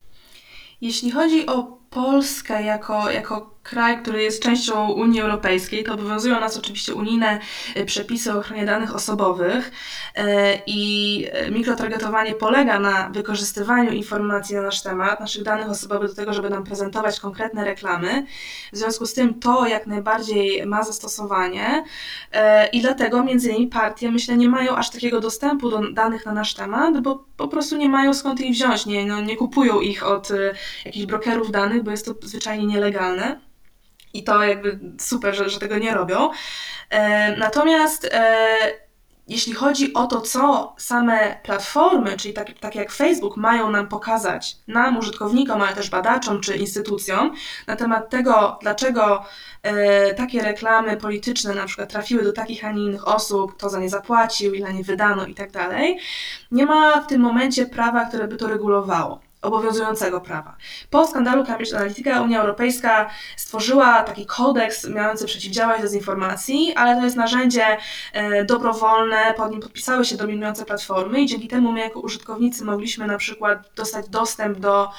Jeśli 0.82 1.12
chodzi 1.12 1.46
o 1.46 1.64
Polskę 1.90 2.64
jako, 2.64 3.12
jako 3.12 3.55
kraj, 3.66 4.02
który 4.02 4.24
jest 4.24 4.44
częścią 4.44 4.92
Unii 4.92 5.22
Europejskiej, 5.22 5.84
to 5.84 5.94
obowiązują 5.94 6.40
nas 6.40 6.58
oczywiście 6.58 6.94
unijne 6.94 7.40
e, 7.76 7.86
przepisy 7.86 8.34
o 8.34 8.38
ochronie 8.38 8.66
danych 8.66 8.96
osobowych 8.96 9.72
e, 10.16 10.56
i 10.68 11.26
e, 11.32 11.52
mikrotargetowanie 11.52 12.34
polega 12.34 12.80
na 12.80 13.10
wykorzystywaniu 13.10 13.92
informacji 13.92 14.56
na 14.56 14.62
nasz 14.62 14.82
temat, 14.82 15.20
naszych 15.20 15.44
danych 15.44 15.70
osobowych 15.70 16.10
do 16.10 16.16
tego, 16.16 16.34
żeby 16.34 16.50
nam 16.50 16.64
prezentować 16.64 17.20
konkretne 17.20 17.66
reklamy. 17.66 18.26
W 18.74 18.78
związku 18.78 19.06
z 19.06 19.14
tym 19.14 19.40
to 19.40 19.68
jak 19.68 19.88
najbardziej 19.88 20.66
ma 20.66 20.84
zastosowanie 20.84 21.84
i 22.72 22.82
dlatego 22.82 23.24
między 23.24 23.50
innymi 23.50 23.68
partie, 23.68 24.12
myślę, 24.12 24.38
nie 24.38 24.50
mają 24.50 24.76
aż 24.76 24.90
takiego 24.90 25.20
dostępu 25.20 25.70
do 25.70 25.92
danych 25.92 26.26
na 26.26 26.34
nasz 26.34 26.54
temat, 26.54 27.02
bo 27.02 27.26
po 27.38 27.48
prostu 27.48 27.78
nie 27.78 27.90
mają 27.90 28.14
skąd 28.14 28.42
ich 28.42 28.52
wziąć, 28.52 28.86
nie, 28.86 29.06
no, 29.06 29.22
nie 29.22 29.36
kupują 29.36 29.80
ich 29.80 30.06
od 30.06 30.30
jakichś 30.86 31.06
brokerów 31.06 31.52
danych, 31.52 31.84
bo 31.84 31.92
jest 31.92 32.06
to 32.06 32.28
zwyczajnie 32.28 32.66
nielegalne. 32.66 33.40
I 34.18 34.24
to 34.24 34.44
jakby 34.44 34.80
super, 35.00 35.36
że, 35.36 35.50
że 35.50 35.60
tego 35.60 35.78
nie 35.78 35.94
robią. 35.94 36.30
E, 36.90 37.38
natomiast 37.38 38.10
e, 38.14 38.86
jeśli 39.28 39.54
chodzi 39.54 39.94
o 39.94 40.08
to, 40.08 40.22
co 40.22 40.74
same 40.78 41.40
platformy, 41.44 42.18
czyli 42.18 42.34
takie 42.34 42.54
tak 42.54 42.76
jak 42.76 42.92
Facebook, 42.92 43.38
mają 43.38 43.72
nam 43.72 43.88
pokazać, 43.88 44.58
nam, 44.68 44.98
użytkownikom, 44.98 45.62
ale 45.62 45.76
też 45.76 45.90
badaczom 45.90 46.42
czy 46.42 46.56
instytucjom, 46.58 47.34
na 47.68 47.76
temat 47.76 48.10
tego, 48.10 48.60
dlaczego 48.62 49.24
e, 49.64 50.14
takie 50.14 50.42
reklamy 50.42 50.98
polityczne 50.98 51.54
na 51.54 51.66
przykład 51.66 51.90
trafiły 51.90 52.24
do 52.24 52.34
takich, 52.34 52.66
a 52.66 52.72
nie 52.72 52.84
innych 52.84 53.08
osób, 53.08 53.58
kto 53.58 53.70
za 53.70 53.80
nie 53.80 53.90
zapłacił, 53.90 54.54
ile 54.54 54.74
nie 54.74 54.84
wydano 54.84 55.26
i 55.26 55.36
tak 55.36 55.52
dalej, 55.52 56.00
nie 56.52 56.66
ma 56.66 57.02
w 57.02 57.08
tym 57.08 57.22
momencie 57.22 57.66
prawa, 57.66 58.06
które 58.06 58.28
by 58.28 58.38
to 58.38 58.48
regulowało 58.48 59.25
obowiązującego 59.46 60.22
prawa. 60.22 60.56
Po 60.90 61.08
skandalu 61.08 61.46
Cambridge 61.46 61.74
Analytica 61.74 62.22
Unia 62.22 62.42
Europejska 62.42 63.10
stworzyła 63.38 64.04
taki 64.04 64.26
kodeks 64.26 64.88
mający 64.88 65.26
przeciwdziałać 65.26 65.82
dezinformacji, 65.82 66.74
ale 66.76 66.96
to 66.96 67.04
jest 67.04 67.16
narzędzie 67.16 67.78
e, 68.14 68.46
dobrowolne, 68.46 69.34
pod 69.38 69.52
nim 69.52 69.62
podpisały 69.62 70.06
się 70.06 70.18
dominujące 70.18 70.66
platformy 70.66 71.22
i 71.22 71.26
dzięki 71.26 71.48
temu 71.48 71.72
my 71.72 71.80
jako 71.80 72.00
użytkownicy 72.00 72.66
mogliśmy 72.66 73.08
na 73.08 73.18
przykład 73.18 73.60
dostać 73.76 74.10
dostęp 74.10 74.60
do, 74.60 74.90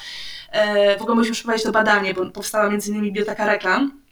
e, 0.50 0.98
w 0.98 1.02
ogóle 1.02 1.14
mogliśmy 1.14 1.34
przeprowadzić 1.34 1.66
to 1.66 1.72
badanie, 1.72 2.14
bo 2.14 2.30
powstała 2.30 2.70
między 2.70 2.90
innymi 2.90 3.06
biblioteka 3.06 3.46
reklam, 3.46 4.05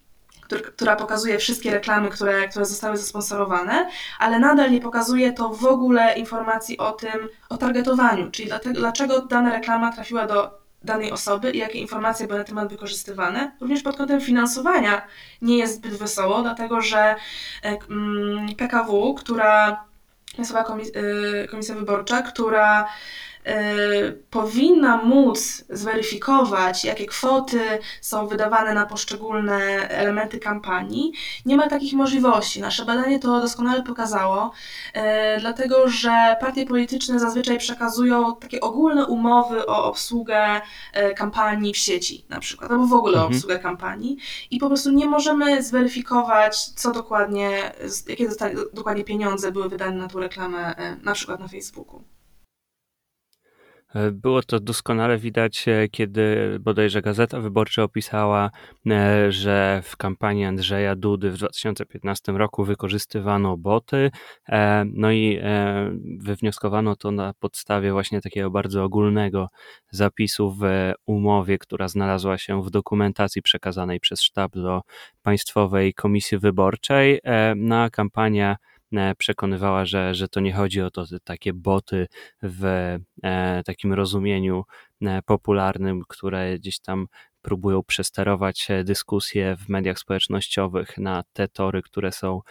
która 0.47 0.95
pokazuje 0.95 1.37
wszystkie 1.37 1.71
reklamy, 1.71 2.09
które, 2.09 2.47
które 2.47 2.65
zostały 2.65 2.97
zasponsorowane, 2.97 3.89
ale 4.19 4.39
nadal 4.39 4.71
nie 4.71 4.81
pokazuje 4.81 5.33
to 5.33 5.49
w 5.49 5.65
ogóle 5.65 6.17
informacji 6.17 6.77
o 6.77 6.91
tym, 6.91 7.29
o 7.49 7.57
targetowaniu, 7.57 8.31
czyli 8.31 8.47
dlatego, 8.47 8.79
dlaczego 8.79 9.21
dana 9.21 9.53
reklama 9.53 9.91
trafiła 9.91 10.27
do 10.27 10.65
danej 10.83 11.11
osoby 11.11 11.51
i 11.51 11.57
jakie 11.57 11.79
informacje 11.79 12.27
były 12.27 12.39
na 12.39 12.45
temat 12.45 12.69
wykorzystywane. 12.69 13.51
Również 13.61 13.83
pod 13.83 13.97
kątem 13.97 14.21
finansowania 14.21 15.01
nie 15.41 15.57
jest 15.57 15.75
zbyt 15.75 15.93
wesoło, 15.93 16.41
dlatego 16.41 16.81
że 16.81 17.15
e, 17.63 17.77
mm, 17.89 18.55
PKW, 18.55 19.13
która 19.13 19.83
Państwowa 20.35 20.77
e, 21.43 21.47
Komisja 21.47 21.75
Wyborcza, 21.75 22.21
która 22.21 22.87
powinna 24.29 24.97
móc 24.97 25.65
zweryfikować, 25.69 26.85
jakie 26.85 27.05
kwoty 27.05 27.61
są 28.01 28.27
wydawane 28.27 28.73
na 28.73 28.85
poszczególne 28.85 29.55
elementy 29.89 30.39
kampanii, 30.39 31.13
nie 31.45 31.57
ma 31.57 31.67
takich 31.67 31.93
możliwości. 31.93 32.61
Nasze 32.61 32.85
badanie 32.85 33.19
to 33.19 33.41
doskonale 33.41 33.83
pokazało, 33.83 34.51
y, 34.95 34.99
dlatego 35.39 35.89
że 35.89 36.35
partie 36.41 36.65
polityczne 36.65 37.19
zazwyczaj 37.19 37.57
przekazują 37.57 38.35
takie 38.35 38.61
ogólne 38.61 39.05
umowy 39.05 39.65
o 39.65 39.85
obsługę 39.85 40.61
y, 41.11 41.13
kampanii 41.13 41.73
w 41.73 41.77
sieci, 41.77 42.25
na 42.29 42.39
przykład, 42.39 42.71
albo 42.71 42.85
w 42.85 42.93
ogóle 42.93 43.13
mhm. 43.13 43.25
o 43.33 43.35
obsługę 43.35 43.59
kampanii, 43.59 44.17
i 44.51 44.59
po 44.59 44.67
prostu 44.67 44.91
nie 44.91 45.05
możemy 45.05 45.63
zweryfikować, 45.63 46.65
co 46.65 46.91
dokładnie, 46.91 47.71
jakie 48.07 48.29
dokładnie 48.73 49.03
pieniądze 49.03 49.51
były 49.51 49.69
wydane 49.69 49.95
na 49.95 50.07
tą 50.07 50.19
reklamę, 50.19 50.75
na 51.03 51.13
przykład 51.13 51.39
na 51.39 51.47
Facebooku. 51.47 52.14
E, 53.95 54.11
było 54.11 54.41
to 54.41 54.59
doskonale 54.59 55.17
widać, 55.17 55.67
e, 55.67 55.87
kiedy 55.89 56.57
bodajże 56.59 57.01
Gazeta 57.01 57.39
Wyborcza 57.39 57.83
opisała, 57.83 58.51
e, 58.89 59.31
że 59.31 59.81
w 59.83 59.97
kampanii 59.97 60.45
Andrzeja 60.45 60.95
Dudy 60.95 61.31
w 61.31 61.37
2015 61.37 62.31
roku 62.37 62.63
wykorzystywano 62.63 63.57
boty, 63.57 64.11
no 64.85 65.11
i 65.11 65.39
wywnioskowano 66.17 66.95
to 66.95 67.11
na 67.11 67.33
podstawie 67.39 67.91
właśnie 67.91 68.21
takiego 68.21 68.51
bardzo 68.51 68.83
ogólnego 68.83 69.49
zapisu 69.91 70.51
w 70.51 70.61
umowie, 71.05 71.57
która 71.57 71.87
znalazła 71.87 72.37
się 72.37 72.63
w 72.63 72.69
dokumentacji 72.69 73.41
przekazanej 73.41 73.99
przez 73.99 74.21
sztab 74.21 74.53
do 74.53 74.81
Państwowej 75.23 75.93
Komisji 75.93 76.37
Wyborczej. 76.37 77.19
Na 77.55 77.89
kampanię 77.89 78.55
przekonywała, 79.17 79.85
że, 79.85 80.15
że 80.15 80.27
to 80.27 80.39
nie 80.39 80.53
chodzi 80.53 80.81
o 80.81 80.91
to, 80.91 81.05
takie 81.23 81.53
boty 81.53 82.07
w 82.43 82.65
e, 83.23 83.63
takim 83.65 83.93
rozumieniu 83.93 84.63
e, 85.01 85.21
popularnym, 85.21 86.01
które 86.07 86.59
gdzieś 86.59 86.79
tam 86.79 87.07
próbują 87.41 87.83
przesterować 87.83 88.71
e, 88.71 88.83
dyskusje 88.83 89.55
w 89.55 89.69
mediach 89.69 89.99
społecznościowych 89.99 90.97
na 90.97 91.23
te 91.33 91.47
tory, 91.47 91.81
które 91.81 92.11
są 92.11 92.41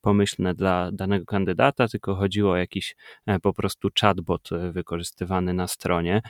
pomyślne 0.00 0.54
dla 0.54 0.92
danego 0.92 1.24
kandydata, 1.24 1.88
tylko 1.88 2.14
chodziło 2.14 2.52
o 2.52 2.56
jakiś 2.56 2.96
po 3.42 3.52
prostu 3.52 3.88
chatbot 4.00 4.48
wykorzystywany 4.72 5.54
na 5.54 5.66
stronie. 5.66 6.22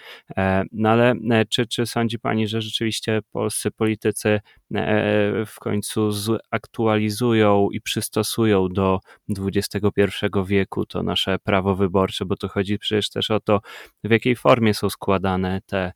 No 0.72 0.90
ale 0.90 1.14
czy, 1.48 1.66
czy 1.66 1.86
sądzi 1.86 2.18
Pani, 2.18 2.48
że 2.48 2.60
rzeczywiście 2.60 3.20
polscy 3.32 3.70
politycy 3.70 4.40
w 5.46 5.54
końcu 5.60 6.10
zaktualizują 6.12 7.68
i 7.72 7.80
przystosują 7.80 8.68
do 8.68 9.00
XXI 9.38 10.26
wieku 10.46 10.86
to 10.86 11.02
nasze 11.02 11.38
prawo 11.38 11.76
wyborcze, 11.76 12.24
bo 12.24 12.36
to 12.36 12.48
chodzi 12.48 12.78
przecież 12.78 13.10
też 13.10 13.30
o 13.30 13.40
to, 13.40 13.60
w 14.04 14.10
jakiej 14.10 14.36
formie 14.36 14.74
są 14.74 14.90
składane 14.90 15.60
te 15.66 15.92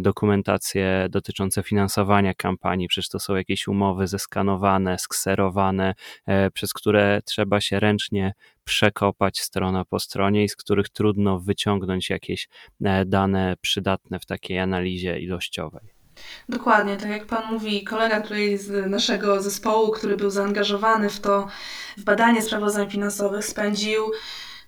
dokumentacje 0.00 1.06
dotyczące 1.10 1.62
finansowania 1.62 2.34
kampanii, 2.34 2.88
przecież 2.88 3.08
to 3.08 3.20
są 3.20 3.36
jakieś 3.36 3.68
umowy 3.68 4.06
zeskanowane, 4.06 4.98
skserowane, 4.98 5.94
e, 6.26 6.50
przez 6.50 6.72
które 6.72 7.20
trzeba 7.24 7.60
się 7.60 7.80
ręcznie 7.80 8.32
przekopać 8.64 9.40
strona 9.40 9.84
po 9.84 9.98
stronie 9.98 10.44
i 10.44 10.48
z 10.48 10.56
których 10.56 10.88
trudno 10.88 11.40
wyciągnąć 11.40 12.10
jakieś 12.10 12.48
e, 12.84 13.04
dane 13.04 13.54
przydatne 13.60 14.18
w 14.18 14.26
takiej 14.26 14.58
analizie 14.58 15.18
ilościowej. 15.18 15.99
Dokładnie, 16.48 16.96
tak 16.96 17.08
jak 17.10 17.26
Pan 17.26 17.52
mówi, 17.52 17.84
kolega 17.84 18.20
tutaj 18.20 18.58
z 18.58 18.90
naszego 18.90 19.42
zespołu, 19.42 19.90
który 19.90 20.16
był 20.16 20.30
zaangażowany 20.30 21.10
w 21.10 21.20
to, 21.20 21.48
w 21.96 22.04
badanie 22.04 22.42
sprawozdań 22.42 22.90
finansowych, 22.90 23.44
spędził 23.44 24.12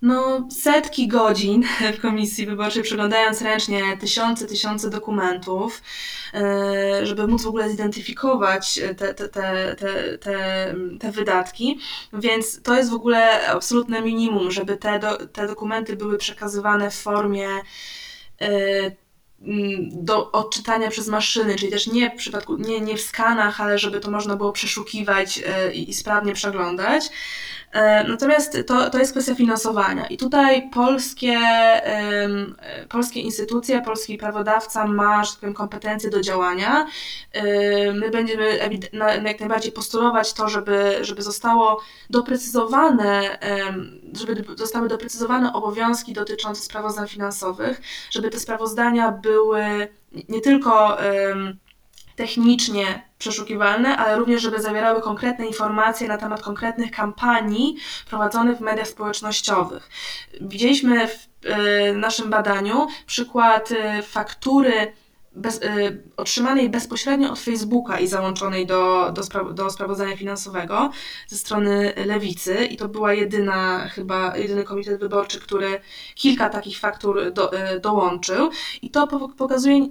no, 0.02 0.48
setki 0.50 1.08
godzin 1.08 1.64
w 1.96 2.00
komisji 2.00 2.46
wyborczej, 2.46 2.82
przeglądając 2.82 3.42
ręcznie 3.42 3.96
tysiące, 3.96 4.46
tysiące 4.46 4.90
dokumentów, 4.90 5.82
e, 6.34 7.06
żeby 7.06 7.26
móc 7.26 7.42
w 7.42 7.46
ogóle 7.46 7.70
zidentyfikować 7.70 8.80
te, 8.96 9.14
te, 9.14 9.28
te, 9.28 9.76
te, 9.76 10.74
te, 11.00 11.12
wydatki. 11.12 11.78
Więc 12.12 12.62
to 12.62 12.74
jest 12.74 12.90
w 12.90 12.94
ogóle 12.94 13.48
absolutne 13.48 14.02
minimum, 14.02 14.50
żeby 14.50 14.76
te, 14.76 14.98
do, 14.98 15.26
te 15.26 15.46
dokumenty 15.46 15.96
były 15.96 16.18
przekazywane 16.18 16.90
w 16.90 16.94
formie 16.94 17.48
e, 18.40 19.01
do 19.92 20.32
odczytania 20.32 20.90
przez 20.90 21.08
maszyny, 21.08 21.56
czyli 21.56 21.72
też 21.72 21.86
nie 21.86 22.10
w 22.10 22.14
przypadku, 22.14 22.56
nie, 22.56 22.80
nie 22.80 22.96
w 22.96 23.00
skanach, 23.00 23.60
ale 23.60 23.78
żeby 23.78 24.00
to 24.00 24.10
można 24.10 24.36
było 24.36 24.52
przeszukiwać 24.52 25.40
e, 25.46 25.74
i, 25.74 25.90
i 25.90 25.94
sprawnie 25.94 26.32
przeglądać. 26.32 27.10
E, 27.72 28.04
natomiast 28.04 28.58
to, 28.66 28.90
to 28.90 28.98
jest 28.98 29.12
kwestia 29.12 29.34
finansowania 29.34 30.06
i 30.06 30.16
tutaj 30.16 30.70
polskie, 30.70 31.38
polskie 32.88 33.20
instytucje, 33.20 33.82
polski 33.82 34.18
prawodawca 34.18 34.86
ma, 34.86 35.24
że 35.24 35.30
tak 35.30 35.40
powiem, 35.40 35.54
kompetencje 35.54 36.10
do 36.10 36.20
działania. 36.20 36.86
My 37.94 38.10
będziemy 38.10 38.58
jak 39.24 39.40
najbardziej 39.40 39.72
postulować 39.72 40.32
to, 40.32 40.48
żeby, 40.48 40.98
żeby 41.00 41.22
zostało 41.22 41.80
doprecyzowane, 42.10 43.38
żeby 44.12 44.44
zostały 44.56 44.88
doprecyzowane 44.88 45.52
obowiązki 45.52 46.12
dotyczące 46.12 46.62
sprawozdań 46.62 47.08
finansowych, 47.08 47.80
żeby 48.10 48.30
te 48.30 48.40
sprawozdania 48.40 49.12
były 49.12 49.88
nie 50.28 50.40
tylko 50.40 50.98
technicznie 52.16 53.02
przeszukiwalne, 53.18 53.96
ale 53.96 54.16
również, 54.16 54.42
żeby 54.42 54.62
zawierały 54.62 55.02
konkretne 55.02 55.46
informacje 55.46 56.08
na 56.08 56.18
temat 56.18 56.42
konkretnych 56.42 56.90
kampanii 56.90 57.76
prowadzonych 58.08 58.58
w 58.58 58.60
mediach 58.60 58.88
społecznościowych. 58.88 59.90
Widzieliśmy 60.40 61.08
w 61.08 61.28
y, 61.44 61.92
naszym 61.96 62.30
badaniu 62.30 62.86
przykład 63.06 63.70
y, 63.70 64.02
faktury 64.02 64.92
bez, 65.34 65.62
y, 65.62 66.02
otrzymanej 66.16 66.70
bezpośrednio 66.70 67.32
od 67.32 67.38
Facebooka 67.38 67.98
i 67.98 68.06
załączonej 68.06 68.66
do, 68.66 69.12
do, 69.14 69.22
spra 69.22 69.44
do 69.44 69.70
sprawozdania 69.70 70.16
finansowego 70.16 70.90
ze 71.26 71.36
strony 71.36 71.92
lewicy 72.06 72.64
i 72.64 72.76
to 72.76 72.88
była 72.88 73.14
jedyna, 73.14 73.88
chyba 73.88 74.36
jedyny 74.36 74.64
komitet 74.64 75.00
wyborczy, 75.00 75.40
który 75.40 75.80
kilka 76.14 76.48
takich 76.48 76.78
faktur 76.78 77.32
do, 77.32 77.74
y, 77.74 77.80
dołączył 77.80 78.50
i 78.82 78.90
to 78.90 79.06
pokazuje 79.38 79.88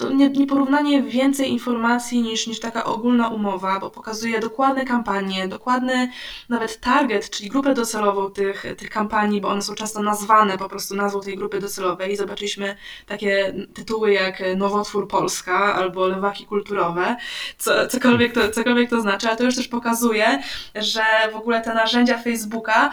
to 0.00 0.10
nie, 0.10 0.30
nieporównanie 0.30 1.02
więcej 1.02 1.50
informacji 1.50 2.22
niż, 2.22 2.46
niż 2.46 2.60
taka 2.60 2.84
ogólna 2.84 3.28
umowa, 3.28 3.80
bo 3.80 3.90
pokazuje 3.90 4.40
dokładne 4.40 4.84
kampanie, 4.84 5.48
dokładny 5.48 6.10
nawet 6.48 6.80
target, 6.80 7.30
czyli 7.30 7.48
grupę 7.48 7.74
docelową 7.74 8.30
tych, 8.30 8.64
tych 8.78 8.90
kampanii, 8.90 9.40
bo 9.40 9.48
one 9.48 9.62
są 9.62 9.74
często 9.74 10.02
nazwane 10.02 10.58
po 10.58 10.68
prostu 10.68 10.96
nazwą 10.96 11.20
tej 11.20 11.36
grupy 11.36 11.60
docelowej. 11.60 12.16
Zobaczyliśmy 12.16 12.76
takie 13.06 13.54
tytuły 13.74 14.12
jak 14.12 14.42
Nowotwór 14.56 15.08
Polska 15.08 15.74
albo 15.74 16.06
Lewaki 16.06 16.46
Kulturowe, 16.46 17.16
co, 17.58 17.86
cokolwiek, 17.86 18.32
to, 18.32 18.50
cokolwiek 18.50 18.90
to 18.90 19.00
znaczy, 19.00 19.28
ale 19.28 19.36
to 19.36 19.44
już 19.44 19.56
też 19.56 19.68
pokazuje, 19.68 20.42
że 20.74 21.02
w 21.32 21.36
ogóle 21.36 21.60
te 21.60 21.74
narzędzia 21.74 22.18
Facebooka, 22.18 22.92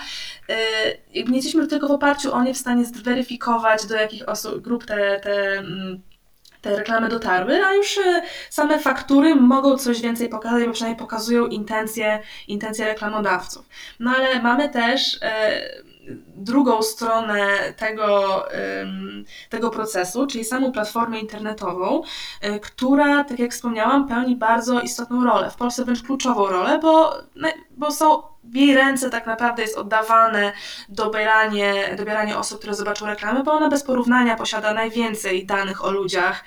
yy, 1.14 1.24
nie 1.24 1.36
jesteśmy 1.36 1.68
tylko 1.68 1.88
w 1.88 1.92
oparciu 1.92 2.34
o 2.34 2.44
nie 2.44 2.54
w 2.54 2.58
stanie 2.58 2.86
zweryfikować, 2.86 3.86
do 3.86 3.96
jakich 3.96 4.30
osób, 4.30 4.62
grup 4.62 4.86
te, 4.86 5.20
te 5.24 5.58
mm, 5.58 6.02
te 6.62 6.76
reklamy 6.76 7.10
dotarły, 7.10 7.66
a 7.66 7.74
już 7.74 7.98
e, 7.98 8.22
same 8.50 8.80
faktury 8.80 9.36
mogą 9.36 9.78
coś 9.78 10.02
więcej 10.02 10.30
pokazać, 10.30 10.66
bo 10.66 10.72
przynajmniej 10.72 11.00
pokazują 11.00 11.48
intencje, 11.48 12.20
intencje 12.48 12.86
reklamodawców. 12.86 13.66
No 14.00 14.12
ale 14.12 14.42
mamy 14.42 14.70
też 14.70 15.18
e, 15.22 15.62
drugą 16.36 16.82
stronę 16.82 17.74
tego, 17.78 18.46
tego 19.50 19.70
procesu, 19.70 20.28
czyli 20.28 20.46
samą 20.46 20.72
platformę 20.72 21.20
internetową, 21.20 22.02
e, 22.42 22.60
która, 22.60 23.24
tak 23.24 23.40
jak 23.40 23.52
wspomniałam, 23.52 24.08
pełni 24.08 24.36
bardzo 24.36 24.82
istotną 24.82 25.26
rolę, 25.26 25.52
w 25.52 25.56
Polsce 25.56 25.86
wręcz 25.86 26.04
kluczową 26.04 26.48
rolę, 26.48 26.80
bo, 26.82 27.18
bo 27.72 27.92
są 27.92 28.22
w 28.44 28.56
jej 28.56 28.76
ręce 28.76 29.10
tak 29.10 29.28
naprawdę 29.28 29.62
jest 29.62 29.78
oddawane 29.78 30.54
dobieranie, 30.90 31.96
dobieranie 31.98 32.38
osób, 32.38 32.60
które 32.60 32.74
zobaczą 32.74 33.06
reklamy, 33.06 33.44
bo 33.44 33.52
ona 33.52 33.70
bez 33.70 33.84
porównania 33.84 34.36
posiada 34.36 34.74
najwięcej 34.74 35.46
danych 35.46 35.86
o 35.86 35.92
ludziach 35.92 36.44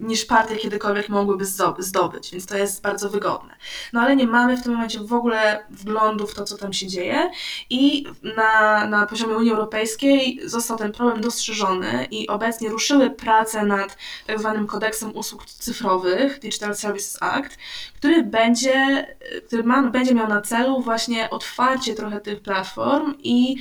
niż 0.00 0.24
partie 0.24 0.56
kiedykolwiek 0.56 1.08
mogłyby 1.08 1.44
zdobyć, 1.78 2.30
więc 2.30 2.46
to 2.46 2.56
jest 2.56 2.82
bardzo 2.82 3.10
wygodne. 3.10 3.56
No 3.92 4.00
ale 4.00 4.16
nie 4.16 4.26
mamy 4.26 4.56
w 4.56 4.62
tym 4.62 4.72
momencie 4.72 5.00
w 5.00 5.12
ogóle 5.12 5.64
wglądu 5.70 6.26
w 6.26 6.34
to, 6.34 6.44
co 6.44 6.56
tam 6.56 6.72
się 6.72 6.86
dzieje 6.86 7.30
i 7.70 8.06
na, 8.36 8.86
na 8.86 9.06
poziomie 9.06 9.36
Unii 9.36 9.50
Europejskiej 9.50 10.40
został 10.44 10.78
ten 10.78 10.92
problem 10.92 11.20
dostrzeżony 11.20 12.06
i 12.10 12.28
obecnie 12.28 12.68
ruszyły 12.68 13.10
prace 13.10 13.64
nad 13.64 13.96
tak 14.26 14.38
zwanym 14.38 14.66
kodeksem 14.66 15.16
usług 15.16 15.44
cyfrowych, 15.44 16.38
Digital 16.38 16.76
Services 16.76 17.22
Act, 17.22 17.58
który 18.00 18.22
będzie, 18.22 19.06
który 19.46 19.62
ma, 19.62 19.82
będzie 19.82 20.14
miał 20.14 20.28
na 20.28 20.40
celu 20.40 20.80
właśnie 20.82 21.30
otwarcie 21.30 21.94
trochę 21.94 22.20
tych 22.20 22.40
platform 22.40 23.14
i 23.22 23.56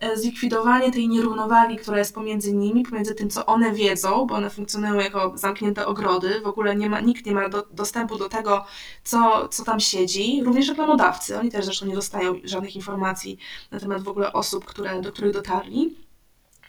e, 0.00 0.16
zlikwidowanie 0.16 0.92
tej 0.92 1.08
nierównowagi, 1.08 1.76
która 1.76 1.98
jest 1.98 2.14
pomiędzy 2.14 2.52
nimi, 2.52 2.82
pomiędzy 2.82 3.14
tym, 3.14 3.30
co 3.30 3.46
one 3.46 3.72
wiedzą, 3.72 4.26
bo 4.26 4.34
one 4.34 4.50
funkcjonują 4.50 4.94
jako 4.94 5.32
zamknięte 5.34 5.86
ogrody, 5.86 6.40
w 6.40 6.46
ogóle 6.46 6.76
nie 6.76 6.90
ma, 6.90 7.00
nikt 7.00 7.26
nie 7.26 7.32
ma 7.32 7.48
do, 7.48 7.66
dostępu 7.70 8.18
do 8.18 8.28
tego, 8.28 8.64
co, 9.04 9.48
co 9.48 9.64
tam 9.64 9.80
siedzi, 9.80 10.42
również 10.44 10.68
reklamodawcy, 10.68 11.38
oni 11.38 11.50
też 11.50 11.64
zresztą 11.64 11.86
nie 11.86 11.94
dostają 11.94 12.34
żadnych 12.44 12.76
informacji 12.76 13.38
na 13.70 13.80
temat 13.80 14.02
w 14.02 14.08
ogóle 14.08 14.32
osób, 14.32 14.64
które, 14.64 15.00
do 15.00 15.12
których 15.12 15.32
dotarli. 15.32 15.96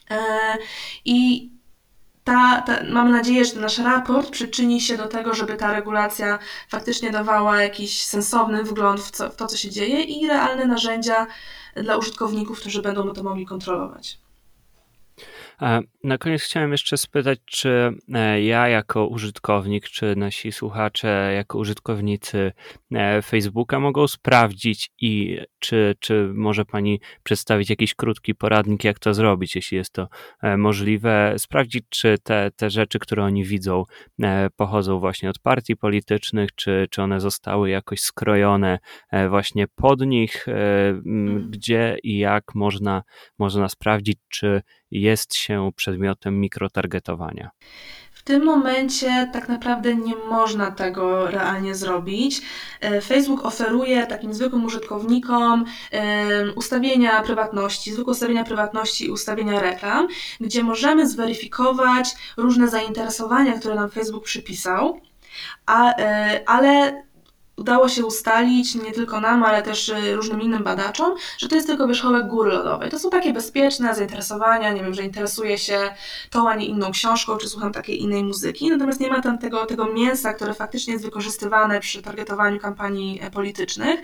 E, 0.09 0.17
I 1.05 1.49
ta, 2.25 2.61
ta, 2.61 2.83
mamy 2.89 3.11
nadzieję, 3.11 3.45
że 3.45 3.51
ten 3.51 3.61
nasz 3.61 3.77
raport 3.77 4.29
przyczyni 4.29 4.81
się 4.81 4.97
do 4.97 5.07
tego, 5.07 5.33
żeby 5.33 5.55
ta 5.55 5.73
regulacja 5.73 6.39
faktycznie 6.69 7.11
dawała 7.11 7.61
jakiś 7.61 8.03
sensowny 8.03 8.63
wgląd 8.63 9.01
w, 9.01 9.11
co, 9.11 9.29
w 9.29 9.35
to, 9.35 9.47
co 9.47 9.57
się 9.57 9.69
dzieje 9.69 10.01
i 10.01 10.27
realne 10.27 10.65
narzędzia 10.65 11.27
dla 11.75 11.97
użytkowników, 11.97 12.59
którzy 12.59 12.81
będą 12.81 13.13
to 13.13 13.23
mogli 13.23 13.45
kontrolować. 13.45 14.24
Na 16.03 16.17
koniec 16.17 16.41
chciałem 16.41 16.71
jeszcze 16.71 16.97
spytać, 16.97 17.39
czy 17.45 17.93
e, 18.13 18.43
ja 18.43 18.67
jako 18.67 19.07
użytkownik, 19.07 19.89
czy 19.89 20.15
nasi 20.15 20.51
słuchacze 20.51 21.31
jako 21.35 21.57
użytkownicy 21.57 22.51
e, 22.91 23.21
Facebooka 23.21 23.79
mogą 23.79 24.07
sprawdzić 24.07 24.91
i 25.01 25.39
czy, 25.59 25.95
czy 25.99 26.31
może 26.33 26.65
Pani 26.65 26.99
przedstawić 27.23 27.69
jakiś 27.69 27.95
krótki 27.95 28.35
poradnik, 28.35 28.83
jak 28.83 28.99
to 28.99 29.13
zrobić, 29.13 29.55
jeśli 29.55 29.77
jest 29.77 29.93
to 29.93 30.07
e, 30.41 30.57
możliwe, 30.57 31.35
sprawdzić, 31.37 31.83
czy 31.89 32.17
te, 32.23 32.51
te 32.55 32.69
rzeczy, 32.69 32.99
które 32.99 33.23
oni 33.23 33.43
widzą, 33.43 33.83
pochodzą 34.55 34.99
właśnie 34.99 35.29
od 35.29 35.39
partii 35.39 35.75
politycznych, 35.77 36.55
czy, 36.55 36.87
czy 36.89 37.01
one 37.01 37.19
zostały 37.19 37.69
jakoś 37.69 37.99
skrojone 37.99 38.79
właśnie 39.29 39.67
pod 39.67 40.01
nich, 40.01 40.47
mhm. 40.47 41.51
gdzie 41.51 41.97
i 42.03 42.17
jak 42.17 42.55
można, 42.55 43.03
można 43.39 43.69
sprawdzić, 43.69 44.17
czy 44.29 44.61
jest 45.01 45.35
się 45.35 45.71
przedmiotem 45.75 46.39
mikrotargetowania. 46.39 47.49
W 48.11 48.23
tym 48.23 48.45
momencie 48.45 49.29
tak 49.33 49.49
naprawdę 49.49 49.95
nie 49.95 50.15
można 50.15 50.71
tego 50.71 51.31
realnie 51.31 51.75
zrobić. 51.75 52.41
E, 52.81 53.01
Facebook 53.01 53.45
oferuje 53.45 54.07
takim 54.07 54.33
zwykłym 54.33 54.65
użytkownikom 54.65 55.65
ustawienia 56.55 57.21
prywatności, 57.21 57.91
zwykłe 57.91 58.11
ustawienia 58.11 58.43
prywatności 58.43 59.05
i 59.05 59.11
ustawienia 59.11 59.61
reklam, 59.61 60.07
gdzie 60.39 60.63
możemy 60.63 61.09
zweryfikować 61.09 62.09
różne 62.37 62.67
zainteresowania, 62.67 63.59
które 63.59 63.75
nam 63.75 63.89
Facebook 63.89 64.23
przypisał, 64.23 65.01
a, 65.65 65.95
e, 65.95 66.43
ale 66.49 67.03
udało 67.57 67.89
się 67.89 68.05
ustalić, 68.05 68.75
nie 68.75 68.91
tylko 68.91 69.21
nam, 69.21 69.43
ale 69.43 69.63
też 69.63 69.89
y, 69.89 70.15
różnym 70.15 70.41
innym 70.41 70.63
badaczom, 70.63 71.15
że 71.37 71.47
to 71.47 71.55
jest 71.55 71.67
tylko 71.67 71.87
wierzchołek 71.87 72.27
góry 72.27 72.51
lodowej. 72.51 72.89
To 72.89 72.99
są 72.99 73.09
takie 73.09 73.33
bezpieczne 73.33 73.95
zainteresowania, 73.95 74.73
nie 74.73 74.83
wiem, 74.83 74.93
że 74.93 75.03
interesuję 75.03 75.57
się 75.57 75.93
tą, 76.29 76.49
a 76.49 76.55
nie 76.55 76.65
inną 76.65 76.91
książką, 76.91 77.37
czy 77.37 77.49
słucham 77.49 77.71
takiej 77.71 78.01
innej 78.01 78.23
muzyki, 78.23 78.69
natomiast 78.69 78.99
nie 78.99 79.09
ma 79.09 79.21
tam 79.21 79.37
tego, 79.37 79.65
tego 79.65 79.93
mięsa, 79.93 80.33
które 80.33 80.53
faktycznie 80.53 80.93
jest 80.93 81.05
wykorzystywane 81.05 81.79
przy 81.79 82.01
targetowaniu 82.01 82.59
kampanii 82.59 83.19
e, 83.21 83.31
politycznych. 83.31 83.99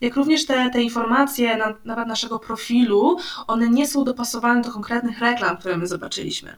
Jak 0.00 0.16
również 0.16 0.46
te, 0.46 0.70
te 0.70 0.82
informacje, 0.82 1.56
na, 1.56 1.74
nawet 1.84 2.08
naszego 2.08 2.38
profilu, 2.38 3.16
one 3.46 3.68
nie 3.68 3.86
są 3.86 4.04
dopasowane 4.04 4.62
do 4.62 4.70
konkretnych 4.70 5.18
reklam, 5.18 5.56
które 5.56 5.76
my 5.76 5.86
zobaczyliśmy. 5.86 6.56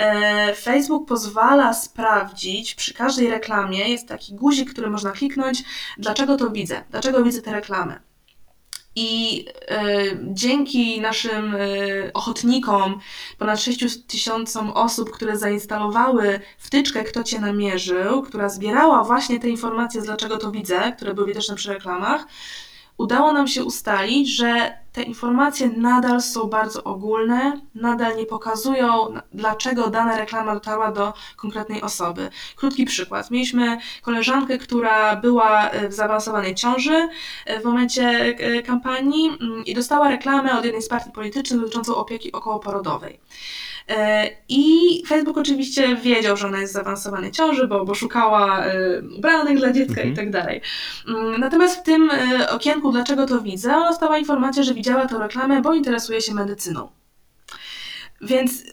E, 0.00 0.54
Facebook 0.54 1.08
pozwala 1.08 1.74
sprawdzić 1.74 2.74
przy 2.74 2.94
każdej 2.94 3.30
reklamie, 3.30 3.88
jest 3.88 4.08
taki 4.08 4.34
guzik, 4.34 4.70
który 4.70 4.90
można 4.90 5.10
kliknąć, 5.10 5.62
dlaczego 5.98 6.36
to 6.36 6.50
widzę, 6.50 6.84
dlaczego 6.90 7.22
widzę 7.22 7.42
te 7.42 7.52
reklamy. 7.52 8.00
I 8.96 9.44
y, 9.48 10.18
dzięki 10.22 11.00
naszym 11.00 11.54
y, 11.54 12.10
ochotnikom, 12.14 13.00
ponad 13.38 13.60
6 13.60 14.06
tysiącom 14.06 14.70
osób, 14.70 15.10
które 15.10 15.38
zainstalowały 15.38 16.40
wtyczkę 16.58 17.04
Kto 17.04 17.24
Cię 17.24 17.40
namierzył, 17.40 18.22
która 18.22 18.48
zbierała 18.48 19.04
właśnie 19.04 19.40
te 19.40 19.48
informacje 19.48 20.02
dlaczego 20.02 20.38
to 20.38 20.50
widzę, 20.50 20.92
które 20.96 21.14
były 21.14 21.26
widoczne 21.26 21.54
przy 21.54 21.72
reklamach, 21.72 22.26
udało 23.00 23.32
nam 23.32 23.48
się 23.48 23.64
ustalić, 23.64 24.36
że 24.36 24.80
te 24.92 25.02
informacje 25.02 25.68
nadal 25.68 26.22
są 26.22 26.46
bardzo 26.46 26.84
ogólne, 26.84 27.60
nadal 27.74 28.16
nie 28.16 28.26
pokazują, 28.26 29.14
dlaczego 29.32 29.90
dana 29.90 30.18
reklama 30.18 30.54
dotarła 30.54 30.92
do 30.92 31.14
konkretnej 31.36 31.82
osoby. 31.82 32.30
Krótki 32.56 32.84
przykład. 32.84 33.30
Mieliśmy 33.30 33.78
koleżankę, 34.02 34.58
która 34.58 35.16
była 35.16 35.70
e, 35.70 35.88
w 35.88 35.92
zaawansowanej 35.92 36.54
ciąży 36.54 37.08
e, 37.46 37.60
w 37.60 37.64
momencie 37.64 38.08
e, 38.08 38.62
kampanii 38.62 39.28
mm, 39.28 39.64
i 39.64 39.74
dostała 39.74 40.08
reklamę 40.08 40.58
od 40.58 40.64
jednej 40.64 40.82
z 40.82 40.88
partii 40.88 41.10
politycznych 41.10 41.60
dotyczącą 41.60 41.94
opieki 41.94 42.32
okołoporodowej. 42.32 43.20
E, 43.88 44.30
I 44.48 45.02
Facebook 45.06 45.38
oczywiście 45.38 45.96
wiedział, 45.96 46.36
że 46.36 46.46
ona 46.46 46.60
jest 46.60 46.72
w 46.72 46.74
zaawansowanej 46.74 47.32
ciąży, 47.32 47.66
bo, 47.68 47.84
bo 47.84 47.94
szukała 47.94 48.64
e, 48.64 49.02
ubranek 49.18 49.58
dla 49.58 49.72
dziecka 49.72 50.00
mhm. 50.00 50.12
i 50.12 50.16
tak 50.16 50.30
dalej. 50.30 50.60
Mm, 51.08 51.40
natomiast 51.40 51.80
w 51.80 51.82
tym 51.82 52.10
e, 52.10 52.50
okienku, 52.50 52.92
dlaczego 52.92 53.26
to 53.26 53.40
widzę, 53.40 53.76
ona 53.76 53.88
dostała 53.88 54.18
informację, 54.18 54.64
że 54.64 54.74
widziała 54.74 55.06
tę 55.06 55.18
reklamę, 55.18 55.62
bo 55.62 55.74
interesuje 55.74 56.20
się 56.20 56.34
medycyną. 56.34 56.88
Więc 58.20 58.64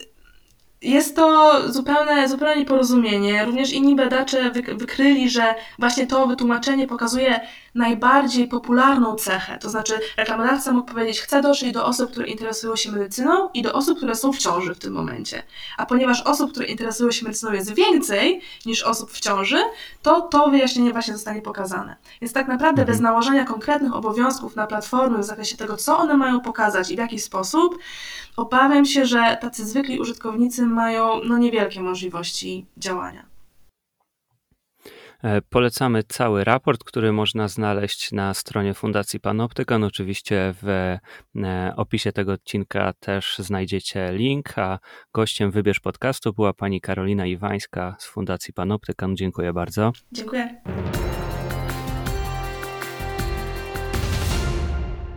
jest 0.82 1.16
to 1.16 1.54
zupełne, 1.72 2.28
zupełne 2.28 2.56
nieporozumienie. 2.56 3.44
Również 3.44 3.72
inni 3.72 3.96
badacze 3.96 4.50
wykryli, 4.50 5.30
że 5.30 5.54
właśnie 5.78 6.06
to 6.06 6.26
wytłumaczenie 6.26 6.86
pokazuje 6.86 7.40
najbardziej 7.74 8.48
popularną 8.48 9.14
cechę. 9.14 9.58
To 9.58 9.70
znaczy, 9.70 9.94
reklamodawca 10.16 10.72
mógł 10.72 10.92
powiedzieć, 10.92 11.20
chcę 11.20 11.42
dotrzeć 11.42 11.72
do 11.72 11.86
osób, 11.86 12.10
które 12.10 12.26
interesują 12.26 12.76
się 12.76 12.92
medycyną 12.92 13.48
i 13.54 13.62
do 13.62 13.72
osób, 13.72 13.96
które 13.96 14.14
są 14.14 14.32
w 14.32 14.38
ciąży 14.38 14.74
w 14.74 14.78
tym 14.78 14.92
momencie. 14.92 15.42
A 15.76 15.86
ponieważ 15.86 16.22
osób, 16.22 16.50
które 16.50 16.66
interesują 16.66 17.10
się 17.10 17.24
medycyną 17.24 17.52
jest 17.52 17.74
więcej 17.74 18.40
niż 18.66 18.82
osób 18.82 19.10
w 19.12 19.20
ciąży, 19.20 19.58
to 20.02 20.20
to 20.20 20.50
wyjaśnienie 20.50 20.92
właśnie 20.92 21.14
zostanie 21.14 21.42
pokazane. 21.42 21.96
Więc 22.20 22.32
tak 22.32 22.48
naprawdę 22.48 22.84
bez 22.84 22.96
mhm. 22.96 23.12
nałożenia 23.12 23.44
konkretnych 23.44 23.94
obowiązków 23.94 24.56
na 24.56 24.66
platformy 24.66 25.18
w 25.18 25.24
zakresie 25.24 25.56
tego, 25.56 25.76
co 25.76 25.98
one 25.98 26.16
mają 26.16 26.40
pokazać 26.40 26.90
i 26.90 26.94
w 26.94 26.98
jaki 26.98 27.18
sposób, 27.18 27.78
obawiam 28.38 28.84
się, 28.84 29.06
że 29.06 29.38
tacy 29.40 29.66
zwykli 29.66 30.00
użytkownicy 30.00 30.66
mają 30.66 31.20
no, 31.24 31.38
niewielkie 31.38 31.80
możliwości 31.80 32.66
działania. 32.76 33.26
E, 35.22 35.42
polecamy 35.42 36.02
cały 36.02 36.44
raport, 36.44 36.84
który 36.84 37.12
można 37.12 37.48
znaleźć 37.48 38.12
na 38.12 38.34
stronie 38.34 38.74
Fundacji 38.74 39.20
Panoptykon. 39.20 39.84
Oczywiście 39.84 40.54
w 40.62 40.68
e, 40.68 41.72
opisie 41.76 42.12
tego 42.12 42.32
odcinka 42.32 42.92
też 43.00 43.34
znajdziecie 43.38 44.12
link, 44.12 44.58
a 44.58 44.78
gościem 45.14 45.50
Wybierz 45.50 45.80
Podcastu 45.80 46.32
była 46.32 46.52
pani 46.52 46.80
Karolina 46.80 47.26
Iwańska 47.26 47.96
z 47.98 48.06
Fundacji 48.06 48.54
Panoptykon. 48.54 49.16
Dziękuję 49.16 49.52
bardzo. 49.52 49.92
Dziękuję. 50.12 50.62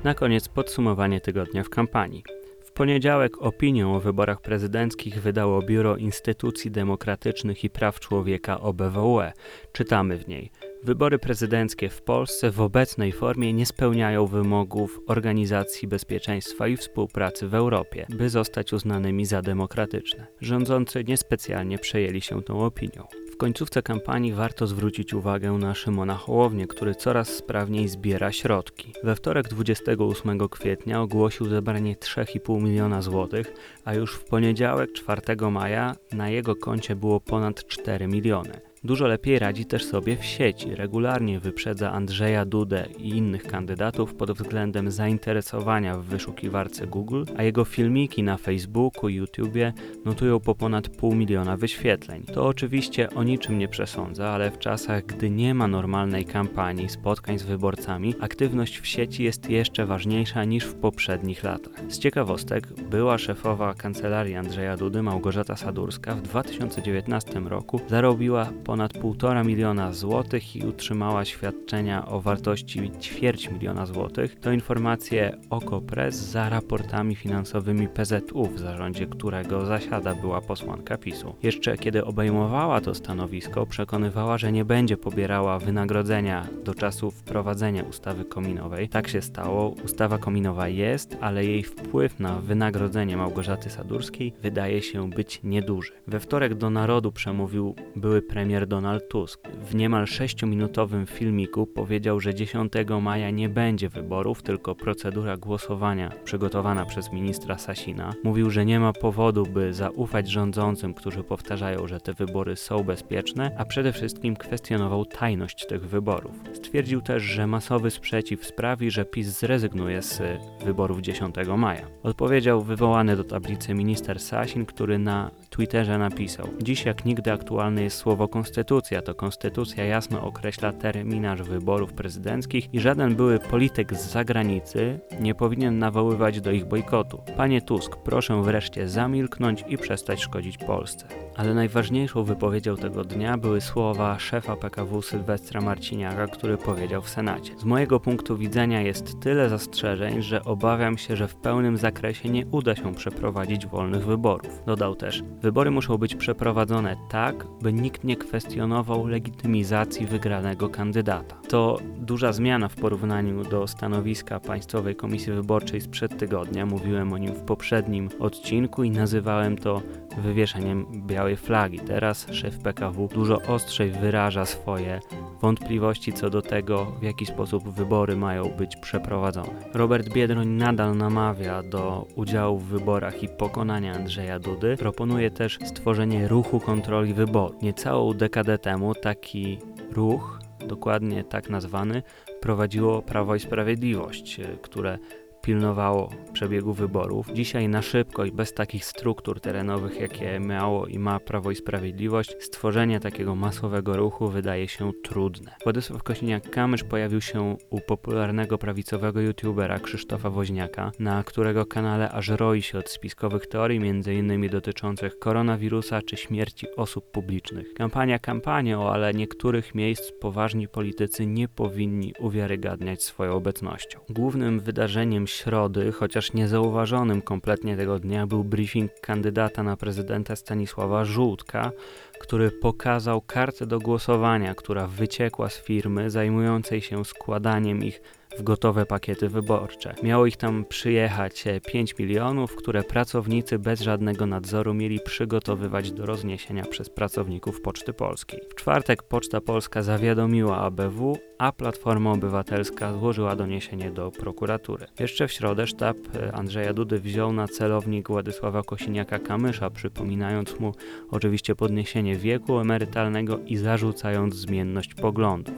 Na 0.03 0.13
koniec 0.13 0.47
podsumowanie 0.49 1.21
tygodnia 1.21 1.63
w 1.63 1.69
kampanii. 1.69 2.40
W 2.71 2.73
poniedziałek 2.73 3.41
opinię 3.41 3.87
o 3.87 3.99
wyborach 3.99 4.41
prezydenckich 4.41 5.21
wydało 5.21 5.61
Biuro 5.61 5.97
Instytucji 5.97 6.71
Demokratycznych 6.71 7.63
i 7.63 7.69
Praw 7.69 7.99
Człowieka 7.99 8.59
OBWE. 8.59 9.33
Czytamy 9.71 10.17
w 10.17 10.27
niej: 10.27 10.51
Wybory 10.83 11.19
prezydenckie 11.19 11.89
w 11.89 12.01
Polsce 12.01 12.51
w 12.51 12.61
obecnej 12.61 13.11
formie 13.11 13.53
nie 13.53 13.65
spełniają 13.65 14.27
wymogów 14.27 14.99
Organizacji 15.07 15.87
Bezpieczeństwa 15.87 16.67
i 16.67 16.77
Współpracy 16.77 17.47
w 17.47 17.55
Europie, 17.55 18.05
by 18.09 18.29
zostać 18.29 18.73
uznanymi 18.73 19.25
za 19.25 19.41
demokratyczne. 19.41 20.27
Rządzący 20.41 21.03
niespecjalnie 21.03 21.77
przejęli 21.77 22.21
się 22.21 22.43
tą 22.43 22.65
opinią 22.65 23.07
końcówce 23.41 23.81
kampanii 23.81 24.33
warto 24.33 24.67
zwrócić 24.67 25.13
uwagę 25.13 25.51
na 25.51 25.75
Szymona 25.75 26.15
Hołownię, 26.15 26.67
który 26.67 26.95
coraz 26.95 27.29
sprawniej 27.29 27.87
zbiera 27.87 28.31
środki. 28.31 28.93
We 29.03 29.15
wtorek 29.15 29.47
28 29.47 30.49
kwietnia 30.49 31.01
ogłosił 31.01 31.49
zebranie 31.49 31.95
3,5 31.95 32.61
miliona 32.61 33.01
złotych, 33.01 33.53
a 33.85 33.93
już 33.93 34.15
w 34.15 34.23
poniedziałek 34.23 34.91
4 34.91 35.51
maja 35.51 35.95
na 36.11 36.29
jego 36.29 36.55
koncie 36.55 36.95
było 36.95 37.19
ponad 37.19 37.67
4 37.67 38.07
miliony. 38.07 38.70
Dużo 38.83 39.07
lepiej 39.07 39.39
radzi 39.39 39.65
też 39.65 39.85
sobie 39.85 40.17
w 40.17 40.25
sieci. 40.25 40.75
Regularnie 40.75 41.39
wyprzedza 41.39 41.91
Andrzeja 41.91 42.45
Dudę 42.45 42.85
i 42.97 43.09
innych 43.09 43.43
kandydatów 43.43 44.13
pod 44.15 44.31
względem 44.31 44.91
zainteresowania 44.91 45.97
w 45.97 46.05
wyszukiwarce 46.05 46.87
Google, 46.87 47.23
a 47.37 47.43
jego 47.43 47.65
filmiki 47.65 48.23
na 48.23 48.37
Facebooku 48.37 49.09
i 49.09 49.15
YouTubie 49.15 49.73
notują 50.05 50.39
po 50.39 50.55
ponad 50.55 50.89
pół 50.89 51.15
miliona 51.15 51.57
wyświetleń. 51.57 52.23
To 52.23 52.47
oczywiście 52.47 53.09
o 53.09 53.23
niczym 53.23 53.59
nie 53.59 53.67
przesądza, 53.67 54.29
ale 54.29 54.51
w 54.51 54.59
czasach, 54.59 55.05
gdy 55.05 55.29
nie 55.29 55.53
ma 55.53 55.67
normalnej 55.67 56.25
kampanii, 56.25 56.89
spotkań 56.89 57.39
z 57.39 57.43
wyborcami, 57.43 58.15
aktywność 58.21 58.79
w 58.79 58.87
sieci 58.87 59.23
jest 59.23 59.49
jeszcze 59.49 59.85
ważniejsza 59.85 60.43
niż 60.43 60.63
w 60.63 60.75
poprzednich 60.75 61.43
latach. 61.43 61.73
Z 61.87 61.99
ciekawostek, 61.99 62.67
była 62.89 63.17
szefowa 63.17 63.73
kancelarii 63.73 64.35
Andrzeja 64.35 64.77
Dudy, 64.77 65.03
Małgorzata 65.03 65.55
Sadurska, 65.55 66.15
w 66.15 66.21
2019 66.21 67.39
roku 67.39 67.81
zarobiła 67.87 68.49
ponad 68.71 68.93
1,5 68.93 69.45
miliona 69.45 69.93
złotych 69.93 70.55
i 70.55 70.65
utrzymała 70.65 71.25
świadczenia 71.25 72.05
o 72.05 72.21
wartości 72.21 72.91
ćwierć 73.01 73.49
miliona 73.49 73.85
złotych. 73.85 74.39
To 74.39 74.51
informacje 74.51 75.37
OKO.press 75.49 76.15
za 76.15 76.49
raportami 76.49 77.15
finansowymi 77.15 77.87
PZU, 77.87 78.45
w 78.45 78.59
zarządzie 78.59 79.07
którego 79.07 79.65
zasiada 79.65 80.15
była 80.15 80.41
posłanka 80.41 80.97
PiSu. 80.97 81.35
Jeszcze 81.43 81.77
kiedy 81.77 82.05
obejmowała 82.05 82.81
to 82.81 82.95
stanowisko, 82.95 83.65
przekonywała, 83.65 84.37
że 84.37 84.51
nie 84.51 84.65
będzie 84.65 84.97
pobierała 84.97 85.59
wynagrodzenia 85.59 86.47
do 86.63 86.75
czasu 86.75 87.11
wprowadzenia 87.11 87.83
ustawy 87.83 88.25
kominowej. 88.25 88.89
Tak 88.89 89.07
się 89.07 89.21
stało. 89.21 89.69
Ustawa 89.85 90.17
kominowa 90.17 90.67
jest, 90.67 91.17
ale 91.21 91.45
jej 91.45 91.63
wpływ 91.63 92.19
na 92.19 92.39
wynagrodzenie 92.39 93.17
Małgorzaty 93.17 93.69
Sadurskiej 93.69 94.33
wydaje 94.41 94.81
się 94.81 95.09
być 95.09 95.39
nieduży. 95.43 95.91
We 96.07 96.19
wtorek 96.19 96.55
do 96.55 96.69
narodu 96.69 97.11
przemówił 97.11 97.75
były 97.95 98.21
premier 98.21 98.60
premier 98.61 98.67
Donald 98.67 99.07
Tusk 99.07 99.47
w 99.47 99.75
niemal 99.75 100.05
6-minutowym 100.05 101.05
filmiku 101.05 101.67
powiedział, 101.67 102.19
że 102.19 102.35
10 102.35 102.73
maja 103.01 103.29
nie 103.29 103.49
będzie 103.49 103.89
wyborów, 103.89 104.43
tylko 104.43 104.75
procedura 104.75 105.37
głosowania 105.37 106.11
przygotowana 106.23 106.85
przez 106.85 107.11
ministra 107.11 107.57
Sasina. 107.57 108.13
Mówił, 108.23 108.49
że 108.49 108.65
nie 108.65 108.79
ma 108.79 108.93
powodu, 108.93 109.43
by 109.45 109.73
zaufać 109.73 110.29
rządzącym, 110.29 110.93
którzy 110.93 111.23
powtarzają, 111.23 111.87
że 111.87 111.99
te 111.99 112.13
wybory 112.13 112.55
są 112.55 112.83
bezpieczne, 112.83 113.51
a 113.57 113.65
przede 113.65 113.91
wszystkim 113.93 114.35
kwestionował 114.35 115.05
tajność 115.05 115.65
tych 115.65 115.87
wyborów. 115.87 116.33
Stwierdził 116.53 117.01
też, 117.01 117.23
że 117.23 117.47
masowy 117.47 117.91
sprzeciw 117.91 118.45
sprawi, 118.45 118.91
że 118.91 119.05
PiS 119.05 119.27
zrezygnuje 119.27 120.01
z 120.01 120.21
wyborów 120.65 121.01
10 121.01 121.35
maja. 121.57 121.87
Odpowiedział 122.03 122.61
wywołany 122.61 123.15
do 123.15 123.23
tablicy 123.23 123.73
minister 123.73 124.19
Sasin, 124.19 124.65
który 124.65 124.99
na 124.99 125.31
Twitterze 125.51 125.97
napisał: 125.97 126.47
Dziś 126.61 126.85
jak 126.85 127.05
nigdy 127.05 127.31
aktualne 127.31 127.83
jest 127.83 127.97
słowo 127.97 128.27
konstytucja. 128.27 129.01
To 129.01 129.15
konstytucja 129.15 129.85
jasno 129.85 130.23
określa 130.23 130.73
terminarz 130.73 131.41
wyborów 131.41 131.93
prezydenckich 131.93 132.73
i 132.73 132.79
żaden 132.79 133.15
były 133.15 133.39
polityk 133.39 133.93
z 133.93 134.11
zagranicy 134.11 134.99
nie 135.19 135.35
powinien 135.35 135.79
nawoływać 135.79 136.41
do 136.41 136.51
ich 136.51 136.65
bojkotu. 136.65 137.21
Panie 137.37 137.61
Tusk, 137.61 137.95
proszę 137.95 138.41
wreszcie 138.43 138.87
zamilknąć 138.87 139.63
i 139.67 139.77
przestać 139.77 140.21
szkodzić 140.21 140.57
Polsce. 140.57 141.07
Ale 141.35 141.53
najważniejszą 141.53 142.23
wypowiedzią 142.23 142.75
tego 142.77 143.03
dnia 143.03 143.37
były 143.37 143.61
słowa 143.61 144.19
szefa 144.19 144.55
PKW 144.55 145.01
Sylwestra 145.01 145.61
Marciniaka, 145.61 146.27
który 146.27 146.57
powiedział 146.57 147.01
w 147.01 147.09
Senacie: 147.09 147.57
Z 147.57 147.63
mojego 147.63 147.99
punktu 147.99 148.37
widzenia 148.37 148.81
jest 148.81 149.19
tyle 149.19 149.49
zastrzeżeń, 149.49 150.21
że 150.21 150.43
obawiam 150.43 150.97
się, 150.97 151.15
że 151.15 151.27
w 151.27 151.35
pełnym 151.35 151.77
zakresie 151.77 152.29
nie 152.29 152.45
uda 152.45 152.75
się 152.75 152.95
przeprowadzić 152.95 153.67
wolnych 153.67 154.05
wyborów. 154.05 154.63
Dodał 154.65 154.95
też: 154.95 155.23
Wybory 155.41 155.71
muszą 155.71 155.97
być 155.97 156.15
przeprowadzone 156.15 156.97
tak, 157.09 157.47
by 157.61 157.73
nikt 157.73 158.03
nie 158.03 158.17
kwestionował 158.17 159.07
legitymizacji 159.07 160.05
wygranego 160.05 160.69
kandydata. 160.69 161.35
To 161.49 161.77
duża 161.97 162.33
zmiana 162.33 162.67
w 162.67 162.75
porównaniu 162.75 163.43
do 163.43 163.67
stanowiska 163.67 164.39
Państwowej 164.39 164.95
Komisji 164.95 165.33
Wyborczej 165.33 165.81
sprzed 165.81 166.17
tygodnia. 166.17 166.65
Mówiłem 166.65 167.13
o 167.13 167.17
nim 167.17 167.33
w 167.33 167.41
poprzednim 167.41 168.09
odcinku 168.19 168.83
i 168.83 168.91
nazywałem 168.91 169.57
to 169.57 169.81
wywieszeniem 170.17 170.85
białej 171.07 171.37
flagi. 171.37 171.79
Teraz 171.79 172.27
szef 172.31 172.59
PKW 172.59 173.09
dużo 173.13 173.41
ostrzej 173.41 173.91
wyraża 173.91 174.45
swoje 174.45 174.99
wątpliwości 175.41 176.13
co 176.13 176.29
do 176.29 176.41
tego, 176.41 176.85
w 176.99 177.03
jaki 177.03 177.25
sposób 177.25 177.69
wybory 177.69 178.15
mają 178.15 178.43
być 178.43 178.75
przeprowadzone. 178.75 179.53
Robert 179.73 180.09
Biedroń 180.13 180.47
nadal 180.47 180.97
namawia 180.97 181.63
do 181.63 182.07
udziału 182.15 182.57
w 182.57 182.65
wyborach 182.65 183.23
i 183.23 183.27
pokonania 183.29 183.93
Andrzeja 183.93 184.39
Dudy. 184.39 184.77
Proponuje 184.77 185.30
też 185.31 185.59
stworzenie 185.65 186.27
ruchu 186.27 186.59
kontroli 186.59 187.13
wyboru. 187.13 187.55
Niecałą 187.61 188.13
dekadę 188.13 188.57
temu 188.57 188.95
taki 188.95 189.59
ruch, 189.91 190.39
dokładnie 190.67 191.23
tak 191.23 191.49
nazwany, 191.49 192.03
prowadziło 192.41 193.01
Prawo 193.01 193.35
i 193.35 193.39
Sprawiedliwość, 193.39 194.39
które 194.61 194.97
pilnowało 195.41 196.09
przebiegu 196.33 196.73
wyborów. 196.73 197.33
Dzisiaj 197.33 197.69
na 197.69 197.81
szybko 197.81 198.25
i 198.25 198.31
bez 198.31 198.53
takich 198.53 198.85
struktur 198.85 199.39
terenowych, 199.39 199.99
jakie 199.99 200.39
miało 200.39 200.87
i 200.87 200.99
ma 200.99 201.19
Prawo 201.19 201.51
i 201.51 201.55
Sprawiedliwość, 201.55 202.35
stworzenie 202.39 202.99
takiego 202.99 203.35
masowego 203.35 203.97
ruchu 203.97 204.27
wydaje 204.27 204.67
się 204.67 204.91
trudne. 205.03 205.55
Władysław 205.63 206.03
Kośniak-Kamysz 206.03 206.83
pojawił 206.83 207.21
się 207.21 207.57
u 207.69 207.81
popularnego 207.81 208.57
prawicowego 208.57 209.21
youtubera 209.21 209.79
Krzysztofa 209.79 210.29
Woźniaka, 210.29 210.91
na 210.99 211.23
którego 211.23 211.65
kanale 211.65 212.11
aż 212.11 212.29
roi 212.29 212.61
się 212.61 212.79
od 212.79 212.89
spiskowych 212.89 213.47
teorii, 213.47 213.89
m.in. 213.89 214.49
dotyczących 214.49 215.19
koronawirusa 215.19 216.01
czy 216.01 216.17
śmierci 216.17 216.67
osób 216.75 217.11
publicznych. 217.11 217.73
Kampania 217.73 218.19
kampanią, 218.19 218.89
ale 218.89 219.13
niektórych 219.13 219.75
miejsc 219.75 220.11
poważni 220.21 220.67
politycy 220.67 221.25
nie 221.25 221.47
powinni 221.47 222.13
uwiarygadniać 222.19 223.03
swoją 223.03 223.33
obecnością. 223.33 223.99
Głównym 224.09 224.59
wydarzeniem 224.59 225.27
środy, 225.31 225.91
chociaż 225.91 226.33
niezauważonym 226.33 227.21
kompletnie 227.21 227.77
tego 227.77 227.99
dnia, 227.99 228.27
był 228.27 228.43
briefing 228.43 228.91
kandydata 229.01 229.63
na 229.63 229.77
prezydenta 229.77 230.35
Stanisława 230.35 231.05
Żółtka, 231.05 231.71
który 232.19 232.51
pokazał 232.51 233.21
kartę 233.21 233.65
do 233.65 233.79
głosowania, 233.79 234.55
która 234.55 234.87
wyciekła 234.87 235.49
z 235.49 235.57
firmy 235.61 236.09
zajmującej 236.09 236.81
się 236.81 237.05
składaniem 237.05 237.83
ich 237.83 238.01
w 238.37 238.43
gotowe 238.43 238.85
pakiety 238.85 239.29
wyborcze. 239.29 239.95
Miało 240.03 240.25
ich 240.25 240.37
tam 240.37 240.65
przyjechać 240.65 241.43
5 241.67 241.97
milionów, 241.97 242.55
które 242.55 242.83
pracownicy 242.83 243.59
bez 243.59 243.81
żadnego 243.81 244.25
nadzoru 244.25 244.73
mieli 244.73 244.99
przygotowywać 244.99 245.91
do 245.91 246.05
rozniesienia 246.05 246.65
przez 246.65 246.89
pracowników 246.89 247.61
Poczty 247.61 247.93
Polskiej. 247.93 248.39
W 248.49 248.55
czwartek 248.55 249.03
Poczta 249.03 249.41
Polska 249.41 249.83
zawiadomiła 249.83 250.57
ABW, 250.57 251.17
a 251.37 251.51
Platforma 251.51 252.11
Obywatelska 252.11 252.93
złożyła 252.93 253.35
doniesienie 253.35 253.91
do 253.91 254.11
prokuratury. 254.11 254.87
Jeszcze 254.99 255.27
w 255.27 255.31
środę 255.31 255.67
sztab 255.67 255.97
Andrzeja 256.33 256.73
Dudy 256.73 256.99
wziął 256.99 257.33
na 257.33 257.47
celownik 257.47 258.07
Władysława 258.07 258.61
Kosiniaka-Kamysza, 258.61 259.71
przypominając 259.71 260.59
mu 260.59 260.73
oczywiście 261.11 261.55
podniesienie 261.55 262.15
wieku 262.15 262.59
emerytalnego 262.59 263.39
i 263.45 263.57
zarzucając 263.57 264.35
zmienność 264.35 264.93
poglądów. 264.93 265.55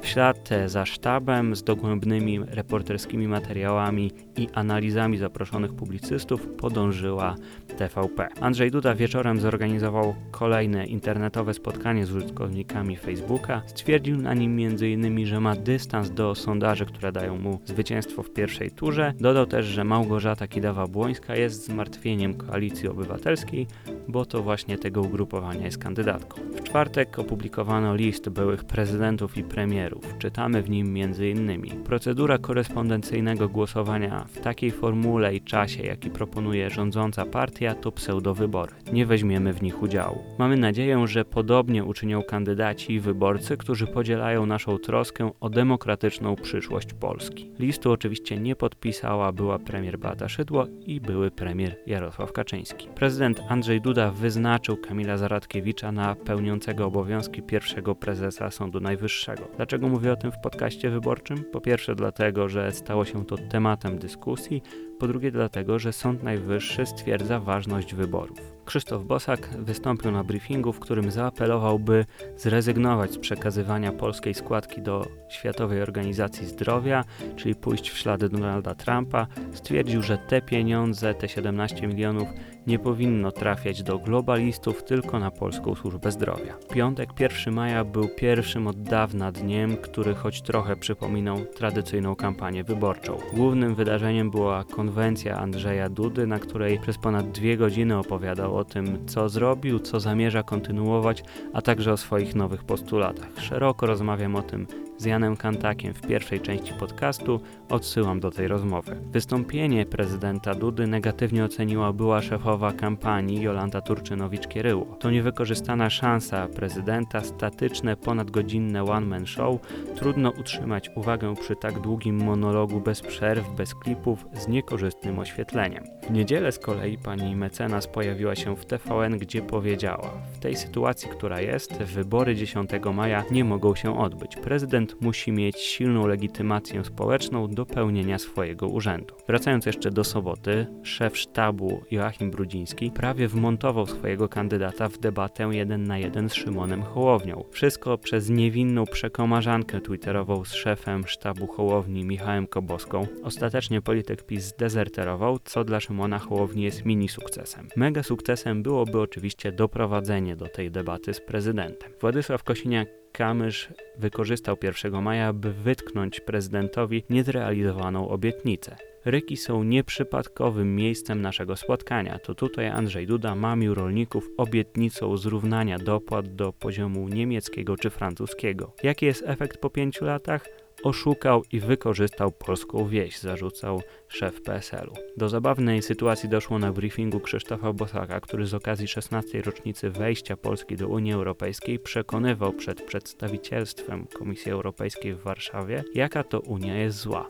W 0.00 0.06
ślad 0.06 0.48
za 0.66 0.86
sztabem 0.86 1.56
z 1.56 1.62
dogłębnymi 1.62 2.40
reporterskimi 2.46 3.28
materiałami 3.28 4.12
i 4.40 4.48
analizami 4.54 5.18
zaproszonych 5.18 5.74
publicystów 5.74 6.46
podążyła 6.46 7.34
TVP. 7.76 8.28
Andrzej 8.40 8.70
Duda 8.70 8.94
wieczorem 8.94 9.40
zorganizował 9.40 10.14
kolejne 10.30 10.86
internetowe 10.86 11.54
spotkanie 11.54 12.06
z 12.06 12.12
użytkownikami 12.12 12.96
Facebooka. 12.96 13.62
Stwierdził 13.66 14.16
na 14.16 14.34
nim 14.34 14.58
m.in., 14.66 15.26
że 15.26 15.40
ma 15.40 15.56
dystans 15.56 16.10
do 16.10 16.34
sondaży, 16.34 16.86
które 16.86 17.12
dają 17.12 17.38
mu 17.38 17.60
zwycięstwo 17.64 18.22
w 18.22 18.30
pierwszej 18.30 18.70
turze. 18.70 19.14
Dodał 19.20 19.46
też, 19.46 19.66
że 19.66 19.84
Małgorzata 19.84 20.46
Kidawa-Błońska 20.46 21.38
jest 21.38 21.66
zmartwieniem 21.66 22.34
Koalicji 22.34 22.88
Obywatelskiej, 22.88 23.66
bo 24.08 24.24
to 24.24 24.42
właśnie 24.42 24.78
tego 24.78 25.02
ugrupowania 25.02 25.64
jest 25.64 25.78
kandydatką. 25.78 26.40
W 26.54 26.62
czwartek 26.62 27.18
opublikowano 27.18 27.94
list 27.94 28.28
byłych 28.28 28.64
prezydentów 28.64 29.36
i 29.36 29.44
premierów. 29.44 30.18
Czytamy 30.18 30.62
w 30.62 30.70
nim 30.70 30.96
m.in. 30.96 31.82
Procedura 31.84 32.38
korespondencyjnego 32.38 33.48
głosowania 33.48 34.26
w 34.30 34.40
takiej 34.40 34.70
formule 34.70 35.34
i 35.34 35.40
czasie, 35.40 35.82
jaki 35.82 36.10
proponuje 36.10 36.70
rządząca 36.70 37.26
partia, 37.26 37.74
to 37.74 37.92
pseudowybory. 37.92 38.72
Nie 38.92 39.06
weźmiemy 39.06 39.52
w 39.52 39.62
nich 39.62 39.82
udziału. 39.82 40.18
Mamy 40.38 40.56
nadzieję, 40.56 41.06
że 41.06 41.24
podobnie 41.24 41.84
uczynią 41.84 42.22
kandydaci 42.22 42.92
i 42.92 43.00
wyborcy, 43.00 43.56
którzy 43.56 43.86
podzielają 43.86 44.46
naszą 44.46 44.78
troskę 44.78 45.30
o 45.40 45.50
demokratyczną 45.50 46.36
przyszłość 46.36 46.94
Polski. 46.94 47.50
Listu 47.58 47.92
oczywiście 47.92 48.38
nie 48.38 48.56
podpisała 48.56 49.32
była 49.32 49.58
premier 49.58 49.98
Beata 49.98 50.28
Szydło 50.28 50.66
i 50.86 51.00
były 51.00 51.30
premier 51.30 51.76
Jarosław 51.86 52.32
Kaczyński. 52.32 52.88
Prezydent 52.94 53.40
Andrzej 53.48 53.80
Duda 53.80 54.10
wyznaczył 54.10 54.76
Kamila 54.76 55.16
Zaradkiewicza 55.16 55.92
na 55.92 56.14
pełniącego 56.14 56.86
obowiązki 56.86 57.42
pierwszego 57.42 57.94
prezesa 57.94 58.50
Sądu 58.50 58.80
Najwyższego. 58.80 59.48
Dlaczego 59.56 59.88
mówię 59.88 60.12
o 60.12 60.16
tym 60.16 60.32
w 60.32 60.38
podcaście 60.42 60.90
wyborczym? 60.90 61.44
Po 61.52 61.60
pierwsze 61.60 61.94
dlatego, 61.94 62.48
że 62.48 62.72
stało 62.72 63.04
się 63.04 63.24
to 63.26 63.36
tematem 63.36 63.98
dyskusji, 63.98 64.09
pescoço 64.10 64.52
e 64.52 64.62
po 65.00 65.08
drugie 65.08 65.30
dlatego, 65.30 65.78
że 65.78 65.92
Sąd 65.92 66.22
Najwyższy 66.22 66.86
stwierdza 66.86 67.40
ważność 67.40 67.94
wyborów. 67.94 68.60
Krzysztof 68.64 69.04
Bosak 69.04 69.48
wystąpił 69.58 70.10
na 70.10 70.24
briefingu, 70.24 70.72
w 70.72 70.80
którym 70.80 71.10
zaapelował, 71.10 71.78
by 71.78 72.04
zrezygnować 72.36 73.12
z 73.12 73.18
przekazywania 73.18 73.92
polskiej 73.92 74.34
składki 74.34 74.82
do 74.82 75.06
Światowej 75.28 75.82
Organizacji 75.82 76.46
Zdrowia, 76.46 77.04
czyli 77.36 77.54
pójść 77.54 77.90
w 77.90 77.98
ślady 77.98 78.28
Donalda 78.28 78.74
Trumpa. 78.74 79.26
Stwierdził, 79.52 80.02
że 80.02 80.18
te 80.18 80.42
pieniądze, 80.42 81.14
te 81.14 81.28
17 81.28 81.86
milionów, 81.86 82.28
nie 82.66 82.78
powinno 82.78 83.32
trafiać 83.32 83.82
do 83.82 83.98
globalistów, 83.98 84.84
tylko 84.84 85.18
na 85.18 85.30
polską 85.30 85.74
służbę 85.74 86.12
zdrowia. 86.12 86.56
Piątek 86.72 87.20
1 87.20 87.54
maja 87.54 87.84
był 87.84 88.08
pierwszym 88.08 88.66
od 88.66 88.82
dawna 88.82 89.32
dniem, 89.32 89.76
który 89.76 90.14
choć 90.14 90.42
trochę 90.42 90.76
przypominał 90.76 91.44
tradycyjną 91.44 92.16
kampanię 92.16 92.64
wyborczą. 92.64 93.18
Głównym 93.32 93.74
wydarzeniem 93.74 94.30
była 94.30 94.64
konwencja 94.64 94.89
Andrzeja 95.38 95.88
Dudy, 95.88 96.26
na 96.26 96.38
której 96.38 96.78
przez 96.78 96.98
ponad 96.98 97.30
dwie 97.30 97.56
godziny 97.56 97.98
opowiadał 97.98 98.56
o 98.56 98.64
tym, 98.64 99.06
co 99.06 99.28
zrobił, 99.28 99.78
co 99.78 100.00
zamierza 100.00 100.42
kontynuować, 100.42 101.24
a 101.52 101.62
także 101.62 101.92
o 101.92 101.96
swoich 101.96 102.34
nowych 102.34 102.64
postulatach. 102.64 103.28
Szeroko 103.38 103.86
rozmawiam 103.86 104.36
o 104.36 104.42
tym 104.42 104.66
z 105.00 105.04
Janem 105.04 105.36
Kantakiem 105.36 105.94
w 105.94 106.00
pierwszej 106.00 106.40
części 106.40 106.72
podcastu, 106.74 107.40
odsyłam 107.68 108.20
do 108.20 108.30
tej 108.30 108.48
rozmowy. 108.48 108.96
Wystąpienie 109.12 109.86
prezydenta 109.86 110.54
Dudy 110.54 110.86
negatywnie 110.86 111.44
oceniła 111.44 111.92
była 111.92 112.22
szefowa 112.22 112.72
kampanii 112.72 113.42
Jolanta 113.42 113.80
Turczynowicz-Kieryło. 113.80 114.96
To 114.96 115.10
niewykorzystana 115.10 115.90
szansa 115.90 116.48
prezydenta, 116.48 117.20
statyczne, 117.24 117.96
ponadgodzinne 117.96 118.84
one-man 118.84 119.26
show. 119.26 119.60
Trudno 119.96 120.30
utrzymać 120.30 120.90
uwagę 120.94 121.34
przy 121.34 121.56
tak 121.56 121.80
długim 121.80 122.24
monologu 122.24 122.80
bez 122.80 123.00
przerw, 123.00 123.54
bez 123.56 123.74
klipów, 123.74 124.26
z 124.34 124.48
niekorzystnym 124.48 125.18
oświetleniem. 125.18 125.84
W 126.02 126.10
niedzielę 126.10 126.52
z 126.52 126.58
kolei 126.58 126.98
pani 126.98 127.36
mecenas 127.36 127.86
pojawiła 127.86 128.34
się 128.36 128.56
w 128.56 128.66
TVN, 128.66 129.18
gdzie 129.18 129.42
powiedziała: 129.42 130.10
tej 130.40 130.56
sytuacji, 130.56 131.08
która 131.08 131.40
jest, 131.40 131.82
wybory 131.82 132.34
10 132.34 132.70
maja 132.94 133.24
nie 133.30 133.44
mogą 133.44 133.74
się 133.74 133.98
odbyć. 133.98 134.36
Prezydent 134.36 134.96
musi 135.00 135.32
mieć 135.32 135.58
silną 135.60 136.06
legitymację 136.06 136.84
społeczną 136.84 137.48
do 137.48 137.66
pełnienia 137.66 138.18
swojego 138.18 138.68
urzędu. 138.68 139.14
Wracając 139.26 139.66
jeszcze 139.66 139.90
do 139.90 140.04
soboty, 140.04 140.66
szef 140.82 141.18
sztabu 141.18 141.82
Joachim 141.90 142.30
Brudziński 142.30 142.90
prawie 142.90 143.28
wmontował 143.28 143.86
swojego 143.86 144.28
kandydata 144.28 144.88
w 144.88 144.98
debatę 144.98 145.48
jeden 145.52 145.84
na 145.84 145.98
jeden 145.98 146.28
z 146.28 146.34
Szymonem 146.34 146.82
Hołownią. 146.82 147.44
Wszystko 147.50 147.98
przez 147.98 148.30
niewinną 148.30 148.84
przekomarzankę 148.84 149.80
twitterową 149.80 150.44
z 150.44 150.52
szefem 150.52 151.06
sztabu 151.06 151.46
Hołowni 151.46 152.04
Michałem 152.04 152.46
Koboską. 152.46 153.06
Ostatecznie 153.22 153.82
polityk 153.82 154.22
PiS 154.22 154.44
zdezerterował, 154.44 155.38
co 155.44 155.64
dla 155.64 155.80
Szymona 155.80 156.18
Hołowni 156.18 156.62
jest 156.62 156.84
mini 156.84 157.08
sukcesem. 157.08 157.68
Mega 157.76 158.02
sukcesem 158.02 158.62
byłoby 158.62 159.00
oczywiście 159.00 159.52
doprowadzenie 159.52 160.29
do 160.36 160.48
tej 160.48 160.70
debaty 160.70 161.14
z 161.14 161.20
prezydentem. 161.20 161.92
Władysław 162.00 162.44
Kosiniak 162.44 162.88
Kamysz 163.12 163.68
wykorzystał 163.98 164.56
1 164.62 165.02
maja, 165.02 165.32
by 165.32 165.52
wytknąć 165.52 166.20
prezydentowi 166.20 167.04
niezrealizowaną 167.10 168.08
obietnicę. 168.08 168.76
Ryki 169.04 169.36
są 169.36 169.64
nieprzypadkowym 169.64 170.76
miejscem 170.76 171.20
naszego 171.20 171.56
spotkania. 171.56 172.18
To 172.18 172.34
tutaj 172.34 172.68
Andrzej 172.68 173.06
Duda 173.06 173.34
mamił 173.34 173.74
rolników 173.74 174.28
obietnicą 174.36 175.16
zrównania 175.16 175.78
dopłat 175.78 176.34
do 176.34 176.52
poziomu 176.52 177.08
niemieckiego 177.08 177.76
czy 177.76 177.90
francuskiego. 177.90 178.72
Jaki 178.82 179.06
jest 179.06 179.24
efekt 179.26 179.58
po 179.58 179.70
pięciu 179.70 180.04
latach? 180.04 180.44
Oszukał 180.82 181.42
i 181.52 181.60
wykorzystał 181.60 182.32
polską 182.32 182.88
wieś, 182.88 183.18
zarzucał 183.18 183.82
szef 184.08 184.42
PSL-u. 184.42 184.94
Do 185.16 185.28
zabawnej 185.28 185.82
sytuacji 185.82 186.28
doszło 186.28 186.58
na 186.58 186.72
briefingu 186.72 187.20
Krzysztofa 187.20 187.72
Bosaka, 187.72 188.20
który 188.20 188.46
z 188.46 188.54
okazji 188.54 188.88
16. 188.88 189.42
rocznicy 189.42 189.90
wejścia 189.90 190.36
Polski 190.36 190.76
do 190.76 190.88
Unii 190.88 191.12
Europejskiej 191.12 191.78
przekonywał 191.78 192.52
przed 192.52 192.82
przedstawicielstwem 192.82 194.06
Komisji 194.06 194.52
Europejskiej 194.52 195.14
w 195.14 195.20
Warszawie, 195.20 195.84
jaka 195.94 196.24
to 196.24 196.40
Unia 196.40 196.76
jest 196.76 196.98
zła. 196.98 197.28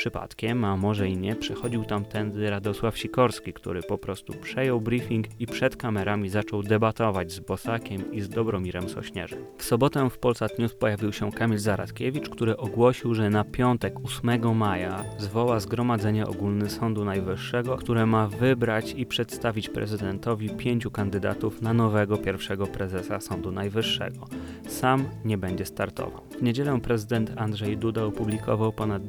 Przypadkiem, 0.00 0.64
a 0.64 0.76
może 0.76 1.08
i 1.08 1.16
nie, 1.16 1.36
przechodził 1.36 1.84
tamtędy 1.84 2.50
Radosław 2.50 2.98
Sikorski, 2.98 3.52
który 3.52 3.82
po 3.82 3.98
prostu 3.98 4.32
przejął 4.32 4.80
briefing 4.80 5.26
i 5.40 5.46
przed 5.46 5.76
kamerami 5.76 6.28
zaczął 6.28 6.62
debatować 6.62 7.32
z 7.32 7.40
Bosakiem 7.40 8.12
i 8.12 8.20
z 8.20 8.28
Dobromirem 8.28 8.88
Sośnierzem. 8.88 9.38
W 9.58 9.64
sobotę 9.64 10.10
w 10.10 10.18
Polsat 10.18 10.58
News 10.58 10.74
pojawił 10.74 11.12
się 11.12 11.32
Kamil 11.32 11.58
Zaradkiewicz, 11.58 12.28
który 12.28 12.56
ogłosił, 12.56 13.14
że 13.14 13.30
na 13.30 13.44
piątek 13.44 13.94
8 14.04 14.56
maja 14.56 15.04
zwoła 15.18 15.60
Zgromadzenie 15.60 16.26
Ogólne 16.26 16.70
Sądu 16.70 17.04
Najwyższego, 17.04 17.76
które 17.76 18.06
ma 18.06 18.26
wybrać 18.28 18.94
i 18.96 19.06
przedstawić 19.06 19.68
prezydentowi 19.68 20.50
pięciu 20.50 20.90
kandydatów 20.90 21.62
na 21.62 21.74
nowego 21.74 22.16
pierwszego 22.16 22.66
prezesa 22.66 23.20
Sądu 23.20 23.52
Najwyższego. 23.52 24.26
Sam 24.68 25.04
nie 25.24 25.38
będzie 25.38 25.66
startował. 25.66 26.22
W 26.38 26.42
niedzielę 26.42 26.80
prezydent 26.80 27.32
Andrzej 27.36 27.76
Duda 27.76 28.04
opublikował 28.04 28.72
ponad 28.72 29.08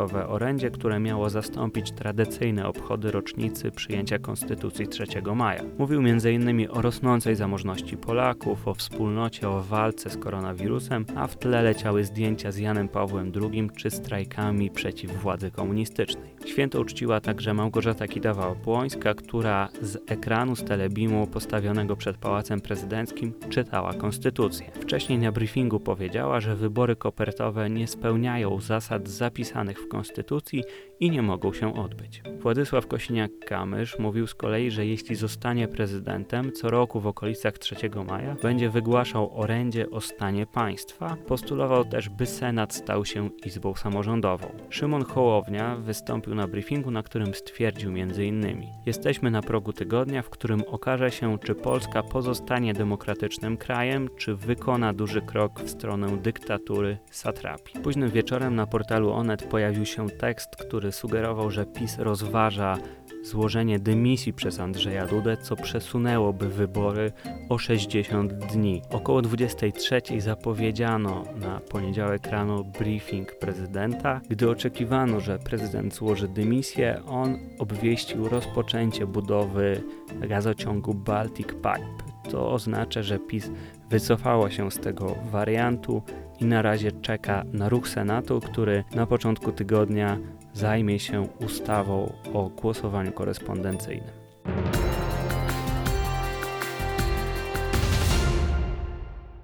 10-minutowe 0.00 0.30
orędzie, 0.30 0.70
które 0.70 1.00
miało 1.00 1.30
zastąpić 1.30 1.92
tradycyjne 1.92 2.68
obchody 2.68 3.10
rocznicy 3.10 3.70
przyjęcia 3.70 4.18
Konstytucji 4.18 4.88
3 4.88 5.04
maja. 5.34 5.62
Mówił 5.78 6.00
m.in. 6.00 6.68
o 6.70 6.82
rosnącej 6.82 7.36
zamożności 7.36 7.96
Polaków, 7.96 8.68
o 8.68 8.74
wspólnocie, 8.74 9.48
o 9.48 9.62
walce 9.62 10.10
z 10.10 10.16
koronawirusem, 10.16 11.06
a 11.16 11.26
w 11.26 11.36
tle 11.36 11.62
leciały 11.62 12.04
zdjęcia 12.04 12.52
z 12.52 12.58
Janem 12.58 12.88
Pawłem 12.88 13.32
II 13.42 13.70
czy 13.76 13.90
strajkami 13.90 14.70
przeciw 14.70 15.22
władzy 15.22 15.50
komunistycznej. 15.50 16.30
Święto 16.46 16.80
uczciła 16.80 17.20
także 17.20 17.54
Małgorzata 17.54 18.06
Kidawa-Błońska, 18.06 19.14
która 19.14 19.68
z 19.82 19.98
ekranu 20.06 20.56
z 20.56 20.64
telebimu 20.64 21.26
postawionego 21.26 21.96
przed 21.96 22.16
Pałacem 22.16 22.60
Prezydenckim 22.60 23.32
czytała 23.48 23.94
Konstytucję. 23.94 24.70
Wcześniej 24.80 25.18
na 25.18 25.32
briefingu 25.32 25.80
powiedziała, 25.80 26.40
że 26.40 26.56
wybory 26.56 26.96
kopertowe 26.96 27.70
nie 27.70 27.86
spełniają 27.86 28.60
zasad 28.60 29.08
zapisanych 29.08 29.78
w 29.78 29.88
Konstytucji 29.90 30.64
i 31.00 31.10
nie 31.10 31.22
mogą 31.22 31.52
się 31.52 31.74
odbyć. 31.74 32.22
Władysław 32.40 32.86
Kosiniak-Kamysz 32.86 33.98
mówił 33.98 34.26
z 34.26 34.34
kolei, 34.34 34.70
że 34.70 34.86
jeśli 34.86 35.16
zostanie 35.16 35.68
prezydentem, 35.68 36.52
co 36.52 36.70
roku 36.70 37.00
w 37.00 37.06
okolicach 37.06 37.58
3 37.58 37.76
maja 38.06 38.36
będzie 38.42 38.70
wygłaszał 38.70 39.40
orędzie 39.40 39.90
o 39.90 40.00
stanie 40.00 40.46
państwa. 40.46 41.16
Postulował 41.26 41.84
też, 41.84 42.08
by 42.08 42.26
Senat 42.26 42.74
stał 42.74 43.04
się 43.04 43.30
Izbą 43.46 43.74
Samorządową. 43.74 44.46
Szymon 44.68 45.04
Hołownia 45.04 45.76
wystąpił 45.76 46.34
na 46.34 46.48
briefingu, 46.48 46.90
na 46.90 47.02
którym 47.02 47.34
stwierdził 47.34 47.90
m.in. 47.90 48.66
Jesteśmy 48.86 49.30
na 49.30 49.42
progu 49.42 49.72
tygodnia, 49.72 50.22
w 50.22 50.30
którym 50.30 50.62
okaże 50.66 51.10
się, 51.10 51.38
czy 51.38 51.54
Polska 51.54 52.02
pozostanie 52.02 52.74
demokratycznym 52.74 53.56
krajem, 53.56 54.08
czy 54.16 54.34
wykona 54.34 54.92
duży 54.92 55.20
krok 55.20 55.60
w 55.60 55.70
stronę 55.70 56.16
dyktatury 56.16 56.98
satrapii. 57.10 57.80
Późnym 57.82 58.10
wieczorem 58.10 58.54
na 58.54 58.66
portalu 58.66 59.12
Onet 59.12 59.42
pojawił 59.42 59.86
się 59.86 60.10
tekst, 60.10 60.56
który 60.56 60.89
sugerował, 60.92 61.50
że 61.50 61.66
PiS 61.66 61.98
rozważa 61.98 62.76
złożenie 63.22 63.78
dymisji 63.78 64.32
przez 64.32 64.60
Andrzeja 64.60 65.06
Dudę, 65.06 65.36
co 65.36 65.56
przesunęłoby 65.56 66.48
wybory 66.48 67.12
o 67.48 67.58
60 67.58 68.32
dni. 68.32 68.82
Około 68.90 69.22
23 69.22 70.00
zapowiedziano 70.18 71.24
na 71.36 71.60
poniedziałek 71.60 72.26
rano 72.26 72.64
briefing 72.64 73.34
prezydenta. 73.34 74.20
Gdy 74.28 74.50
oczekiwano, 74.50 75.20
że 75.20 75.38
prezydent 75.38 75.94
złoży 75.94 76.28
dymisję, 76.28 77.02
on 77.06 77.38
obwieścił 77.58 78.28
rozpoczęcie 78.28 79.06
budowy 79.06 79.82
gazociągu 80.20 80.94
Baltic 80.94 81.48
Pipe. 81.48 82.10
To 82.30 82.52
oznacza, 82.52 83.02
że 83.02 83.18
PiS 83.18 83.50
wycofało 83.90 84.50
się 84.50 84.70
z 84.70 84.78
tego 84.78 85.14
wariantu 85.30 86.02
i 86.40 86.44
na 86.44 86.62
razie 86.62 86.92
czeka 86.92 87.44
na 87.52 87.68
ruch 87.68 87.88
Senatu, 87.88 88.40
który 88.40 88.84
na 88.94 89.06
początku 89.06 89.52
tygodnia 89.52 90.18
zajmie 90.54 90.98
się 90.98 91.28
ustawą 91.40 92.12
o 92.34 92.48
głosowaniu 92.48 93.12
korespondencyjnym. 93.12 94.20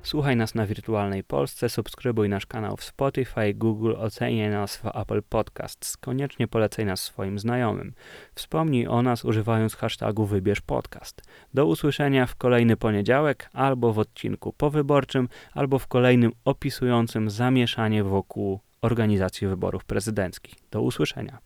Słuchaj 0.07 0.37
nas 0.37 0.55
na 0.55 0.67
Wirtualnej 0.67 1.25
Polsce, 1.25 1.69
subskrybuj 1.69 2.29
nasz 2.29 2.47
kanał 2.47 2.77
w 2.77 2.85
Spotify, 2.85 3.55
Google, 3.55 3.95
oceniaj 3.97 4.51
nas 4.51 4.77
w 4.77 4.87
Apple 4.87 5.23
Podcasts. 5.23 5.97
Koniecznie 5.97 6.49
polecaj 6.49 6.85
nas 6.85 7.03
swoim 7.03 7.39
znajomym. 7.39 7.95
Wspomnij 8.35 8.87
o 8.87 9.03
nas 9.03 9.25
używając 9.25 9.77
hashtagu 9.77 10.27
Wybierz 10.27 10.61
Podcast. 10.61 11.23
Do 11.55 11.67
usłyszenia 11.67 12.27
w 12.27 12.37
kolejny 12.37 12.77
poniedziałek, 12.77 13.51
albo 13.53 13.93
w 13.93 13.99
odcinku 13.99 14.53
powyborczym, 14.53 15.29
albo 15.55 15.79
w 15.79 15.87
kolejnym 15.87 16.33
opisującym 16.45 17.31
zamieszanie 17.31 18.05
wokół 18.05 18.61
organizacji 18.87 19.47
wyborów 19.47 19.85
prezydenckich. 19.85 20.55
Do 20.71 20.83
usłyszenia. 20.83 21.39